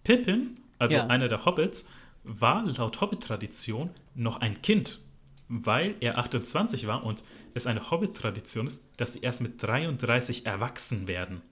[0.05, 1.07] Pippin, also ja.
[1.07, 1.89] einer der Hobbits,
[2.23, 5.01] war laut Hobbit-Tradition noch ein Kind,
[5.49, 7.23] weil er 28 war und
[7.57, 11.43] es eine Hobbit-Tradition ist, dass sie erst mit 33 erwachsen werden.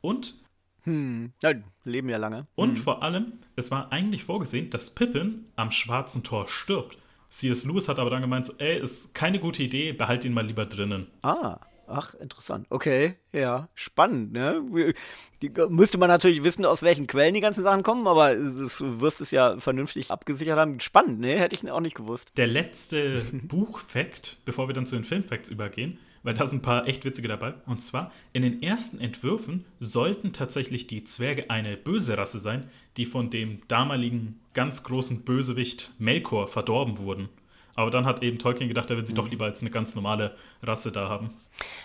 [0.00, 0.36] Und
[0.82, 1.52] hm, ja,
[1.84, 2.46] leben ja lange.
[2.54, 2.82] Und hm.
[2.84, 6.96] vor allem, es war eigentlich vorgesehen, dass Pippin am Schwarzen Tor stirbt.
[7.28, 7.64] C.S.
[7.64, 10.64] Lewis hat aber dann gemeint, so, ey, ist keine gute Idee, behalt ihn mal lieber
[10.64, 11.08] drinnen.
[11.22, 11.58] Ah.
[11.88, 12.66] Ach, interessant.
[12.70, 14.62] Okay, ja, spannend, ne?
[15.42, 19.20] Die, müsste man natürlich wissen, aus welchen Quellen die ganzen Sachen kommen, aber du wirst
[19.20, 20.80] es ja vernünftig abgesichert haben.
[20.80, 21.38] Spannend, ne?
[21.38, 22.32] Hätte ich auch nicht gewusst.
[22.36, 26.88] Der letzte Buchfakt, bevor wir dann zu den Filmfacts übergehen, weil da sind ein paar
[26.88, 27.54] echt witzige dabei.
[27.66, 33.06] Und zwar, in den ersten Entwürfen sollten tatsächlich die Zwerge eine böse Rasse sein, die
[33.06, 37.28] von dem damaligen ganz großen Bösewicht Melkor verdorben wurden.
[37.76, 39.16] Aber dann hat eben Tolkien gedacht, er will sie mhm.
[39.16, 41.30] doch lieber als eine ganz normale Rasse da haben.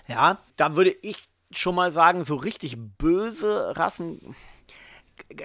[0.07, 1.17] Ja, da würde ich
[1.51, 4.35] schon mal sagen, so richtig böse Rassen.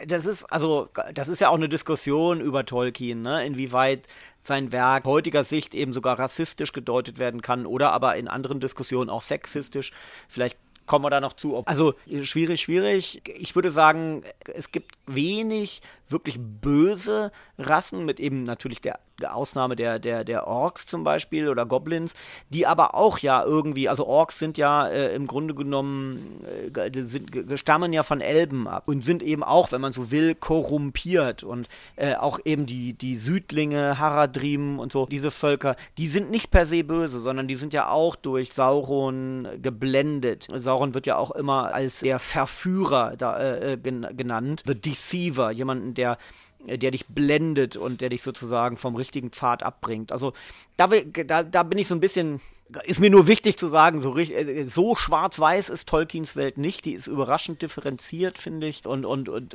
[0.07, 3.45] Das ist, also, das ist ja auch eine Diskussion über Tolkien, ne?
[3.45, 4.07] inwieweit
[4.41, 9.11] sein Werk heutiger Sicht eben sogar rassistisch gedeutet werden kann oder aber in anderen Diskussionen
[9.11, 9.93] auch sexistisch.
[10.29, 11.63] Vielleicht kommen wir da noch zu.
[11.67, 13.21] Also schwierig, schwierig.
[13.37, 14.23] Ich würde sagen,
[14.55, 20.87] es gibt wenig wirklich böse Rassen, mit eben natürlich der, Ausnahme der, der, der Orks
[20.87, 22.15] zum Beispiel oder Goblins,
[22.51, 27.31] die aber auch ja irgendwie, also Orks sind ja äh, im Grunde genommen, äh, sind,
[27.55, 31.67] stammen ja von Elben ab und sind eben auch, wenn man so will, korrumpiert und
[31.97, 36.67] äh, auch eben die, die Südlinge, Haradrim und so, diese Völker, die sind nicht per
[36.67, 40.47] se böse, sondern die sind ja auch durch Sauron geblendet.
[40.53, 43.77] Sauron wird ja auch immer als der Verführer da, äh, äh
[44.15, 46.19] genannt, The Deceiver, jemanden, der
[46.59, 50.11] der dich blendet und der dich sozusagen vom richtigen Pfad abbringt.
[50.11, 50.33] Also
[50.77, 52.41] da, da, da bin ich so ein bisschen
[52.85, 56.85] ist mir nur wichtig zu sagen, so, äh, so schwarz-weiß ist Tolkiens Welt nicht.
[56.85, 59.55] Die ist überraschend differenziert, finde ich, und, und, und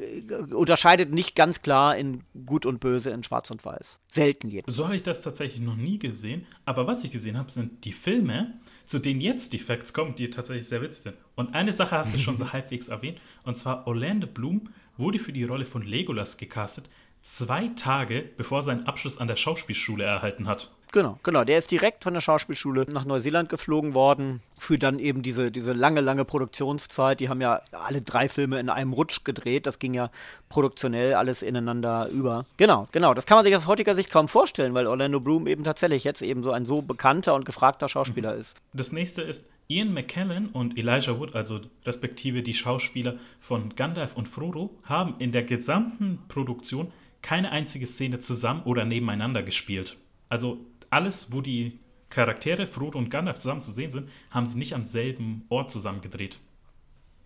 [0.00, 4.00] äh, unterscheidet nicht ganz klar in Gut und Böse in Schwarz und Weiß.
[4.10, 4.76] Selten jedenfalls.
[4.76, 6.46] So habe ich das tatsächlich noch nie gesehen.
[6.64, 10.30] Aber was ich gesehen habe, sind die Filme, zu denen jetzt die Facts kommen, die
[10.30, 11.16] tatsächlich sehr witzig sind.
[11.34, 15.32] Und eine Sache hast du schon so halbwegs erwähnt, und zwar Orlando Bloom wurde für
[15.32, 16.88] die Rolle von Legolas gecastet,
[17.22, 20.75] zwei Tage bevor er seinen Abschluss an der Schauspielschule erhalten hat.
[20.92, 21.44] Genau, genau.
[21.44, 25.72] Der ist direkt von der Schauspielschule nach Neuseeland geflogen worden für dann eben diese, diese
[25.72, 27.20] lange, lange Produktionszeit.
[27.20, 29.66] Die haben ja alle drei Filme in einem Rutsch gedreht.
[29.66, 30.10] Das ging ja
[30.48, 32.46] produktionell alles ineinander über.
[32.56, 33.14] Genau, genau.
[33.14, 36.22] Das kann man sich aus heutiger Sicht kaum vorstellen, weil Orlando Bloom eben tatsächlich jetzt
[36.22, 38.40] eben so ein so bekannter und gefragter Schauspieler mhm.
[38.40, 38.60] ist.
[38.72, 44.28] Das nächste ist Ian McKellen und Elijah Wood, also respektive die Schauspieler von Gandalf und
[44.28, 46.92] Frodo, haben in der gesamten Produktion
[47.22, 49.96] keine einzige Szene zusammen oder nebeneinander gespielt.
[50.28, 50.58] Also
[50.96, 51.78] alles, wo die
[52.08, 56.00] Charaktere Frodo und Gandalf zusammen zu sehen sind, haben sie nicht am selben Ort zusammen
[56.00, 56.38] gedreht.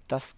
[0.09, 0.36] Das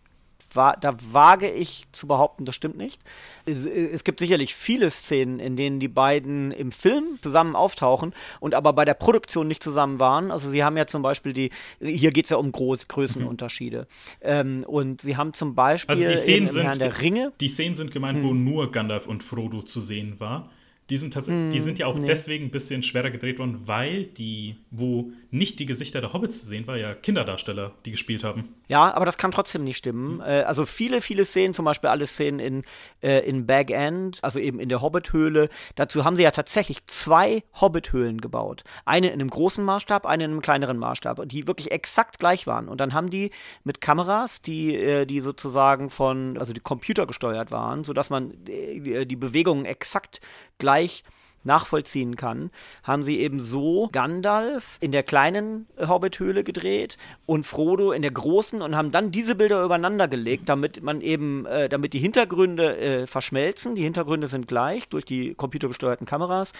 [0.54, 3.00] war, da wage ich zu behaupten, das stimmt nicht.
[3.46, 8.54] Es, es, gibt sicherlich viele Szenen, in denen die beiden im Film zusammen auftauchen und
[8.54, 10.30] aber bei der Produktion nicht zusammen waren.
[10.30, 11.50] Also sie haben ja zum Beispiel die,
[11.80, 13.78] hier geht es ja um Groß Größenunterschiede.
[13.80, 13.86] Mhm.
[14.20, 17.32] Ähm, und sie haben zum Beispiel also die Szenen im, im Herrn der Ringe.
[17.40, 18.24] Die Szenen sind gemeint, hm.
[18.24, 20.50] wo nur Gandalf und Frodo zu sehen war.
[20.90, 22.06] Die sind, mm, die sind ja auch nee.
[22.06, 26.46] deswegen ein bisschen schwerer gedreht worden, weil die, wo nicht die Gesichter der Hobbits zu
[26.46, 28.48] sehen war, ja Kinderdarsteller, die gespielt haben.
[28.72, 30.14] Ja, aber das kann trotzdem nicht stimmen.
[30.14, 30.20] Mhm.
[30.22, 32.64] Äh, also viele, viele Szenen, zum Beispiel alle Szenen in,
[33.02, 37.44] äh, in Bag End, also eben in der Hobbit-Höhle, dazu haben sie ja tatsächlich zwei
[37.60, 38.64] Hobbit-Höhlen gebaut.
[38.86, 42.70] Eine in einem großen Maßstab, eine in einem kleineren Maßstab, die wirklich exakt gleich waren.
[42.70, 43.30] Und dann haben die
[43.62, 49.04] mit Kameras, die, äh, die sozusagen von, also die Computer gesteuert waren, sodass man äh,
[49.04, 50.22] die Bewegungen exakt
[50.56, 51.04] gleich
[51.44, 52.50] nachvollziehen kann,
[52.82, 56.96] haben sie eben so Gandalf in der kleinen Hobbit-Höhle gedreht
[57.26, 61.46] und Frodo in der großen und haben dann diese Bilder übereinander gelegt, damit man eben,
[61.46, 63.74] äh, damit die Hintergründe äh, verschmelzen.
[63.74, 66.52] Die Hintergründe sind gleich durch die computergesteuerten Kameras.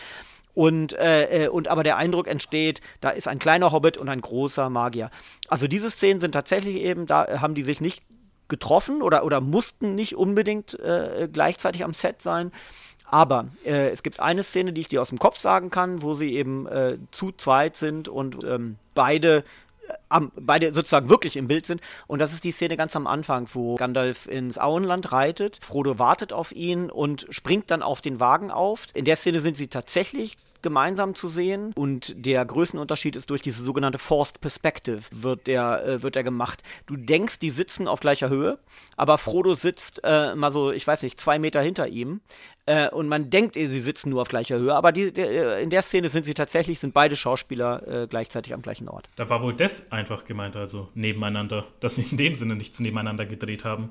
[0.54, 4.20] Und, äh, äh und aber der Eindruck entsteht, da ist ein kleiner Hobbit und ein
[4.20, 5.10] großer Magier.
[5.48, 8.02] Also diese Szenen sind tatsächlich eben, da haben die sich nicht
[8.48, 12.52] getroffen oder, oder mussten nicht unbedingt äh, gleichzeitig am Set sein.
[13.12, 16.14] Aber äh, es gibt eine Szene, die ich dir aus dem Kopf sagen kann, wo
[16.14, 19.44] sie eben äh, zu zweit sind und ähm, beide
[19.86, 21.82] äh, am, beide sozusagen wirklich im Bild sind.
[22.06, 25.58] Und das ist die Szene ganz am Anfang, wo Gandalf ins Auenland reitet.
[25.62, 28.86] Frodo wartet auf ihn und springt dann auf den Wagen auf.
[28.94, 31.72] In der Szene sind sie tatsächlich gemeinsam zu sehen.
[31.74, 36.62] Und der Größenunterschied ist durch diese sogenannte Forced Perspective wird der, äh, wird der gemacht.
[36.86, 38.58] Du denkst, die sitzen auf gleicher Höhe,
[38.96, 42.20] aber Frodo sitzt äh, mal so, ich weiß nicht, zwei Meter hinter ihm.
[42.64, 45.70] Äh, und man denkt, sie sitzen nur auf gleicher Höhe, aber die, der, äh, in
[45.70, 49.08] der Szene sind sie tatsächlich, sind beide Schauspieler äh, gleichzeitig am gleichen Ort.
[49.16, 53.26] Da war wohl das einfach gemeint, also nebeneinander, dass sie in dem Sinne nichts nebeneinander
[53.26, 53.90] gedreht haben.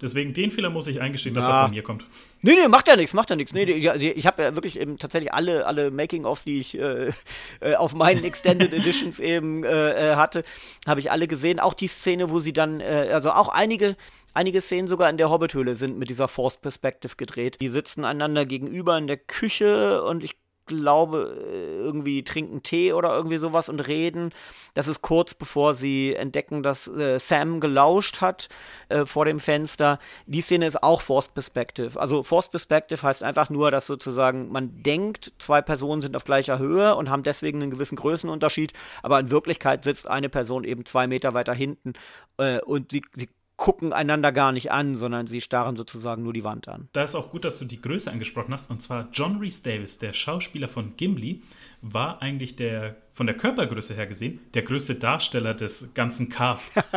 [0.00, 2.06] Deswegen den Fehler muss ich eingestehen, dass er von mir kommt.
[2.42, 3.54] Nee, nee, macht ja nichts, macht ja nichts.
[3.54, 7.12] Nee, nee, also ich habe ja wirklich eben tatsächlich alle, alle Making-ofs, die ich äh,
[7.60, 10.44] äh, auf meinen Extended Editions eben äh, äh, hatte,
[10.86, 11.60] habe ich alle gesehen.
[11.60, 13.96] Auch die Szene, wo sie dann, äh, also auch einige,
[14.34, 17.60] einige Szenen sogar in der Hobbit-Höhle sind mit dieser Forced Perspective gedreht.
[17.60, 20.36] Die sitzen einander gegenüber in der Küche und ich
[20.66, 24.30] glaube, äh, irgendwie trinken Tee oder irgendwie sowas und reden.
[24.74, 28.48] Das ist kurz bevor sie entdecken, dass äh, Sam gelauscht hat
[28.88, 29.98] äh, vor dem Fenster.
[30.26, 31.98] Die Szene ist auch Forced Perspective.
[31.98, 36.58] Also Forced Perspective heißt einfach nur, dass sozusagen man denkt, zwei Personen sind auf gleicher
[36.58, 38.72] Höhe und haben deswegen einen gewissen Größenunterschied,
[39.02, 41.94] aber in Wirklichkeit sitzt eine Person eben zwei Meter weiter hinten
[42.38, 46.44] äh, und sie, sie gucken einander gar nicht an, sondern sie starren sozusagen nur die
[46.44, 46.88] Wand an.
[46.92, 48.70] Da ist auch gut, dass du die Größe angesprochen hast.
[48.70, 51.42] Und zwar John Reese Davis, der Schauspieler von Gimli,
[51.82, 56.88] war eigentlich der, von der Körpergröße her gesehen, der größte Darsteller des ganzen Casts.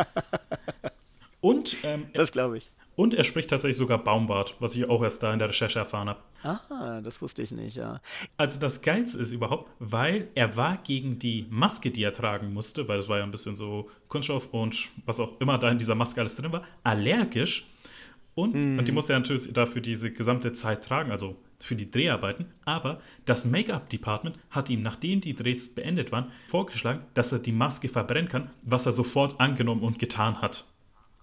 [1.40, 2.70] Und ähm, das glaube ich.
[2.96, 6.08] Und er spricht tatsächlich sogar Baumbart, was ich auch erst da in der Recherche erfahren
[6.08, 6.20] habe.
[6.42, 8.00] Ah, das wusste ich nicht, ja.
[8.36, 12.88] Also das Geilste ist überhaupt, weil er war gegen die Maske, die er tragen musste,
[12.88, 15.94] weil es war ja ein bisschen so Kunststoff und was auch immer da in dieser
[15.94, 17.66] Maske alles drin war, allergisch.
[18.34, 18.78] Und, mm.
[18.78, 22.46] und die musste er natürlich dafür diese gesamte Zeit tragen, also für die Dreharbeiten.
[22.64, 27.88] Aber das Make-up-Department hat ihm, nachdem die Drehs beendet waren, vorgeschlagen, dass er die Maske
[27.88, 30.66] verbrennen kann, was er sofort angenommen und getan hat.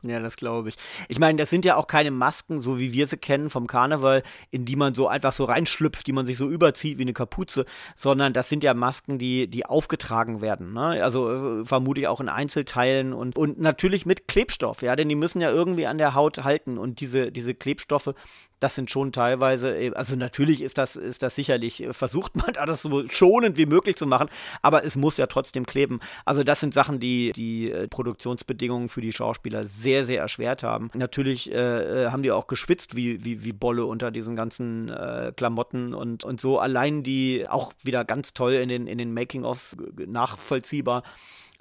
[0.04, 0.76] Ja, das glaube ich.
[1.10, 4.22] Ich meine, das sind ja auch keine Masken, so wie wir sie kennen vom Karneval,
[4.52, 7.66] in die man so einfach so reinschlüpft, die man sich so überzieht wie eine Kapuze,
[7.96, 10.74] sondern das sind ja Masken, die, die aufgetragen werden.
[10.74, 11.04] Ne?
[11.04, 15.42] Also äh, vermutlich auch in Einzelteilen und, und natürlich mit Klebstoff, ja, denn die müssen
[15.42, 18.14] ja irgendwie an der Haut halten und diese, diese Klebstoffe,
[18.60, 22.54] das sind schon teilweise, äh, also natürlich ist das, ist das sicherlich, äh, versucht man
[22.54, 24.30] das so schonend wie möglich zu machen,
[24.62, 26.00] aber es muss ja trotzdem kleben.
[26.26, 30.90] Also das sind Sachen, die die äh, Produktionsbedingungen für die Schauspieler sehr, sehr erschwert haben.
[30.94, 35.94] Natürlich äh, haben die auch geschwitzt wie, wie, wie Bolle unter diesen ganzen äh, Klamotten
[35.94, 36.60] und, und so.
[36.60, 41.04] Allein die auch wieder ganz toll in den, in den Making-ofs nachvollziehbar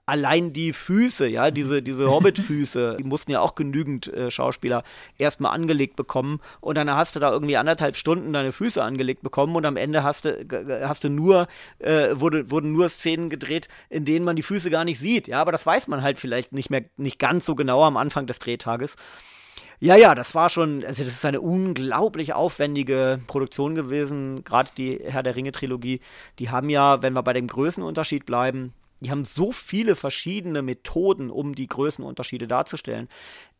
[0.06, 4.84] allein die Füße, ja, diese, diese Hobbit-Füße, die mussten ja auch genügend äh, Schauspieler
[5.18, 6.40] erstmal angelegt bekommen.
[6.60, 10.04] Und dann hast du da irgendwie anderthalb Stunden deine Füße angelegt bekommen und am Ende
[10.04, 10.46] hast du,
[10.82, 11.48] hast du nur,
[11.80, 15.26] äh, wurde, wurden nur Szenen gedreht, in denen man die Füße gar nicht sieht.
[15.26, 18.26] Ja, aber das weiß man halt vielleicht nicht mehr, nicht ganz so genau am Anfang
[18.26, 18.96] des Drehtages.
[19.78, 25.00] Ja, ja, das war schon, also das ist eine unglaublich aufwendige Produktion gewesen, gerade die
[25.04, 26.00] Herr der Ringe-Trilogie.
[26.38, 31.30] Die haben ja, wenn wir bei dem Größenunterschied bleiben, die haben so viele verschiedene Methoden,
[31.30, 33.08] um die Größenunterschiede darzustellen.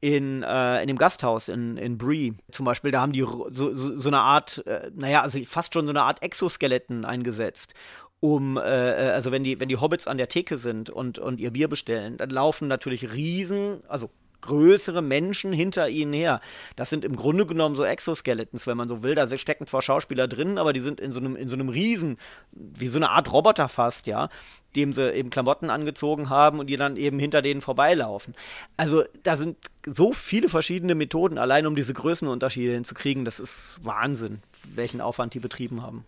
[0.01, 3.99] In, äh, in dem Gasthaus in, in Bree zum Beispiel, da haben die so, so,
[3.99, 7.75] so eine Art, äh, naja, also fast schon so eine Art Exoskeletten eingesetzt
[8.21, 11.39] um, äh, äh, also wenn die, wenn die Hobbits an der Theke sind und, und
[11.39, 14.11] ihr Bier bestellen, dann laufen natürlich Riesen, also
[14.47, 16.41] größere Menschen hinter ihnen her.
[16.77, 19.15] Das sind im Grunde genommen so Exoskeletons, wenn man so will.
[19.15, 22.17] Da stecken zwar Schauspieler drin, aber die sind in so einem, in so einem Riesen,
[22.53, 24.29] wie so eine Art Roboter fast, ja,
[24.75, 28.35] dem sie eben Klamotten angezogen haben und die dann eben hinter denen vorbeilaufen.
[28.77, 33.25] Also da sind so viele verschiedene Methoden, allein um diese Größenunterschiede hinzukriegen.
[33.25, 34.41] Das ist Wahnsinn,
[34.75, 36.05] welchen Aufwand die betrieben haben.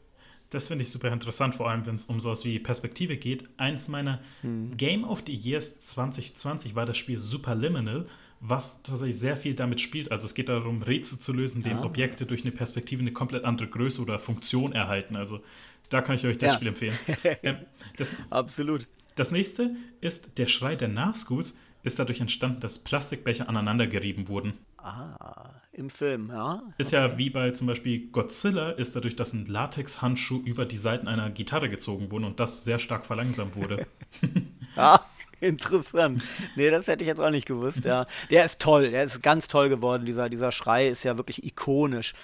[0.51, 3.49] Das finde ich super interessant, vor allem wenn es um sowas wie Perspektive geht.
[3.59, 4.77] Eins meiner hm.
[4.77, 8.07] Game of the Years 2020 war das Spiel Superliminal,
[8.41, 10.13] was tatsächlich sehr viel damit spielt.
[10.13, 11.85] Also es geht darum, Rätsel zu lösen, denen ah.
[11.85, 15.17] Objekte durch eine Perspektive eine komplett andere Größe oder Funktion erhalten.
[15.17, 15.41] Also
[15.89, 16.55] da kann ich euch das ja.
[16.55, 16.99] Spiel empfehlen.
[17.43, 17.57] ähm,
[17.97, 18.87] das, Absolut.
[19.17, 24.55] Das nächste ist Der Schrei der Nachschools ist dadurch entstanden, dass Plastikbecher aneinandergerieben wurden.
[24.79, 26.63] Ah, im Film, ja.
[26.77, 27.09] Ist okay.
[27.09, 31.31] ja wie bei zum Beispiel Godzilla, ist dadurch, dass ein Latexhandschuh über die Seiten einer
[31.31, 33.87] Gitarre gezogen wurde und das sehr stark verlangsamt wurde.
[34.77, 35.01] ah,
[35.47, 36.23] interessant.
[36.57, 38.07] Nee, das hätte ich jetzt auch nicht gewusst, ja.
[38.31, 40.05] Der ist toll, der ist ganz toll geworden.
[40.05, 42.15] Dieser, dieser Schrei ist ja wirklich ikonisch.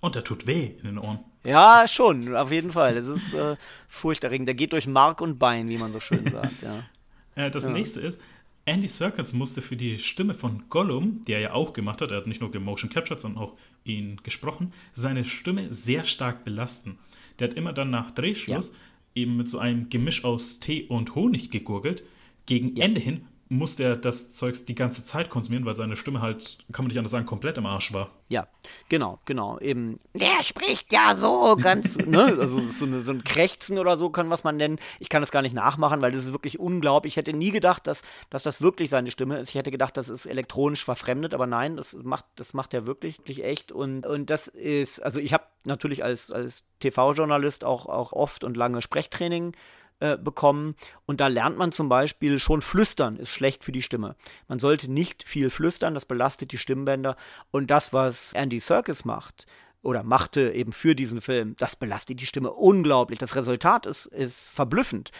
[0.00, 1.20] Und der tut weh in den Ohren.
[1.44, 2.94] Ja, schon, auf jeden Fall.
[2.94, 3.56] Das ist äh,
[3.88, 4.48] furchterregend.
[4.48, 6.84] Der geht durch Mark und Bein, wie man so schön sagt, ja.
[7.36, 7.70] Äh, das ja.
[7.70, 8.20] nächste ist,
[8.64, 12.18] Andy Serkis musste für die Stimme von Gollum, die er ja auch gemacht hat, er
[12.18, 16.96] hat nicht nur gemotion captured, sondern auch ihn gesprochen, seine Stimme sehr stark belasten.
[17.38, 19.22] Der hat immer dann nach Drehschluss ja.
[19.22, 22.04] eben mit so einem Gemisch aus Tee und Honig gegurgelt.
[22.46, 22.84] Gegen ja.
[22.84, 26.84] Ende hin musste er das Zeugs die ganze Zeit konsumieren, weil seine Stimme halt, kann
[26.84, 28.10] man nicht anders sagen, komplett im Arsch war.
[28.28, 28.48] Ja,
[28.88, 29.58] genau, genau.
[29.58, 32.36] Eben, der spricht ja so ganz, ne?
[32.38, 34.78] Also so, eine, so, ein Krächzen oder so kann was man nennen.
[34.98, 37.12] Ich kann das gar nicht nachmachen, weil das ist wirklich unglaublich.
[37.12, 39.50] Ich hätte nie gedacht, dass, dass das wirklich seine Stimme ist.
[39.50, 43.18] Ich hätte gedacht, das ist elektronisch verfremdet, aber nein, das macht, das macht er wirklich,
[43.18, 43.72] wirklich echt.
[43.72, 48.56] Und, und das ist, also ich habe natürlich als, als TV-Journalist auch, auch oft und
[48.56, 49.52] lange Sprechtraining
[50.00, 50.74] äh, bekommen.
[51.06, 54.16] Und da lernt man zum Beispiel schon flüstern ist schlecht für die Stimme.
[54.48, 57.16] Man sollte nicht viel flüstern, das belastet die Stimmbänder.
[57.50, 59.46] Und das, was Andy Serkis macht,
[59.82, 63.18] oder machte eben für diesen Film, das belastet die Stimme unglaublich.
[63.18, 65.10] Das Resultat ist, ist verblüffend.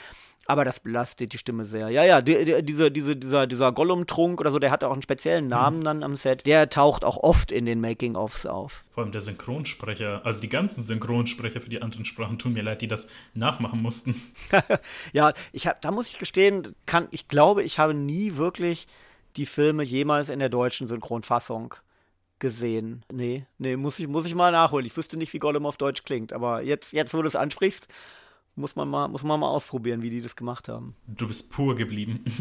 [0.46, 1.88] Aber das belastet die Stimme sehr.
[1.88, 5.02] Ja, ja, die, die, diese, diese, dieser, dieser Gollum-Trunk oder so, der hat auch einen
[5.02, 5.84] speziellen Namen mhm.
[5.84, 6.46] dann am Set.
[6.46, 8.84] Der taucht auch oft in den Making-ofs auf.
[8.92, 12.82] Vor allem der Synchronsprecher, also die ganzen Synchronsprecher für die anderen Sprachen tun mir leid,
[12.82, 14.20] die das nachmachen mussten.
[15.12, 18.86] ja, ich hab, da muss ich gestehen, kann, ich glaube, ich habe nie wirklich
[19.36, 21.74] die Filme jemals in der deutschen Synchronfassung
[22.38, 23.04] gesehen.
[23.10, 24.86] Nee, nee, muss ich, muss ich mal nachholen.
[24.86, 27.88] Ich wüsste nicht, wie Gollum auf Deutsch klingt, aber jetzt, jetzt wo du es ansprichst,
[28.56, 30.94] muss man, mal, muss man mal ausprobieren, wie die das gemacht haben.
[31.06, 32.24] Du bist pur geblieben.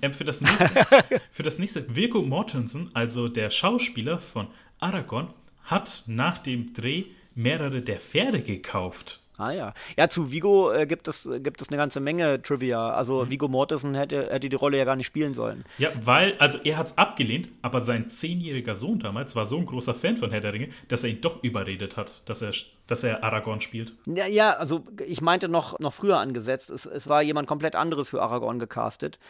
[0.00, 0.86] Ähm, für, das nächste,
[1.32, 4.46] für das nächste, Virgo Mortensen, also der Schauspieler von
[4.78, 5.34] Aragorn,
[5.64, 9.20] hat nach dem Dreh mehrere der Pferde gekauft.
[9.38, 9.72] Ah ja.
[9.96, 12.90] Ja, zu Vigo äh, gibt, es, gibt es eine ganze Menge Trivia.
[12.90, 13.30] Also mhm.
[13.30, 15.64] Vigo Mortensen hätte, hätte die Rolle ja gar nicht spielen sollen.
[15.78, 19.66] Ja, weil, also er hat es abgelehnt, aber sein zehnjähriger Sohn damals war so ein
[19.66, 22.52] großer Fan von Herr der Ringe, dass er ihn doch überredet hat, dass er,
[22.88, 23.92] dass er Aragorn spielt.
[24.06, 26.70] Ja, ja, also ich meinte noch, noch früher angesetzt.
[26.70, 29.20] Es, es war jemand komplett anderes für Aragorn gecastet,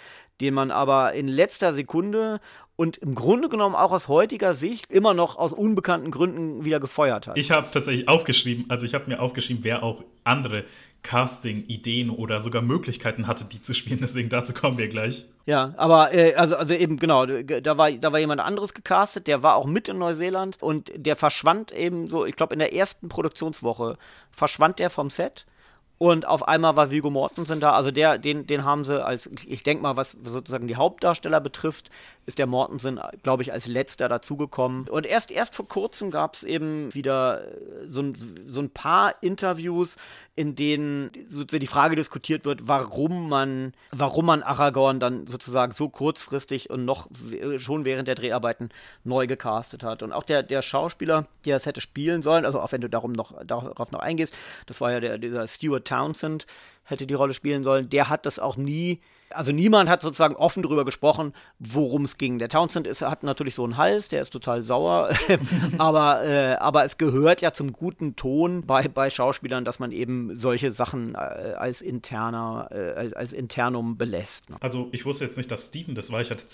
[0.40, 2.40] den man aber in letzter Sekunde
[2.76, 7.26] und im Grunde genommen auch aus heutiger Sicht immer noch aus unbekannten Gründen wieder gefeuert
[7.26, 7.36] hat.
[7.36, 10.64] Ich habe tatsächlich aufgeschrieben, also ich habe mir aufgeschrieben, wer auch andere
[11.02, 14.00] Casting-Ideen oder sogar Möglichkeiten hatte, die zu spielen.
[14.00, 15.26] Deswegen dazu kommen wir gleich.
[15.46, 19.42] Ja, aber äh, also, also eben genau, da war, da war jemand anderes gecastet, der
[19.42, 23.08] war auch mit in Neuseeland und der verschwand eben so, ich glaube in der ersten
[23.08, 23.96] Produktionswoche
[24.30, 25.46] verschwand der vom Set
[25.96, 27.72] Und auf einmal war Vigo Mortensen da.
[27.72, 31.90] Also der, den, den haben sie als, ich denke mal, was sozusagen die Hauptdarsteller betrifft,
[32.28, 34.86] ist der Mortensen, glaube ich, als letzter dazugekommen.
[34.86, 37.42] Und erst, erst vor kurzem gab es eben wieder
[37.88, 38.14] so ein,
[38.46, 39.96] so ein paar Interviews,
[40.36, 45.88] in denen sozusagen die Frage diskutiert wird, warum man, warum man Aragorn dann sozusagen so
[45.88, 47.08] kurzfristig und noch
[47.56, 48.68] schon während der Dreharbeiten
[49.04, 50.02] neu gecastet hat.
[50.02, 53.12] Und auch der, der Schauspieler, der es hätte spielen sollen, also auch wenn du darum
[53.12, 54.34] noch, darauf noch eingehst,
[54.66, 56.46] das war ja der, dieser Stuart Townsend
[56.90, 57.88] hätte die Rolle spielen sollen.
[57.88, 59.00] Der hat das auch nie,
[59.30, 62.38] also niemand hat sozusagen offen darüber gesprochen, worum es ging.
[62.38, 65.10] Der Townsend ist, hat natürlich so einen Hals, der ist total sauer,
[65.78, 70.34] aber, äh, aber es gehört ja zum guten Ton bei, bei Schauspielern, dass man eben
[70.34, 74.50] solche Sachen äh, als interner, äh, als, als Internum belässt.
[74.50, 74.56] Ne?
[74.60, 76.20] Also ich wusste jetzt nicht, dass Steven das war.
[76.20, 76.48] Ich hatte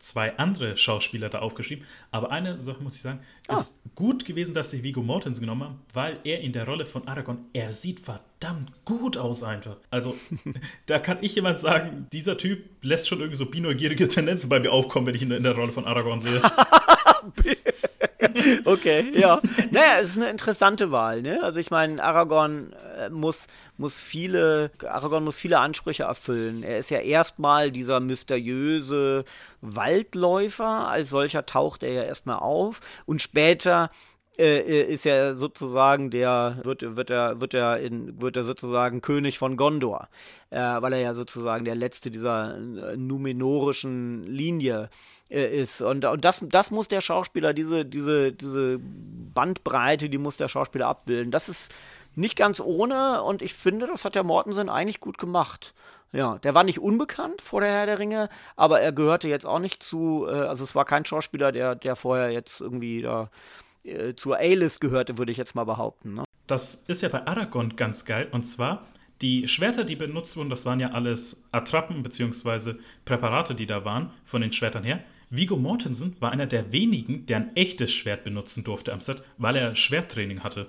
[0.00, 1.84] zwei andere Schauspieler da aufgeschrieben.
[2.10, 3.58] Aber eine Sache muss ich sagen, ah.
[3.58, 7.06] ist gut gewesen, dass sie Vigo Mortensen genommen haben, weil er in der Rolle von
[7.06, 9.76] Aragorn, er sieht verdammt gut aus einfach.
[9.90, 10.16] Also
[10.86, 14.72] da kann ich jemand sagen, dieser Typ lässt schon irgendwie so bineugierige Tendenzen bei mir
[14.72, 16.42] aufkommen, wenn ich ihn in der Rolle von Aragorn sehe.
[18.64, 19.40] okay, ja.
[19.70, 21.42] Naja, es ist eine interessante Wahl, ne?
[21.42, 23.46] Also ich meine, Aragorn äh, muss,
[23.76, 26.62] muss viele, Aragorn muss viele Ansprüche erfüllen.
[26.62, 29.24] Er ist ja erstmal dieser mysteriöse
[29.60, 33.90] Waldläufer, als solcher taucht er ja erstmal auf und später
[34.40, 39.02] äh, äh, ist er sozusagen der, wird, wird er, wird er in, wird er sozusagen
[39.02, 40.08] König von Gondor,
[40.48, 42.56] äh, weil er ja sozusagen der letzte dieser
[42.96, 44.88] numenorischen Linie
[45.30, 45.80] ist.
[45.80, 50.88] Und, und das, das muss der Schauspieler, diese, diese, diese Bandbreite, die muss der Schauspieler
[50.88, 51.30] abbilden.
[51.30, 51.72] Das ist
[52.14, 55.74] nicht ganz ohne und ich finde, das hat der Mortensen eigentlich gut gemacht.
[56.12, 59.60] Ja, der war nicht unbekannt vor der Herr der Ringe, aber er gehörte jetzt auch
[59.60, 63.30] nicht zu, äh, also es war kein Schauspieler, der, der vorher jetzt irgendwie da
[63.84, 66.14] äh, zur A-List gehörte, würde ich jetzt mal behaupten.
[66.14, 66.24] Ne?
[66.48, 68.82] Das ist ja bei Aragorn ganz geil und zwar
[69.22, 72.74] die Schwerter, die benutzt wurden, das waren ja alles Attrappen bzw.
[73.04, 75.00] Präparate, die da waren von den Schwertern her.
[75.32, 79.54] Vigo Mortensen war einer der wenigen, der ein echtes Schwert benutzen durfte am Set, weil
[79.54, 80.68] er Schwerttraining hatte.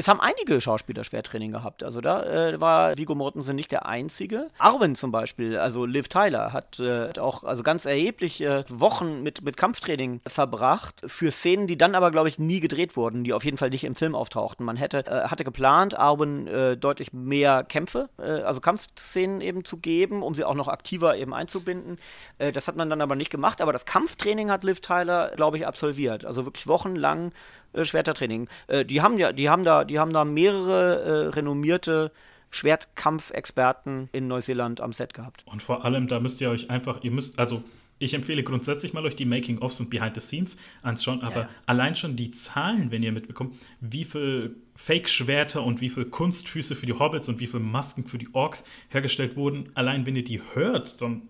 [0.00, 1.82] Es haben einige Schauspieler Schwerttraining gehabt.
[1.82, 4.48] Also da äh, war Vigo Mortensen nicht der Einzige.
[4.58, 9.56] Arwen zum Beispiel, also Liv Tyler, hat äh, auch also ganz erhebliche Wochen mit, mit
[9.56, 13.56] Kampftraining verbracht für Szenen, die dann aber, glaube ich, nie gedreht wurden, die auf jeden
[13.56, 14.64] Fall nicht im Film auftauchten.
[14.64, 19.78] Man hätte, äh, hatte geplant, Arwen äh, deutlich mehr Kämpfe, äh, also Kampfszenen eben zu
[19.78, 21.98] geben, um sie auch noch aktiver eben einzubinden.
[22.38, 25.56] Äh, das hat man dann aber nicht gemacht, aber das Kampftraining hat Liv Tyler, glaube
[25.56, 26.24] ich, absolviert.
[26.24, 27.32] Also wirklich wochenlang
[27.72, 28.48] äh, Schwertertraining.
[28.66, 32.12] Äh, die haben ja, die haben da, die haben da mehrere äh, renommierte
[32.50, 35.44] Schwertkampfexperten in Neuseeland am Set gehabt.
[35.46, 37.62] Und vor allem, da müsst ihr euch einfach, ihr müsst, also
[37.98, 41.48] ich empfehle grundsätzlich mal euch die Making-ofs und Behind-the-Scenes anzuschauen, aber ja.
[41.66, 46.86] allein schon die Zahlen, wenn ihr mitbekommt, wie viel Fake-Schwerter und wie viel Kunstfüße für
[46.86, 50.40] die Hobbits und wie viel Masken für die Orks hergestellt wurden, allein wenn ihr die
[50.54, 51.22] hört, dann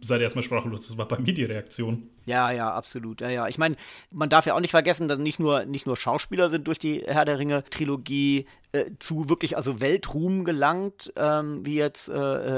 [0.00, 0.86] seid ihr erstmal sprachlos.
[0.86, 2.08] Das war bei mir die Reaktion.
[2.24, 3.20] Ja, ja, absolut.
[3.20, 3.48] Ja, ja.
[3.48, 3.76] Ich meine,
[4.10, 7.02] man darf ja auch nicht vergessen, dass nicht nur, nicht nur Schauspieler sind durch die
[7.06, 12.14] Herr der Ringe-Trilogie äh, zu wirklich also Weltruhm gelangt, ähm, wie jetzt äh,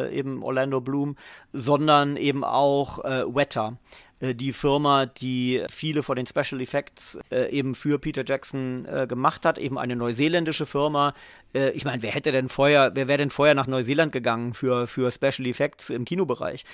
[0.09, 1.17] äh eben Orlando Bloom,
[1.53, 3.79] sondern eben auch äh, Wetter.
[4.23, 9.07] Äh, die Firma, die viele von den Special Effects äh, eben für Peter Jackson äh,
[9.07, 11.15] gemacht hat, eben eine neuseeländische Firma.
[11.75, 15.13] Ich meine, wer hätte denn vorher, wer wäre denn vorher nach Neuseeland gegangen für, für
[15.13, 16.65] Special Effects im Kinobereich?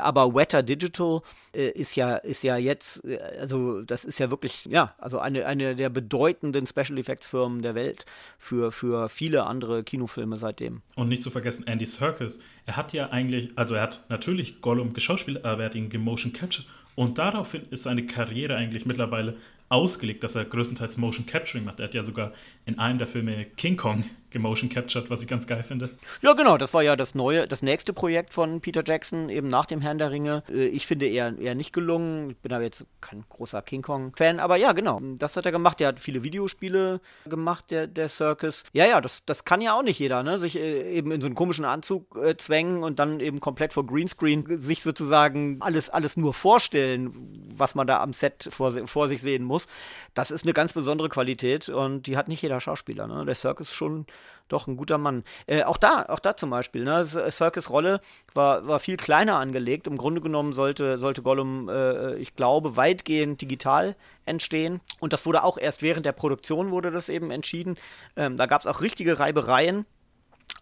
[0.00, 1.20] Aber Wetter Digital
[1.52, 3.04] ist ja, ist ja jetzt,
[3.38, 7.76] also das ist ja wirklich, ja, also eine, eine der bedeutenden Special Effects Firmen der
[7.76, 8.04] Welt
[8.36, 10.82] für, für viele andere Kinofilme seitdem.
[10.96, 12.40] Und nicht zu vergessen Andy Serkis.
[12.64, 16.32] Er hat ja eigentlich, also er hat natürlich Gollum geschauspielt, aber er hat ihn gemotion
[16.32, 16.66] captured
[16.96, 19.36] und daraufhin ist seine Karriere eigentlich mittlerweile
[19.68, 21.78] ausgelegt, dass er größtenteils Motion Capturing macht.
[21.78, 22.32] Er hat ja sogar
[22.64, 25.90] in einem der Filme King Kong gemotion captured, was ich ganz geil finde.
[26.22, 29.66] Ja, genau, das war ja das neue, das nächste Projekt von Peter Jackson, eben nach
[29.66, 30.42] dem Herrn der Ringe.
[30.50, 32.30] Äh, ich finde eher, eher nicht gelungen.
[32.30, 35.80] Ich bin aber jetzt kein großer King Kong-Fan, aber ja, genau, das hat er gemacht.
[35.80, 38.64] Er hat viele Videospiele gemacht, der, der Circus.
[38.72, 40.38] Ja, ja, das, das kann ja auch nicht jeder, ne?
[40.38, 43.86] Sich äh, eben in so einen komischen Anzug äh, zwängen und dann eben komplett vor
[43.86, 47.12] Greenscreen sich sozusagen alles, alles nur vorstellen,
[47.54, 49.66] was man da am Set vor, vor sich sehen muss.
[50.14, 53.06] Das ist eine ganz besondere Qualität und die hat nicht jeder Schauspieler.
[53.06, 53.24] Ne?
[53.24, 54.06] Der Circus schon
[54.48, 55.24] doch ein guter Mann.
[55.46, 57.04] Äh, auch da, auch da zum Beispiel, ne?
[57.04, 58.00] Circus Rolle
[58.34, 59.86] war, war viel kleiner angelegt.
[59.86, 64.80] Im Grunde genommen sollte, sollte Gollum, äh, ich glaube, weitgehend digital entstehen.
[65.00, 67.76] Und das wurde auch erst während der Produktion wurde das eben entschieden.
[68.16, 69.86] Ähm, da gab es auch richtige Reibereien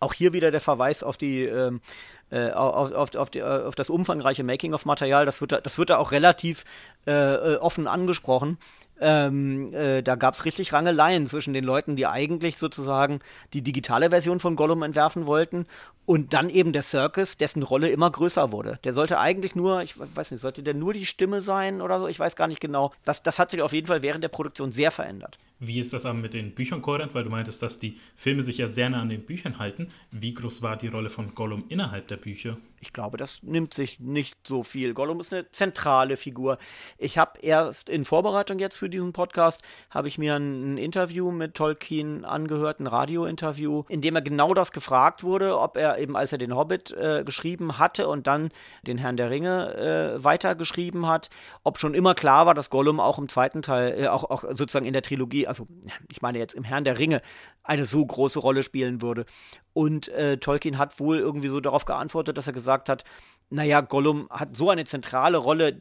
[0.00, 1.80] auch hier wieder der Verweis auf die, ähm,
[2.30, 5.26] äh, auf, auf, auf, die, auf, das umfangreiche Making-of-Material.
[5.26, 6.64] Das wird, da, das wird da auch relativ
[7.06, 8.58] äh, äh offen angesprochen.
[9.00, 13.18] Ähm, äh, da gab es richtig Rangeleien zwischen den Leuten, die eigentlich sozusagen
[13.52, 15.66] die digitale Version von Gollum entwerfen wollten
[16.06, 18.78] und dann eben der Circus, dessen Rolle immer größer wurde.
[18.84, 22.08] Der sollte eigentlich nur, ich weiß nicht, sollte der nur die Stimme sein oder so?
[22.08, 22.92] Ich weiß gar nicht genau.
[23.04, 25.38] Das, das hat sich auf jeden Fall während der Produktion sehr verändert.
[25.60, 27.14] Wie ist das aber mit den Büchern kohärent?
[27.14, 29.88] Weil du meintest, dass die Filme sich ja sehr nah an den Büchern halten.
[30.10, 32.56] Wie groß war die Rolle von Gollum innerhalb der Bücher?
[32.84, 34.92] Ich glaube, das nimmt sich nicht so viel.
[34.92, 36.58] Gollum ist eine zentrale Figur.
[36.98, 41.30] Ich habe erst in Vorbereitung jetzt für diesen Podcast, habe ich mir ein, ein Interview
[41.30, 46.14] mit Tolkien angehört, ein Radiointerview, in dem er genau das gefragt wurde, ob er eben,
[46.14, 48.50] als er den Hobbit äh, geschrieben hatte und dann
[48.82, 49.74] den Herrn der Ringe
[50.18, 51.30] äh, weitergeschrieben hat,
[51.62, 54.84] ob schon immer klar war, dass Gollum auch im zweiten Teil, äh, auch, auch sozusagen
[54.84, 55.66] in der Trilogie, also
[56.12, 57.22] ich meine jetzt im Herrn der Ringe,
[57.62, 59.24] eine so große Rolle spielen würde.
[59.72, 63.04] Und äh, Tolkien hat wohl irgendwie so darauf geantwortet, dass er gesagt hat,
[63.50, 65.80] naja, Gollum hat so eine zentrale Rolle,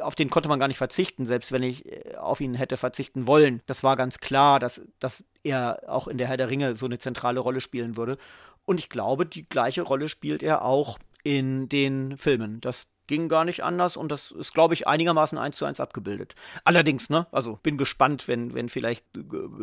[0.00, 3.26] auf den konnte man gar nicht verzichten, selbst wenn ich äh, auf ihn hätte verzichten
[3.26, 3.62] wollen.
[3.66, 6.98] Das war ganz klar, dass, dass er auch in der Herr der Ringe so eine
[6.98, 8.16] zentrale Rolle spielen würde.
[8.64, 12.60] Und ich glaube, die gleiche Rolle spielt er auch in den Filmen.
[12.60, 16.34] Das ging gar nicht anders und das ist, glaube ich, einigermaßen eins zu eins abgebildet.
[16.64, 19.04] Allerdings, ne, also bin gespannt, wenn, wenn vielleicht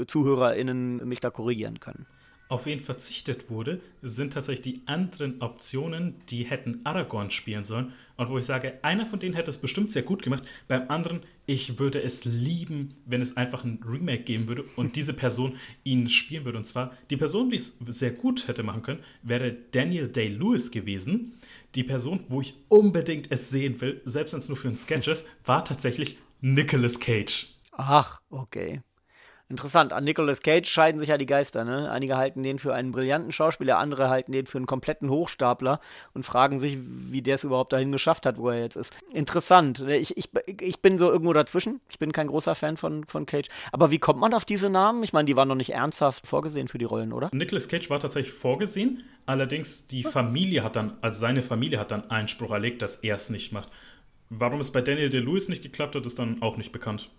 [0.05, 2.05] ZuhörerInnen mich da korrigieren können
[2.49, 7.93] auf wen verzichtet wurde, sind tatsächlich die anderen Optionen, die hätten Aragorn spielen sollen.
[8.17, 10.43] Und wo ich sage, einer von denen hätte es bestimmt sehr gut gemacht.
[10.67, 15.13] Beim anderen, ich würde es lieben, wenn es einfach ein Remake geben würde und diese
[15.13, 16.57] Person ihn spielen würde.
[16.57, 21.34] Und zwar, die Person, die es sehr gut hätte machen können, wäre Daniel Day-Lewis gewesen.
[21.76, 25.07] Die Person, wo ich unbedingt es sehen will, selbst wenn es nur für ein Sketch
[25.07, 27.47] ist, war tatsächlich Nicolas Cage.
[27.73, 28.81] Ach, okay.
[29.49, 31.65] Interessant, an Nicolas Cage scheiden sich ja die Geister.
[31.65, 31.89] Ne?
[31.89, 35.80] Einige halten den für einen brillanten Schauspieler, andere halten den für einen kompletten Hochstapler
[36.13, 38.93] und fragen sich, wie der es überhaupt dahin geschafft hat, wo er jetzt ist.
[39.11, 39.80] Interessant.
[39.81, 40.30] Ich, ich,
[40.61, 41.81] ich bin so irgendwo dazwischen.
[41.89, 43.47] Ich bin kein großer Fan von, von Cage.
[43.71, 45.01] Aber wie kommt man auf diese Namen?
[45.01, 47.31] Ich meine, die waren noch nicht ernsthaft vorgesehen für die Rollen, oder?
[47.34, 49.03] Nicolas Cage war tatsächlich vorgesehen.
[49.26, 53.31] Allerdings die Familie hat dann, also seine Familie hat dann Einspruch erlegt, dass er es
[53.31, 53.69] nicht macht.
[54.30, 57.09] Warum es bei Daniel DeLewis nicht geklappt hat, ist dann auch nicht bekannt.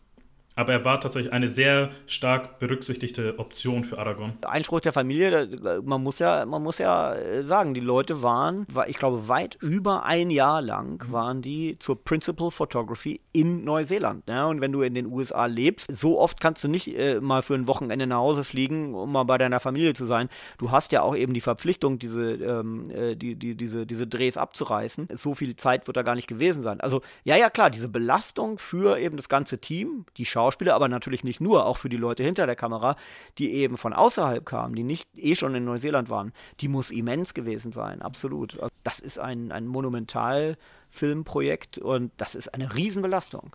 [0.56, 4.34] Aber er war tatsächlich eine sehr stark berücksichtigte Option für Aragorn.
[4.46, 5.48] Einspruch der Familie,
[5.82, 10.04] man muss ja, man muss ja äh, sagen, die Leute waren, ich glaube, weit über
[10.04, 11.12] ein Jahr lang mhm.
[11.12, 14.28] waren die zur Principal Photography in Neuseeland.
[14.28, 14.46] Ja?
[14.46, 17.54] Und wenn du in den USA lebst, so oft kannst du nicht äh, mal für
[17.54, 20.28] ein Wochenende nach Hause fliegen, um mal bei deiner Familie zu sein.
[20.58, 24.36] Du hast ja auch eben die Verpflichtung, diese, ähm, äh, die, die, diese, diese Drehs
[24.36, 25.08] abzureißen.
[25.14, 26.80] So viel Zeit wird da gar nicht gewesen sein.
[26.80, 30.88] Also, ja, ja, klar, diese Belastung für eben das ganze Team, die Schauspieler, Schauspieler, aber
[30.88, 32.96] natürlich nicht nur, auch für die Leute hinter der Kamera,
[33.38, 37.34] die eben von außerhalb kamen, die nicht eh schon in Neuseeland waren, die muss immens
[37.34, 38.58] gewesen sein, absolut.
[38.58, 40.56] Also das ist ein, ein monumental
[40.88, 43.54] Filmprojekt und das ist eine Riesenbelastung.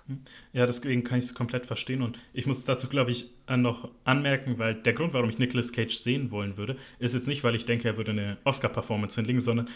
[0.53, 4.57] Ja, deswegen kann ich es komplett verstehen und ich muss dazu, glaube ich, noch anmerken,
[4.57, 7.65] weil der Grund, warum ich Nicolas Cage sehen wollen würde, ist jetzt nicht, weil ich
[7.65, 9.67] denke, er würde eine Oscar-Performance hinlegen, sondern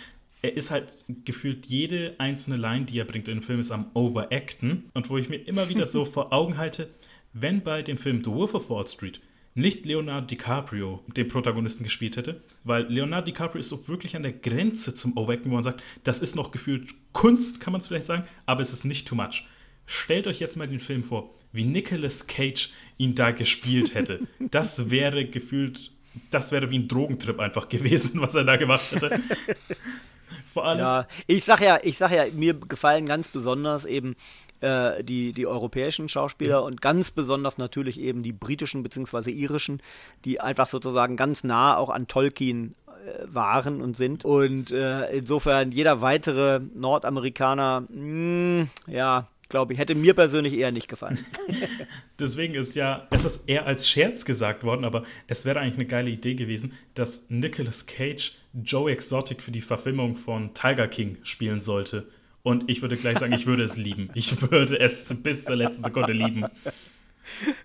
[0.42, 0.94] er ist halt
[1.26, 5.18] gefühlt jede einzelne Line, die er bringt in dem Film, ist am Overacten und wo
[5.18, 6.90] ich mir immer wieder so vor Augen halte,
[7.34, 9.22] wenn bei dem Film The Wolf of Wall Street
[9.56, 14.34] nicht Leonardo DiCaprio den Protagonisten gespielt hätte, weil Leonardo DiCaprio ist so wirklich an der
[14.34, 18.06] Grenze zum Overacting, wo man sagt, das ist noch gefühlt Kunst, kann man es vielleicht
[18.06, 19.46] sagen, aber es ist nicht too much.
[19.86, 24.22] Stellt euch jetzt mal den Film vor, wie Nicolas Cage ihn da gespielt hätte.
[24.40, 25.92] Das wäre gefühlt,
[26.32, 29.20] das wäre wie ein Drogentrip einfach gewesen, was er da gemacht hätte.
[30.54, 30.80] Vor allem.
[30.80, 34.16] Ja, ich sag ja, ich sag ja, mir gefallen ganz besonders eben
[34.62, 36.68] äh, die, die europäischen Schauspieler mhm.
[36.68, 39.32] und ganz besonders natürlich eben die britischen bzw.
[39.32, 39.82] irischen,
[40.26, 44.26] die einfach sozusagen ganz nah auch an Tolkien äh, waren und sind.
[44.26, 50.72] Und äh, insofern jeder weitere Nordamerikaner, mh, hm, ja, glaube ich, hätte mir persönlich eher
[50.72, 51.26] nicht gefallen.
[52.20, 55.88] Deswegen ist ja, es ist eher als Scherz gesagt worden, aber es wäre eigentlich eine
[55.88, 61.62] geile Idee gewesen, dass Nicolas Cage Joe Exotic für die Verfilmung von Tiger King spielen
[61.62, 62.08] sollte.
[62.44, 64.10] Und ich würde gleich sagen, ich würde es lieben.
[64.14, 66.46] Ich würde es bis zur letzten Sekunde lieben.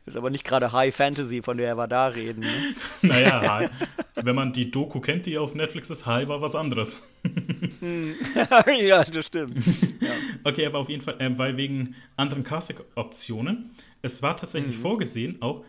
[0.06, 2.40] Ist aber nicht gerade High Fantasy, von der wir da reden.
[2.40, 2.74] Ne?
[3.02, 3.70] naja,
[4.14, 7.00] wenn man die Doku kennt, die auf Netflix ist, High war was anderes.
[7.80, 8.14] Hm.
[8.80, 9.56] ja, das stimmt.
[10.00, 10.12] Ja.
[10.44, 13.70] Okay, aber auf jeden Fall, äh, weil wegen anderen Casting-Optionen,
[14.02, 14.82] es war tatsächlich mhm.
[14.82, 15.64] vorgesehen auch,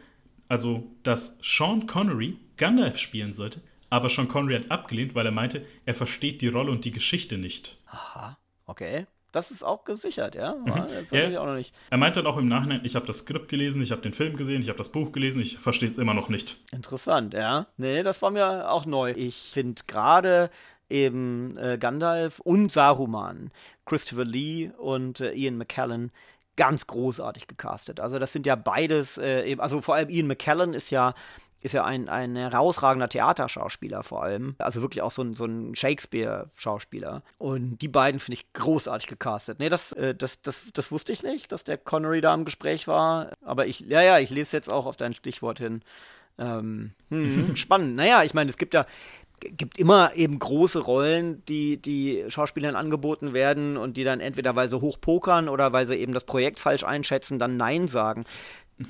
[0.48, 5.66] also, dass Sean Connery Gandalf spielen sollte, aber Sean Connery hat abgelehnt, weil er meinte,
[5.86, 7.78] er versteht die Rolle und die Geschichte nicht.
[7.88, 8.38] Aha.
[8.66, 9.06] Okay.
[9.32, 10.56] Das ist auch gesichert, ja?
[10.56, 10.86] Mhm.
[11.02, 11.28] Das ja.
[11.28, 11.76] ich auch noch nicht.
[11.90, 14.38] Er meinte dann auch im Nachhinein, ich habe das Skript gelesen, ich habe den Film
[14.38, 16.64] gesehen, ich habe das Buch gelesen, ich verstehe es immer noch nicht.
[16.72, 17.68] Interessant, ja.
[17.76, 19.12] Nee, das war mir auch neu.
[19.12, 20.50] Ich finde gerade
[20.90, 23.52] eben äh, Gandalf und Saruman,
[23.86, 26.12] Christopher Lee und äh, Ian McKellen
[26.56, 28.00] ganz großartig gecastet.
[28.00, 31.14] Also das sind ja beides, äh, also vor allem Ian McKellen ist ja
[31.66, 34.56] ist ja ein, ein herausragender Theaterschauspieler vor allem.
[34.60, 37.24] Also wirklich auch so ein, so ein Shakespeare-Schauspieler.
[37.40, 39.58] Und die beiden finde ich großartig gecastet.
[39.60, 42.88] Nee, das, äh, das, das, das wusste ich nicht, dass der Connery da im Gespräch
[42.88, 43.32] war.
[43.44, 45.82] Aber ich, ja, ja, ich lese jetzt auch auf dein Stichwort hin.
[46.38, 47.96] Ähm, hm, spannend.
[47.96, 48.86] Naja, ich meine, es gibt ja
[49.42, 54.70] gibt immer eben große Rollen, die, die Schauspielern angeboten werden und die dann entweder, weil
[54.70, 58.26] sie hoch pokern oder weil sie eben das Projekt falsch einschätzen, dann Nein sagen.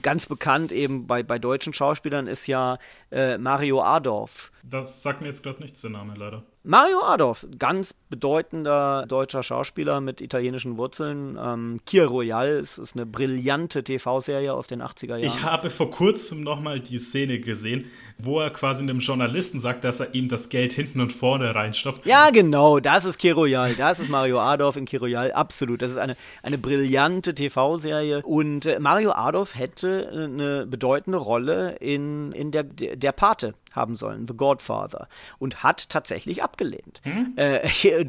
[0.02, 2.80] Ganz bekannt eben bei, bei deutschen Schauspielern ist ja
[3.12, 4.52] äh, Mario Adorf.
[4.64, 6.44] Das sagt mir jetzt gerade nichts, der Name leider.
[6.64, 11.38] Mario Adorf, ganz bedeutender deutscher Schauspieler mit italienischen Wurzeln.
[11.40, 15.24] Ähm, Kier Royal ist, ist eine brillante TV-Serie aus den 80er Jahren.
[15.24, 17.86] Ich habe vor kurzem nochmal die Szene gesehen,
[18.18, 22.06] wo er quasi einem Journalisten sagt, dass er ihm das Geld hinten und vorne reinstopft.
[22.06, 23.76] Ja, genau, das ist Kier Royal.
[23.76, 25.32] Das ist Mario Adorf in Kier Royal.
[25.34, 25.82] Absolut.
[25.82, 28.22] Das ist eine, eine brillante TV-Serie.
[28.24, 34.26] Und äh, Mario Adorf hätte eine bedeutende Rolle in, in der, der Pate haben sollen,
[34.28, 37.02] The Godfather, und hat tatsächlich abgelehnt.
[37.04, 37.34] Hm?
[37.36, 37.68] Äh,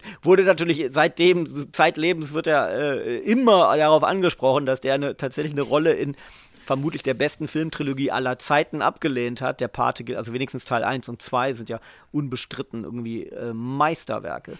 [0.22, 5.62] wurde natürlich seitdem, zeitlebens wird er äh, immer darauf angesprochen, dass der eine, tatsächlich eine
[5.62, 6.14] Rolle in
[6.66, 9.60] vermutlich der besten Filmtrilogie aller Zeiten abgelehnt hat.
[9.60, 11.80] Der Pate, also wenigstens Teil 1 und 2 sind ja
[12.12, 14.58] unbestritten irgendwie äh, Meisterwerke.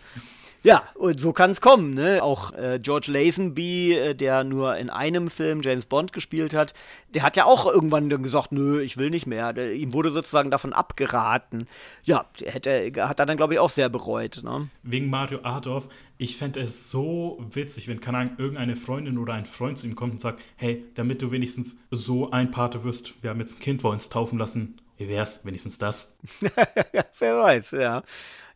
[0.62, 1.94] Ja, und so kann es kommen.
[1.94, 2.22] Ne?
[2.22, 6.74] Auch äh, George Lazenby, äh, der nur in einem Film James Bond gespielt hat,
[7.14, 9.52] der hat ja auch irgendwann dann gesagt, nö, ich will nicht mehr.
[9.52, 11.68] Der, ihm wurde sozusagen davon abgeraten.
[12.02, 14.42] Ja, hätte, hat er dann, glaube ich, auch sehr bereut.
[14.42, 14.68] Ne?
[14.82, 15.84] Wegen Mario Adorf,
[16.18, 19.96] ich fände es so witzig, wenn, keine Ahnung, irgendeine Freundin oder ein Freund zu ihm
[19.96, 23.60] kommt und sagt, hey, damit du wenigstens so ein Pate wirst, wir haben jetzt ein
[23.60, 25.44] Kind, wollen uns taufen lassen, wie wär's?
[25.44, 26.16] Wenigstens das.
[27.18, 28.02] Wer weiß, ja.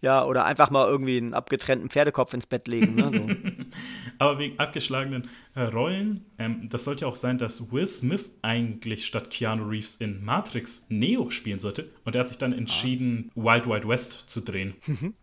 [0.01, 2.95] Ja, oder einfach mal irgendwie einen abgetrennten Pferdekopf ins Bett legen.
[2.95, 3.11] Ne?
[3.13, 3.29] So.
[4.21, 9.31] Aber wegen abgeschlagenen äh, Rollen, ähm, das sollte auch sein, dass Will Smith eigentlich statt
[9.31, 11.89] Keanu Reeves in Matrix Neo spielen sollte.
[12.05, 13.55] Und er hat sich dann entschieden, ah.
[13.55, 14.75] Wild Wild West zu drehen.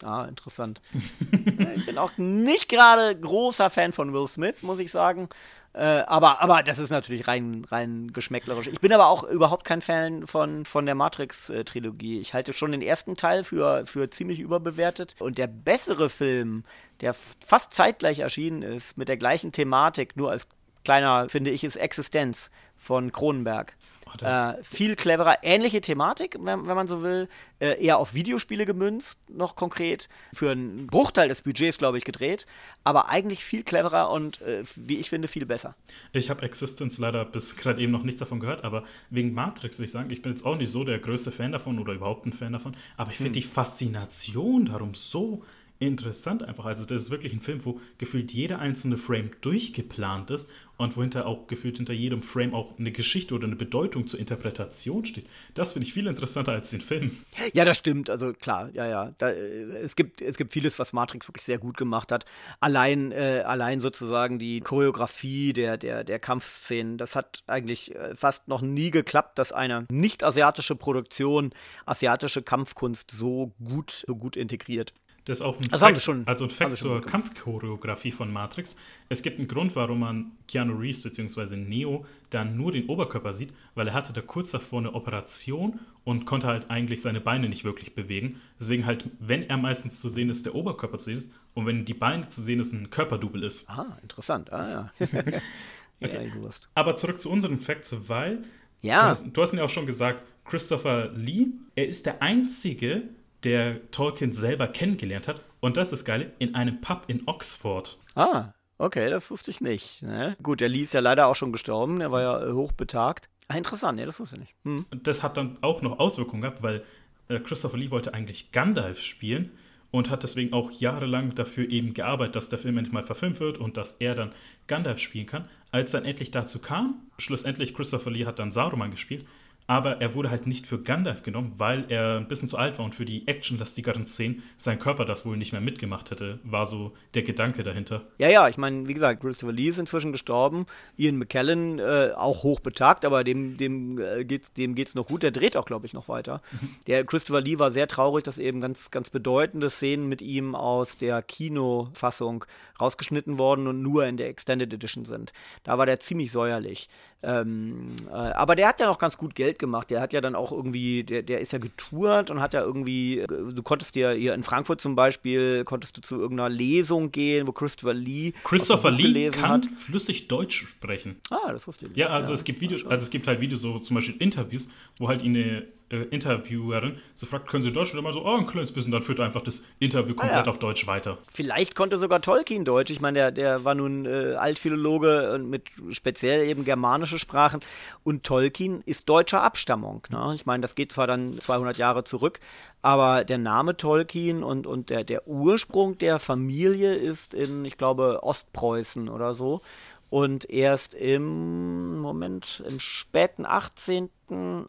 [0.04, 0.82] ah, interessant.
[1.76, 5.30] ich bin auch nicht gerade großer Fan von Will Smith, muss ich sagen.
[5.78, 8.66] Äh, aber, aber das ist natürlich rein, rein geschmäcklerisch.
[8.66, 12.20] Ich bin aber auch überhaupt kein Fan von, von der Matrix-Trilogie.
[12.20, 15.16] Ich halte schon den ersten Teil für, für ziemlich überbewertet.
[15.20, 16.64] Und der bessere Film,
[17.02, 20.48] der fast zeitgleich erschienen ist, mit der gleichen Thematik, nur als
[20.84, 23.77] kleiner, finde ich, ist Existenz von Cronenberg.
[24.22, 27.28] Oh, äh, viel cleverer, ähnliche Thematik, wenn, wenn man so will,
[27.60, 32.46] äh, eher auf Videospiele gemünzt, noch konkret, für einen Bruchteil des Budgets, glaube ich, gedreht,
[32.84, 35.76] aber eigentlich viel cleverer und, äh, wie ich finde, viel besser.
[36.14, 39.86] Ich habe Existence leider bis gerade eben noch nichts davon gehört, aber wegen Matrix will
[39.86, 42.34] ich sagen, ich bin jetzt auch nicht so der größte Fan davon oder überhaupt ein
[42.34, 43.34] Fan davon, aber ich finde hm.
[43.34, 45.44] die Faszination darum so
[45.80, 46.66] interessant einfach.
[46.66, 51.02] Also das ist wirklich ein Film, wo gefühlt jeder einzelne Frame durchgeplant ist und wo
[51.02, 55.26] hinter auch gefühlt hinter jedem Frame auch eine Geschichte oder eine Bedeutung zur Interpretation steht.
[55.54, 57.18] Das finde ich viel interessanter als den Film.
[57.54, 58.10] Ja, das stimmt.
[58.10, 59.14] Also klar, ja, ja.
[59.18, 62.26] Da, äh, es, gibt, es gibt vieles, was Matrix wirklich sehr gut gemacht hat.
[62.60, 68.48] Allein, äh, allein sozusagen die Choreografie der, der, der Kampfszenen, das hat eigentlich äh, fast
[68.48, 71.52] noch nie geklappt, dass eine nicht-asiatische Produktion
[71.86, 74.94] asiatische Kampfkunst so gut, so gut integriert.
[75.28, 78.78] Das ist auch ein also Fact, schon, also ein Fact zur Kampfchoreografie von Matrix.
[79.10, 81.58] Es gibt einen Grund, warum man Keanu Reeves bzw.
[81.58, 86.26] Neo dann nur den Oberkörper sieht, weil er hatte da kurz davor eine Operation und
[86.26, 88.40] konnte halt eigentlich seine Beine nicht wirklich bewegen.
[88.58, 91.84] Deswegen halt, wenn er meistens zu sehen ist, der Oberkörper zu sehen ist und wenn
[91.84, 93.70] die Beine zu sehen ist, ein Körperdouble ist.
[93.70, 94.54] Ah, interessant.
[94.54, 94.92] Ah ja.
[96.02, 96.32] okay.
[96.34, 98.46] ja Aber zurück zu unseren Facts, weil
[98.82, 99.02] ja.
[99.02, 103.04] du, hast, du hast mir auch schon gesagt, Christopher Lee, er ist der einzige,
[103.44, 105.42] der Tolkien selber kennengelernt hat.
[105.60, 107.98] Und das ist geil, in einem Pub in Oxford.
[108.16, 110.04] Ah, okay, das wusste ich nicht.
[110.04, 110.36] Ne?
[110.42, 113.30] Gut, der Lee ist ja leider auch schon gestorben, der war ja äh, hochbetagt.
[113.48, 114.56] Ah, interessant, ja, das wusste ich nicht.
[114.66, 114.86] Hm.
[115.04, 116.84] Das hat dann auch noch Auswirkungen gehabt, weil
[117.30, 119.52] äh, Christopher Lee wollte eigentlich Gandalf spielen
[119.92, 123.58] und hat deswegen auch jahrelang dafür eben gearbeitet, dass der Film endlich mal verfilmt wird
[123.58, 124.32] und dass er dann
[124.68, 125.48] Gandalf spielen kann.
[125.72, 129.26] Als dann endlich dazu kam, schlussendlich Christopher Lee hat dann Saruman gespielt,
[129.68, 132.86] aber er wurde halt nicht für Gandalf genommen, weil er ein bisschen zu alt war
[132.86, 136.94] und für die actionlastigeren Szenen sein Körper das wohl nicht mehr mitgemacht hätte, war so
[137.14, 138.04] der Gedanke dahinter.
[138.18, 140.66] Ja, ja, ich meine, wie gesagt, Christopher Lee ist inzwischen gestorben,
[140.96, 145.32] Ian McKellen äh, auch hochbetagt, aber dem, dem, äh, geht's, dem geht's noch gut, der
[145.32, 146.42] dreht auch, glaube ich, noch weiter.
[146.54, 146.70] Mhm.
[146.88, 150.96] Der Christopher Lee war sehr traurig, dass eben ganz, ganz bedeutende Szenen mit ihm aus
[150.96, 152.46] der Kinofassung
[152.80, 155.34] rausgeschnitten worden und nur in der Extended Edition sind.
[155.64, 156.88] Da war der ziemlich säuerlich.
[157.24, 159.90] Ähm, äh, aber der hat ja noch ganz gut Geld gemacht.
[159.90, 163.26] Der hat ja dann auch irgendwie, der, der ist ja getourt und hat ja irgendwie,
[163.28, 167.52] du konntest dir hier in Frankfurt zum Beispiel, konntest du zu irgendeiner Lesung gehen, wo
[167.52, 169.66] Christopher Lee Christopher Lee kann hat.
[169.66, 171.18] flüssig Deutsch sprechen.
[171.32, 171.98] Ah, das wusste ich nicht.
[171.98, 174.70] Ja, also ja, es gibt Videos, also es gibt halt Videos, so zum Beispiel Interviews,
[174.98, 177.94] wo halt ihn eine äh, Interviewerin so fragt, können Sie Deutsch?
[177.94, 180.46] Und immer so, oh, ein kleines bisschen, dann führt er einfach das Interview komplett ah,
[180.46, 180.52] ja.
[180.52, 181.18] auf Deutsch weiter.
[181.32, 182.92] Vielleicht konnte sogar Tolkien Deutsch.
[182.92, 187.62] Ich meine, der, der war nun äh, Altphilologe mit speziell eben germanische Sprachen.
[188.04, 190.06] Und Tolkien ist deutscher Abstammung.
[190.10, 190.34] Ne?
[190.36, 192.40] Ich meine, das geht zwar dann 200 Jahre zurück,
[192.82, 198.20] aber der Name Tolkien und, und der, der Ursprung der Familie ist in, ich glaube,
[198.24, 199.62] Ostpreußen oder so.
[200.10, 204.10] Und erst im Moment, im späten 18.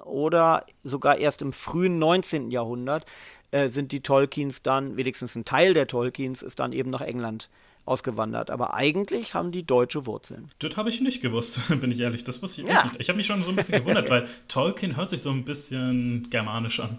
[0.05, 2.51] oder sogar erst im frühen 19.
[2.51, 3.07] Jahrhundert
[3.51, 7.49] äh, sind die Tolkiens dann, wenigstens ein Teil der Tolkiens, ist dann eben nach England
[7.85, 8.51] ausgewandert.
[8.51, 10.51] Aber eigentlich haben die deutsche Wurzeln.
[10.59, 12.25] Das habe ich nicht gewusst, bin ich ehrlich.
[12.25, 12.85] Das wusste ich ja.
[12.85, 12.97] nicht.
[12.99, 16.29] Ich habe mich schon so ein bisschen gewundert, weil Tolkien hört sich so ein bisschen
[16.31, 16.99] germanisch an.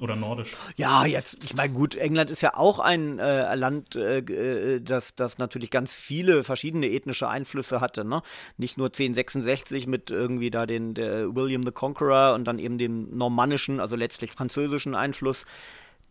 [0.00, 0.52] Oder nordisch.
[0.76, 5.14] Ja, jetzt, ich meine, gut, England ist ja auch ein äh, Land, äh, äh das,
[5.14, 8.04] das natürlich ganz viele verschiedene ethnische Einflüsse hatte.
[8.04, 8.22] Ne?
[8.56, 13.78] Nicht nur 1066 mit irgendwie da den William the Conqueror und dann eben dem normannischen,
[13.78, 15.44] also letztlich französischen Einfluss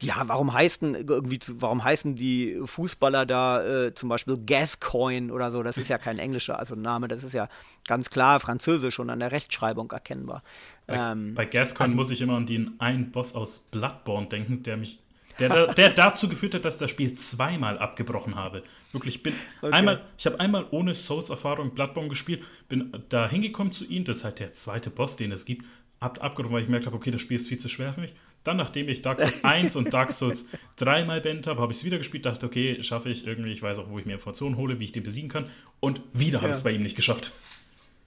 [0.01, 5.61] ja, warum heißen irgendwie, warum heißen die Fußballer da äh, zum Beispiel Gascoigne oder so?
[5.61, 7.49] Das ist ja kein englischer also Name, das ist ja
[7.87, 10.41] ganz klar französisch und an der Rechtschreibung erkennbar.
[10.87, 14.63] Bei, ähm, bei Gascoigne also, muss ich immer an den einen Boss aus Bloodborne denken,
[14.63, 14.99] der mich
[15.39, 18.63] der, der, dazu geführt hat, dass ich das Spiel zweimal abgebrochen habe.
[18.91, 19.71] Wirklich, bin okay.
[19.71, 24.23] einmal, ich habe einmal ohne Souls-Erfahrung Bloodborne gespielt, bin da hingekommen zu ihm, das ist
[24.25, 25.65] halt der zweite Boss, den es gibt,
[26.01, 28.13] hab abgebrochen, weil ich gemerkt habe, okay, das Spiel ist viel zu schwer für mich.
[28.43, 30.45] Dann, nachdem ich Dark Souls 1 und Dark Souls
[30.75, 33.77] dreimal beendet habe, habe ich es wieder gespielt, dachte, okay, schaffe ich irgendwie, ich weiß
[33.79, 35.49] auch, wo ich mir Informationen hole, wie ich den besiegen kann.
[35.79, 36.41] Und wieder ja.
[36.41, 37.31] habe ich es bei ihm nicht geschafft.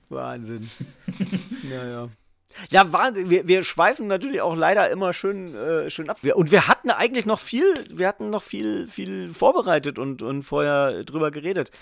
[0.08, 0.70] Wahnsinn.
[1.70, 2.08] ja, ja.
[2.70, 6.18] Ja, wir, wir schweifen natürlich auch leider immer schön, äh, schön ab.
[6.34, 11.04] Und wir hatten eigentlich noch viel, wir hatten noch viel, viel vorbereitet und, und vorher
[11.04, 11.70] drüber geredet.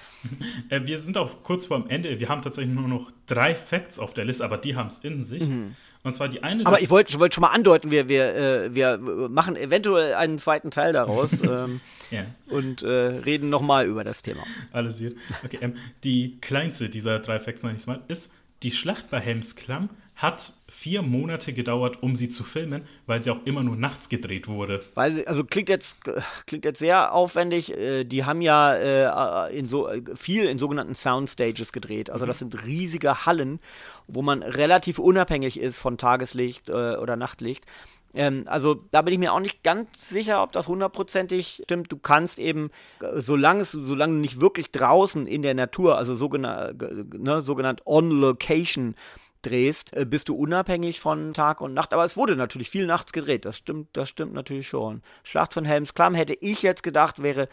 [0.69, 2.21] Äh, wir sind auch kurz vorm Ende.
[2.21, 5.25] Wir haben tatsächlich nur noch drei Facts auf der Liste, aber die haben es in
[5.25, 5.43] sich.
[5.43, 5.75] Mhm.
[6.03, 6.67] Und zwar die eine.
[6.67, 10.71] Aber ich wollte wollt schon mal andeuten, wir, wir, äh, wir machen eventuell einen zweiten
[10.71, 12.25] Teil daraus ähm, ja.
[12.49, 14.45] und äh, reden nochmal über das Thema.
[14.73, 15.17] Alles gut.
[15.45, 18.31] Okay, ähm, die kleinste dieser drei Facts, nenne ich mal, ist
[18.63, 19.91] die Schlacht bei Helms Klamm
[20.21, 24.49] hat vier Monate gedauert, um sie zu filmen, weil sie auch immer nur nachts gedreht
[24.49, 24.81] wurde.
[24.95, 25.99] Weil sie, also klingt jetzt,
[26.47, 27.77] klingt jetzt sehr aufwendig.
[27.77, 32.11] Äh, die haben ja äh, in so, viel in sogenannten Soundstages gedreht.
[32.11, 32.29] Also mhm.
[32.29, 33.61] das sind riesige Hallen,
[34.07, 37.65] wo man relativ unabhängig ist von Tageslicht äh, oder Nachtlicht.
[38.13, 41.91] Ähm, also da bin ich mir auch nicht ganz sicher, ob das hundertprozentig stimmt.
[41.93, 42.71] Du kannst eben,
[43.15, 46.83] solange, solange du nicht wirklich draußen in der Natur, also sogenannt,
[47.19, 48.95] ne, sogenannt on location
[49.43, 51.93] drehst, äh, bist du unabhängig von Tag und Nacht.
[51.93, 53.45] Aber es wurde natürlich viel nachts gedreht.
[53.45, 55.03] Das stimmt, das stimmt natürlich schon.
[55.23, 57.49] Schlacht von Helms Klamm hätte ich jetzt gedacht, wäre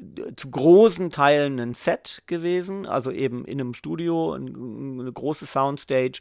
[0.00, 6.20] äh, zu großen Teilen ein Set gewesen, also eben in einem Studio, eine große Soundstage,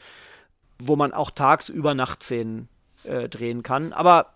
[0.79, 2.67] wo man auch tagsüber Nachtszenen
[3.03, 3.93] äh, drehen kann.
[3.93, 4.35] Aber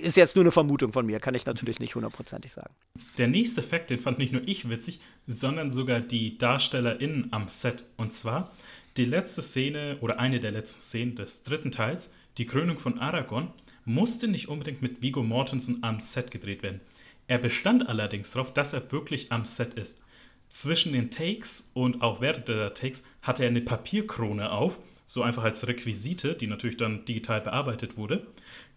[0.00, 2.74] ist jetzt nur eine Vermutung von mir, kann ich natürlich nicht hundertprozentig sagen.
[3.18, 7.84] Der nächste Fakt, den fand nicht nur ich witzig, sondern sogar die DarstellerInnen am Set.
[7.96, 8.50] Und zwar
[8.98, 13.52] die letzte Szene oder eine der letzten Szenen des dritten Teils, die Krönung von Aragorn,
[13.84, 16.80] musste nicht unbedingt mit Vigo Mortensen am Set gedreht werden.
[17.28, 20.00] Er bestand allerdings darauf, dass er wirklich am Set ist.
[20.50, 25.44] Zwischen den Takes und auch während der Takes hatte er eine Papierkrone auf, so einfach
[25.44, 28.26] als Requisite, die natürlich dann digital bearbeitet wurde.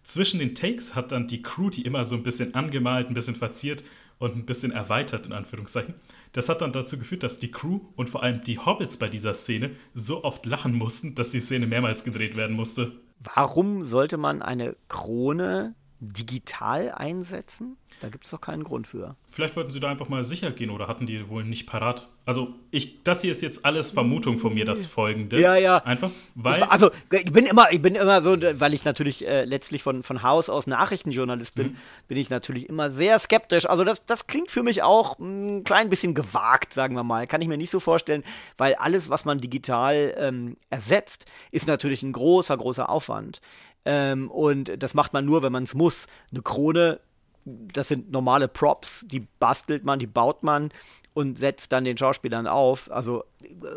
[0.04, 3.36] Zwischen den Takes hat dann die Crew die immer so ein bisschen angemalt, ein bisschen
[3.36, 3.82] verziert
[4.18, 5.94] und ein bisschen erweitert, in Anführungszeichen.
[6.32, 9.34] Das hat dann dazu geführt, dass die Crew und vor allem die Hobbits bei dieser
[9.34, 12.92] Szene so oft lachen mussten, dass die Szene mehrmals gedreht werden musste.
[13.34, 17.76] Warum sollte man eine Krone digital einsetzen?
[18.00, 19.16] Da gibt es doch keinen Grund für.
[19.30, 22.08] Vielleicht wollten sie da einfach mal sicher gehen oder hatten die wohl nicht parat.
[22.24, 25.40] Also, ich, das hier ist jetzt alles Vermutung von mir, das folgende.
[25.40, 25.78] Ja, ja.
[25.78, 26.62] Einfach, weil.
[26.62, 30.22] also, ich bin immer, ich bin immer so, weil ich natürlich äh, letztlich von, von
[30.22, 31.76] Haus aus Nachrichtenjournalist bin, mhm.
[32.06, 33.68] bin ich natürlich immer sehr skeptisch.
[33.68, 37.26] Also, das, das klingt für mich auch ein klein bisschen gewagt, sagen wir mal.
[37.26, 38.22] Kann ich mir nicht so vorstellen,
[38.56, 43.40] weil alles, was man digital ähm, ersetzt, ist natürlich ein großer, großer Aufwand.
[43.84, 46.06] Ähm, und das macht man nur, wenn man es muss.
[46.30, 47.00] Eine Krone,
[47.44, 50.70] das sind normale Props, die bastelt man, die baut man
[51.14, 52.90] und setzt dann den Schauspielern auf.
[52.90, 53.24] Also,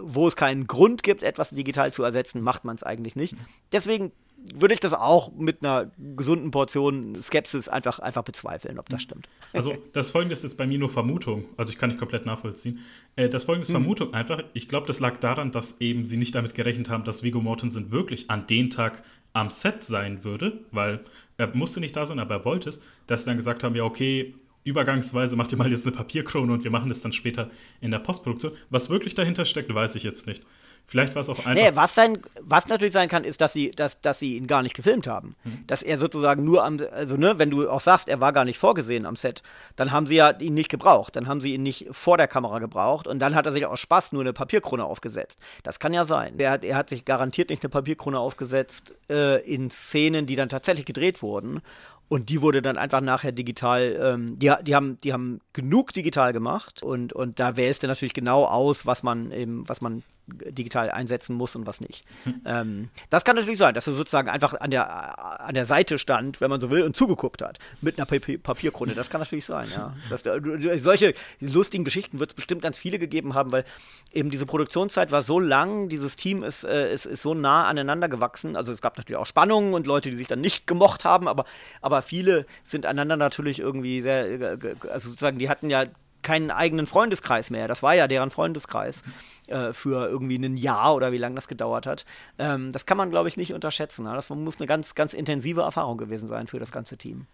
[0.01, 3.35] wo es keinen Grund gibt, etwas digital zu ersetzen, macht man es eigentlich nicht.
[3.71, 4.11] Deswegen
[4.53, 9.27] würde ich das auch mit einer gesunden Portion Skepsis einfach, einfach bezweifeln, ob das stimmt.
[9.53, 12.79] Also das Folgende ist jetzt bei mir nur Vermutung, also ich kann nicht komplett nachvollziehen.
[13.15, 13.81] Äh, das Folgende ist hm.
[13.81, 17.23] Vermutung einfach, ich glaube, das lag daran, dass eben sie nicht damit gerechnet haben, dass
[17.23, 21.03] Vigo Mortensen wirklich an den Tag am Set sein würde, weil
[21.37, 23.83] er musste nicht da sein, aber er wollte es, dass sie dann gesagt haben, ja
[23.83, 27.51] okay, übergangsweise macht ihr mal jetzt eine Papierkrone und wir machen das dann später
[27.81, 28.53] in der Postproduktion.
[28.69, 30.43] Was wirklich dahinter steckt, weiß ich jetzt nicht.
[30.87, 31.53] Vielleicht war es auch einfach.
[31.53, 34.61] Nee, was, sein, was natürlich sein kann, ist, dass sie, dass, dass sie ihn gar
[34.61, 35.35] nicht gefilmt haben.
[35.43, 35.63] Mhm.
[35.67, 38.59] Dass er sozusagen nur am, also ne, wenn du auch sagst, er war gar nicht
[38.59, 39.41] vorgesehen am Set,
[39.75, 41.15] dann haben sie ja ihn nicht gebraucht.
[41.15, 43.79] Dann haben sie ihn nicht vor der Kamera gebraucht und dann hat er sich aus
[43.79, 45.39] Spaß nur eine Papierkrone aufgesetzt.
[45.63, 46.35] Das kann ja sein.
[46.37, 50.49] Er hat, er hat sich garantiert nicht eine Papierkrone aufgesetzt äh, in Szenen, die dann
[50.49, 51.61] tatsächlich gedreht wurden.
[52.07, 56.33] Und die wurde dann einfach nachher digital, ähm, die, die, haben, die haben genug digital
[56.33, 60.89] gemacht und, und da wählst du natürlich genau aus, was man eben, was man digital
[60.89, 62.03] einsetzen muss und was nicht.
[62.23, 62.41] Hm.
[62.45, 66.41] Ähm, das kann natürlich sein, dass er sozusagen einfach an der, an der Seite stand,
[66.41, 68.95] wenn man so will, und zugeguckt hat mit einer Papier Papierkrone.
[68.95, 69.95] Das kann natürlich sein, ja.
[70.09, 73.65] Das, äh, solche lustigen Geschichten wird es bestimmt ganz viele gegeben haben, weil
[74.13, 78.09] eben diese Produktionszeit war so lang, dieses Team ist, äh, ist, ist so nah aneinander
[78.09, 78.55] gewachsen.
[78.55, 81.45] Also es gab natürlich auch Spannungen und Leute, die sich dann nicht gemocht haben, aber,
[81.81, 85.85] aber viele sind einander natürlich irgendwie sehr, äh, also sozusagen, die hatten ja
[86.25, 87.67] keinen eigenen Freundeskreis mehr.
[87.69, 89.03] Das war ja deren Freundeskreis
[89.47, 92.03] äh, für irgendwie ein Jahr oder wie lange das gedauert hat.
[92.39, 94.03] Ähm, das kann man, glaube ich, nicht unterschätzen.
[94.03, 94.13] Ne?
[94.13, 97.27] Das muss eine ganz, ganz intensive Erfahrung gewesen sein für das ganze Team.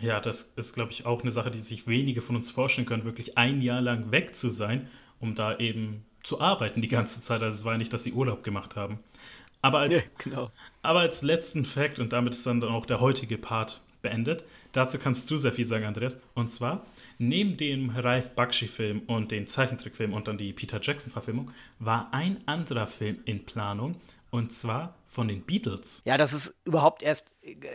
[0.00, 3.04] Ja, das ist, glaube ich, auch eine Sache, die sich wenige von uns vorstellen können,
[3.04, 4.88] wirklich ein Jahr lang weg zu sein,
[5.20, 7.42] um da eben zu arbeiten die ganze Zeit.
[7.42, 8.98] Also es war ja nicht, dass sie Urlaub gemacht haben.
[9.60, 10.50] Aber als, ja, genau.
[10.82, 15.30] aber als letzten Fakt, und damit ist dann auch der heutige Part beendet, dazu kannst
[15.30, 16.20] du sehr viel sagen, Andreas.
[16.34, 16.86] Und zwar,
[17.20, 21.50] Neben dem Ralph Bakshi-Film und den Zeichentrickfilm und dann die Peter Jackson-Verfilmung
[21.80, 23.96] war ein anderer Film in Planung.
[24.30, 26.00] Und zwar von den Beatles.
[26.04, 27.32] Ja, das ist überhaupt erst,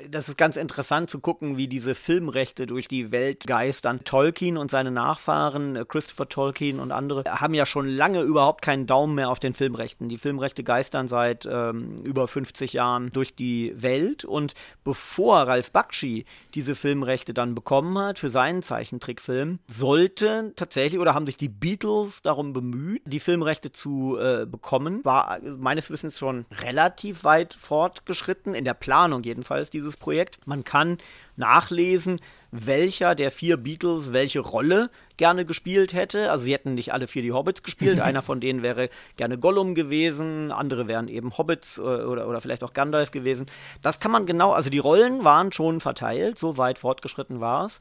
[0.09, 4.05] das ist ganz interessant zu gucken, wie diese Filmrechte durch die Welt geistern.
[4.05, 8.87] Tolkien und seine Nachfahren, äh, Christopher Tolkien und andere, haben ja schon lange überhaupt keinen
[8.87, 10.07] Daumen mehr auf den Filmrechten.
[10.07, 14.53] Die Filmrechte geistern seit ähm, über 50 Jahren durch die Welt und
[14.85, 21.25] bevor Ralph Bakshi diese Filmrechte dann bekommen hat für seinen Zeichentrickfilm, sollte tatsächlich oder haben
[21.25, 25.03] sich die Beatles darum bemüht, die Filmrechte zu äh, bekommen.
[25.03, 30.37] War meines Wissens schon relativ weit weit fortgeschritten, in der Planung jedenfalls, dieses Projekt.
[30.45, 30.99] Man kann
[31.35, 36.29] nachlesen, welcher der vier Beatles welche Rolle gerne gespielt hätte.
[36.29, 37.99] Also sie hätten nicht alle vier die Hobbits gespielt.
[37.99, 42.63] Einer von denen wäre gerne Gollum gewesen, andere wären eben Hobbits äh, oder, oder vielleicht
[42.63, 43.47] auch Gandalf gewesen.
[43.81, 47.79] Das kann man genau, also die Rollen waren schon verteilt, so weit fortgeschritten war es.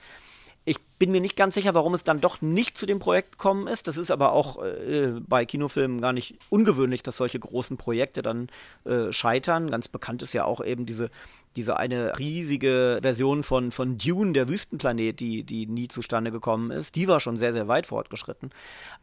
[0.65, 3.67] Ich bin mir nicht ganz sicher, warum es dann doch nicht zu dem Projekt gekommen
[3.67, 3.89] ist.
[3.89, 8.49] Das ist aber auch äh, bei Kinofilmen gar nicht ungewöhnlich, dass solche großen Projekte dann
[8.85, 9.71] äh, scheitern.
[9.71, 11.11] Ganz bekannt ist ja auch eben diese,
[11.57, 16.95] diese eine riesige Version von, von Dune, der Wüstenplanet, die, die nie zustande gekommen ist.
[16.95, 18.51] Die war schon sehr, sehr weit fortgeschritten.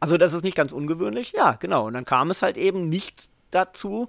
[0.00, 1.32] Also das ist nicht ganz ungewöhnlich.
[1.32, 1.86] Ja, genau.
[1.86, 4.08] Und dann kam es halt eben nicht dazu.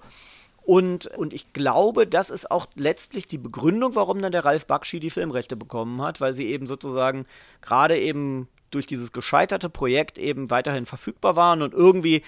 [0.63, 4.99] Und, und ich glaube, das ist auch letztlich die Begründung, warum dann der Ralf Bakshi
[4.99, 7.25] die Filmrechte bekommen hat, weil sie eben sozusagen
[7.61, 12.21] gerade eben durch dieses gescheiterte Projekt eben weiterhin verfügbar waren und irgendwie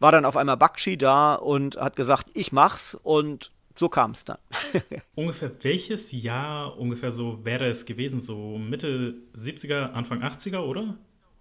[0.00, 4.24] war dann auf einmal Bakshi da und hat gesagt, ich mach's und so kam es
[4.24, 4.38] dann.
[5.14, 8.20] ungefähr welches Jahr ungefähr so wäre es gewesen?
[8.20, 10.96] So Mitte 70er, Anfang 80er, oder?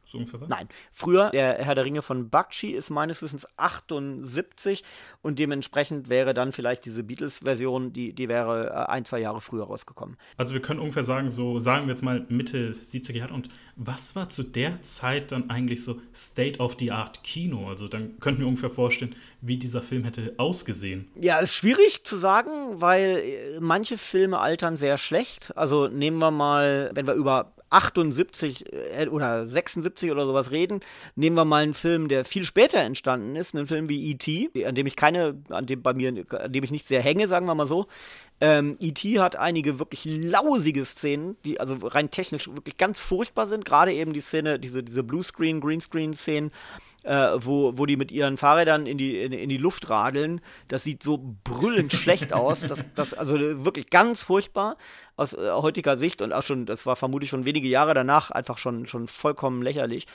[0.10, 0.50] So ungefähr was?
[0.50, 0.70] Nein.
[0.92, 4.84] Früher, der Herr der Ringe von Bakshi ist meines Wissens 78
[5.22, 9.66] und dementsprechend wäre dann vielleicht diese Beatles-Version, die, die wäre äh, ein, zwei Jahre früher
[9.66, 10.18] rausgekommen.
[10.38, 13.34] Also wir können ungefähr sagen, so sagen wir jetzt mal Mitte 70er Jahre.
[13.34, 17.68] Und was war zu der Zeit dann eigentlich so State of the Art Kino?
[17.68, 21.10] Also dann könnten wir ungefähr vorstellen, wie dieser Film hätte ausgesehen.
[21.16, 25.56] Ja, ist schwierig zu sagen, weil äh, manche Filme altern sehr schlecht.
[25.58, 30.80] Also nehmen wir mal, wenn wir über 78 äh, oder 76 oder sowas reden,
[31.16, 34.76] nehmen wir mal einen Film, der viel später entstanden ist, einen Film wie E.T., an
[34.76, 37.56] dem ich keine, an dem bei mir, an dem ich nicht sehr hänge, sagen wir
[37.56, 37.88] mal so.
[38.40, 39.20] Ähm, E.T.
[39.20, 43.66] hat einige wirklich lausige Szenen, die also rein technisch wirklich ganz furchtbar sind.
[43.66, 46.52] Gerade eben die Szene, diese, diese Bluescreen, Greenscreen-Szenen,
[47.04, 50.42] äh, wo, wo die mit ihren Fahrrädern in die, in, in, die Luft radeln.
[50.68, 52.62] Das sieht so brüllend schlecht aus.
[52.62, 54.78] Das, das, also wirklich ganz furchtbar
[55.16, 58.60] aus äh, heutiger Sicht und auch schon, das war vermutlich schon wenige Jahre danach einfach
[58.60, 60.06] schon, schon vollkommen lächerlich.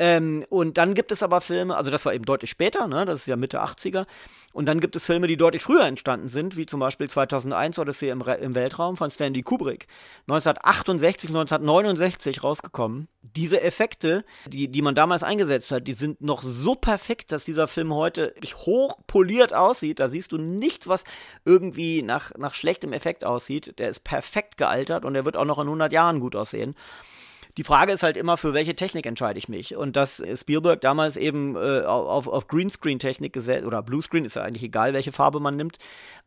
[0.00, 3.04] Ähm, und dann gibt es aber Filme, also das war eben deutlich später, ne?
[3.04, 4.06] das ist ja Mitte 80er.
[4.54, 8.08] Und dann gibt es Filme, die deutlich früher entstanden sind, wie zum Beispiel 2001 Odyssey
[8.08, 9.86] im, im Weltraum von Stanley Kubrick.
[10.22, 13.08] 1968, 1969 rausgekommen.
[13.22, 17.66] Diese Effekte, die, die man damals eingesetzt hat, die sind noch so perfekt, dass dieser
[17.66, 20.00] Film heute hoch poliert aussieht.
[20.00, 21.04] Da siehst du nichts, was
[21.44, 23.78] irgendwie nach, nach schlechtem Effekt aussieht.
[23.78, 26.74] Der ist perfekt gealtert und der wird auch noch in 100 Jahren gut aussehen.
[27.60, 29.76] Die Frage ist halt immer, für welche Technik entscheide ich mich?
[29.76, 34.62] Und dass Spielberg damals eben äh, auf, auf Greenscreen-Technik gesetzt, oder Bluescreen, ist ja eigentlich
[34.62, 35.76] egal, welche Farbe man nimmt,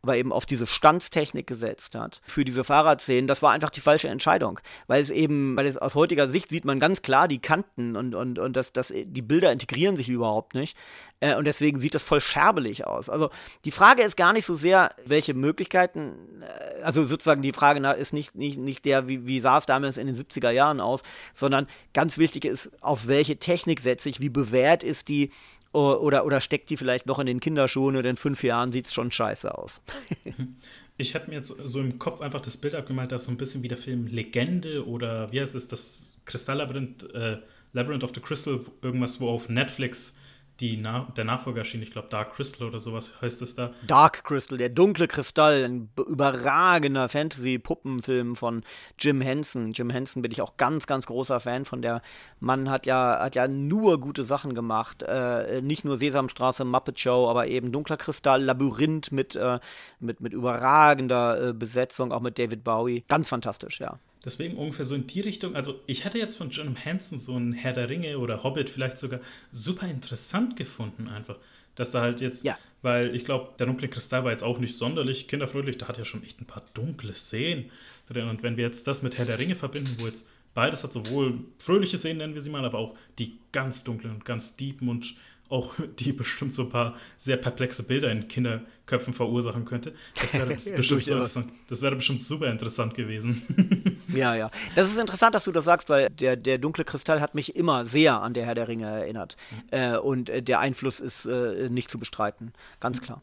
[0.00, 4.06] aber eben auf diese Standstechnik gesetzt hat für diese Fahrradszenen, das war einfach die falsche
[4.06, 4.60] Entscheidung.
[4.86, 8.14] Weil es eben, weil es aus heutiger Sicht sieht man ganz klar die Kanten und,
[8.14, 10.76] und, und das, das, die Bilder integrieren sich überhaupt nicht.
[11.24, 13.08] Äh, und deswegen sieht das voll scherbelig aus.
[13.08, 13.30] Also
[13.64, 18.12] die Frage ist gar nicht so sehr, welche Möglichkeiten, äh, also sozusagen die Frage ist
[18.12, 21.02] nicht, nicht, nicht der, wie, wie sah es damals in den 70er Jahren aus,
[21.32, 25.30] sondern ganz wichtig ist, auf welche Technik setze ich, wie bewährt ist die
[25.72, 28.94] oder, oder steckt die vielleicht noch in den Kinderschuhen und in fünf Jahren sieht es
[28.94, 29.82] schon scheiße aus.
[30.98, 33.64] ich habe mir jetzt so im Kopf einfach das Bild abgemalt, dass so ein bisschen
[33.64, 37.38] wie der Film Legende oder wie heißt es, das Kristalllabyrinth, äh,
[37.72, 40.14] Labyrinth of the Crystal, irgendwas, wo auf Netflix
[40.60, 43.72] die Na der Nachfolger erschien, ich glaube Dark Crystal oder sowas heißt es da.
[43.86, 48.62] Dark Crystal, der dunkle Kristall, ein überragender Fantasy-Puppenfilm von
[48.98, 49.72] Jim Henson.
[49.72, 51.82] Jim Henson bin ich auch ganz, ganz großer Fan von.
[51.82, 52.02] Der
[52.38, 55.02] Mann hat ja, hat ja nur gute Sachen gemacht.
[55.02, 59.58] Äh, nicht nur Sesamstraße, Muppet Show, aber eben Dunkler Kristall, Labyrinth mit, äh,
[59.98, 63.04] mit, mit überragender äh, Besetzung, auch mit David Bowie.
[63.08, 63.98] Ganz fantastisch, ja.
[64.24, 65.54] Deswegen ungefähr so in die Richtung.
[65.54, 68.98] Also, ich hätte jetzt von John Hansen so ein Herr der Ringe oder Hobbit vielleicht
[68.98, 69.20] sogar
[69.52, 71.36] super interessant gefunden, einfach.
[71.74, 72.56] Dass da halt jetzt, ja.
[72.82, 76.04] weil ich glaube, der dunkle Kristall war jetzt auch nicht sonderlich kinderfreundlich, da hat ja
[76.04, 77.70] schon echt ein paar dunkle Szenen
[78.08, 78.28] drin.
[78.28, 81.40] Und wenn wir jetzt das mit Herr der Ringe verbinden, wo jetzt beides hat sowohl
[81.58, 85.16] fröhliche Szenen, nennen wir sie mal, aber auch die ganz dunklen und ganz deepen und
[85.48, 89.94] auch die bestimmt so ein paar sehr perplexe Bilder in Kinderköpfen verursachen könnte.
[90.14, 90.46] Das wäre
[90.76, 93.42] bestimmt, so wäre bestimmt super interessant gewesen.
[94.14, 94.50] ja, ja.
[94.74, 97.84] Das ist interessant, dass du das sagst, weil der, der dunkle Kristall hat mich immer
[97.84, 99.36] sehr an der Herr der Ringe erinnert.
[99.50, 99.78] Mhm.
[99.78, 102.52] Äh, und äh, der Einfluss ist äh, nicht zu bestreiten.
[102.80, 103.22] Ganz klar.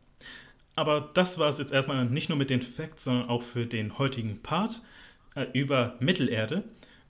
[0.76, 3.98] Aber das war es jetzt erstmal nicht nur mit den Facts, sondern auch für den
[3.98, 4.82] heutigen Part
[5.36, 6.64] äh, über Mittelerde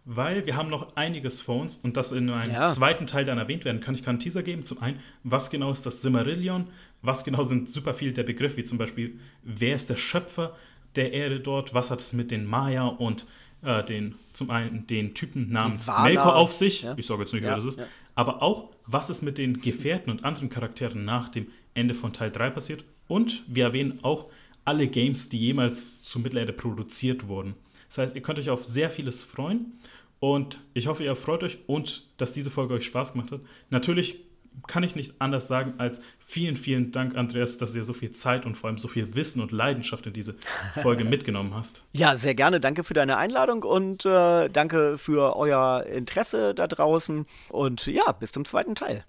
[0.05, 2.71] weil wir haben noch einiges vor uns und das in einem ja.
[2.71, 3.93] zweiten Teil dann erwähnt werden kann.
[3.93, 4.65] Ich kann einen Teaser geben.
[4.65, 6.67] Zum einen, was genau ist das Simmerillion?
[7.01, 10.55] Was genau sind super viele der Begriffe, wie zum Beispiel, wer ist der Schöpfer
[10.95, 11.73] der Erde dort?
[11.73, 13.27] Was hat es mit den Maya und
[13.63, 16.83] äh, den, zum einen den Typen namens Melkor auf sich?
[16.83, 16.95] Ja.
[16.97, 17.81] Ich sage jetzt nicht, ja, wer das ist.
[18.15, 22.31] Aber auch, was ist mit den Gefährten und anderen Charakteren nach dem Ende von Teil
[22.31, 22.83] 3 passiert?
[23.07, 24.27] Und wir erwähnen auch
[24.65, 27.55] alle Games, die jemals zu Mittelerde produziert wurden.
[27.87, 29.73] Das heißt, ihr könnt euch auf sehr vieles freuen.
[30.19, 33.41] Und ich hoffe, ihr freut euch und dass diese Folge euch Spaß gemacht hat.
[33.69, 34.19] Natürlich
[34.67, 38.45] kann ich nicht anders sagen als vielen, vielen Dank, Andreas, dass du so viel Zeit
[38.45, 40.35] und vor allem so viel Wissen und Leidenschaft in diese
[40.81, 41.83] Folge mitgenommen hast.
[41.93, 42.59] Ja, sehr gerne.
[42.59, 47.25] Danke für deine Einladung und äh, danke für euer Interesse da draußen.
[47.49, 49.05] Und ja, bis zum zweiten Teil.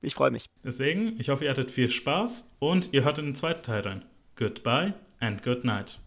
[0.00, 0.46] Ich freue mich.
[0.64, 4.04] Deswegen, ich hoffe, ihr hattet viel Spaß und ihr hört in den zweiten Teil rein.
[4.36, 5.98] Goodbye and good night.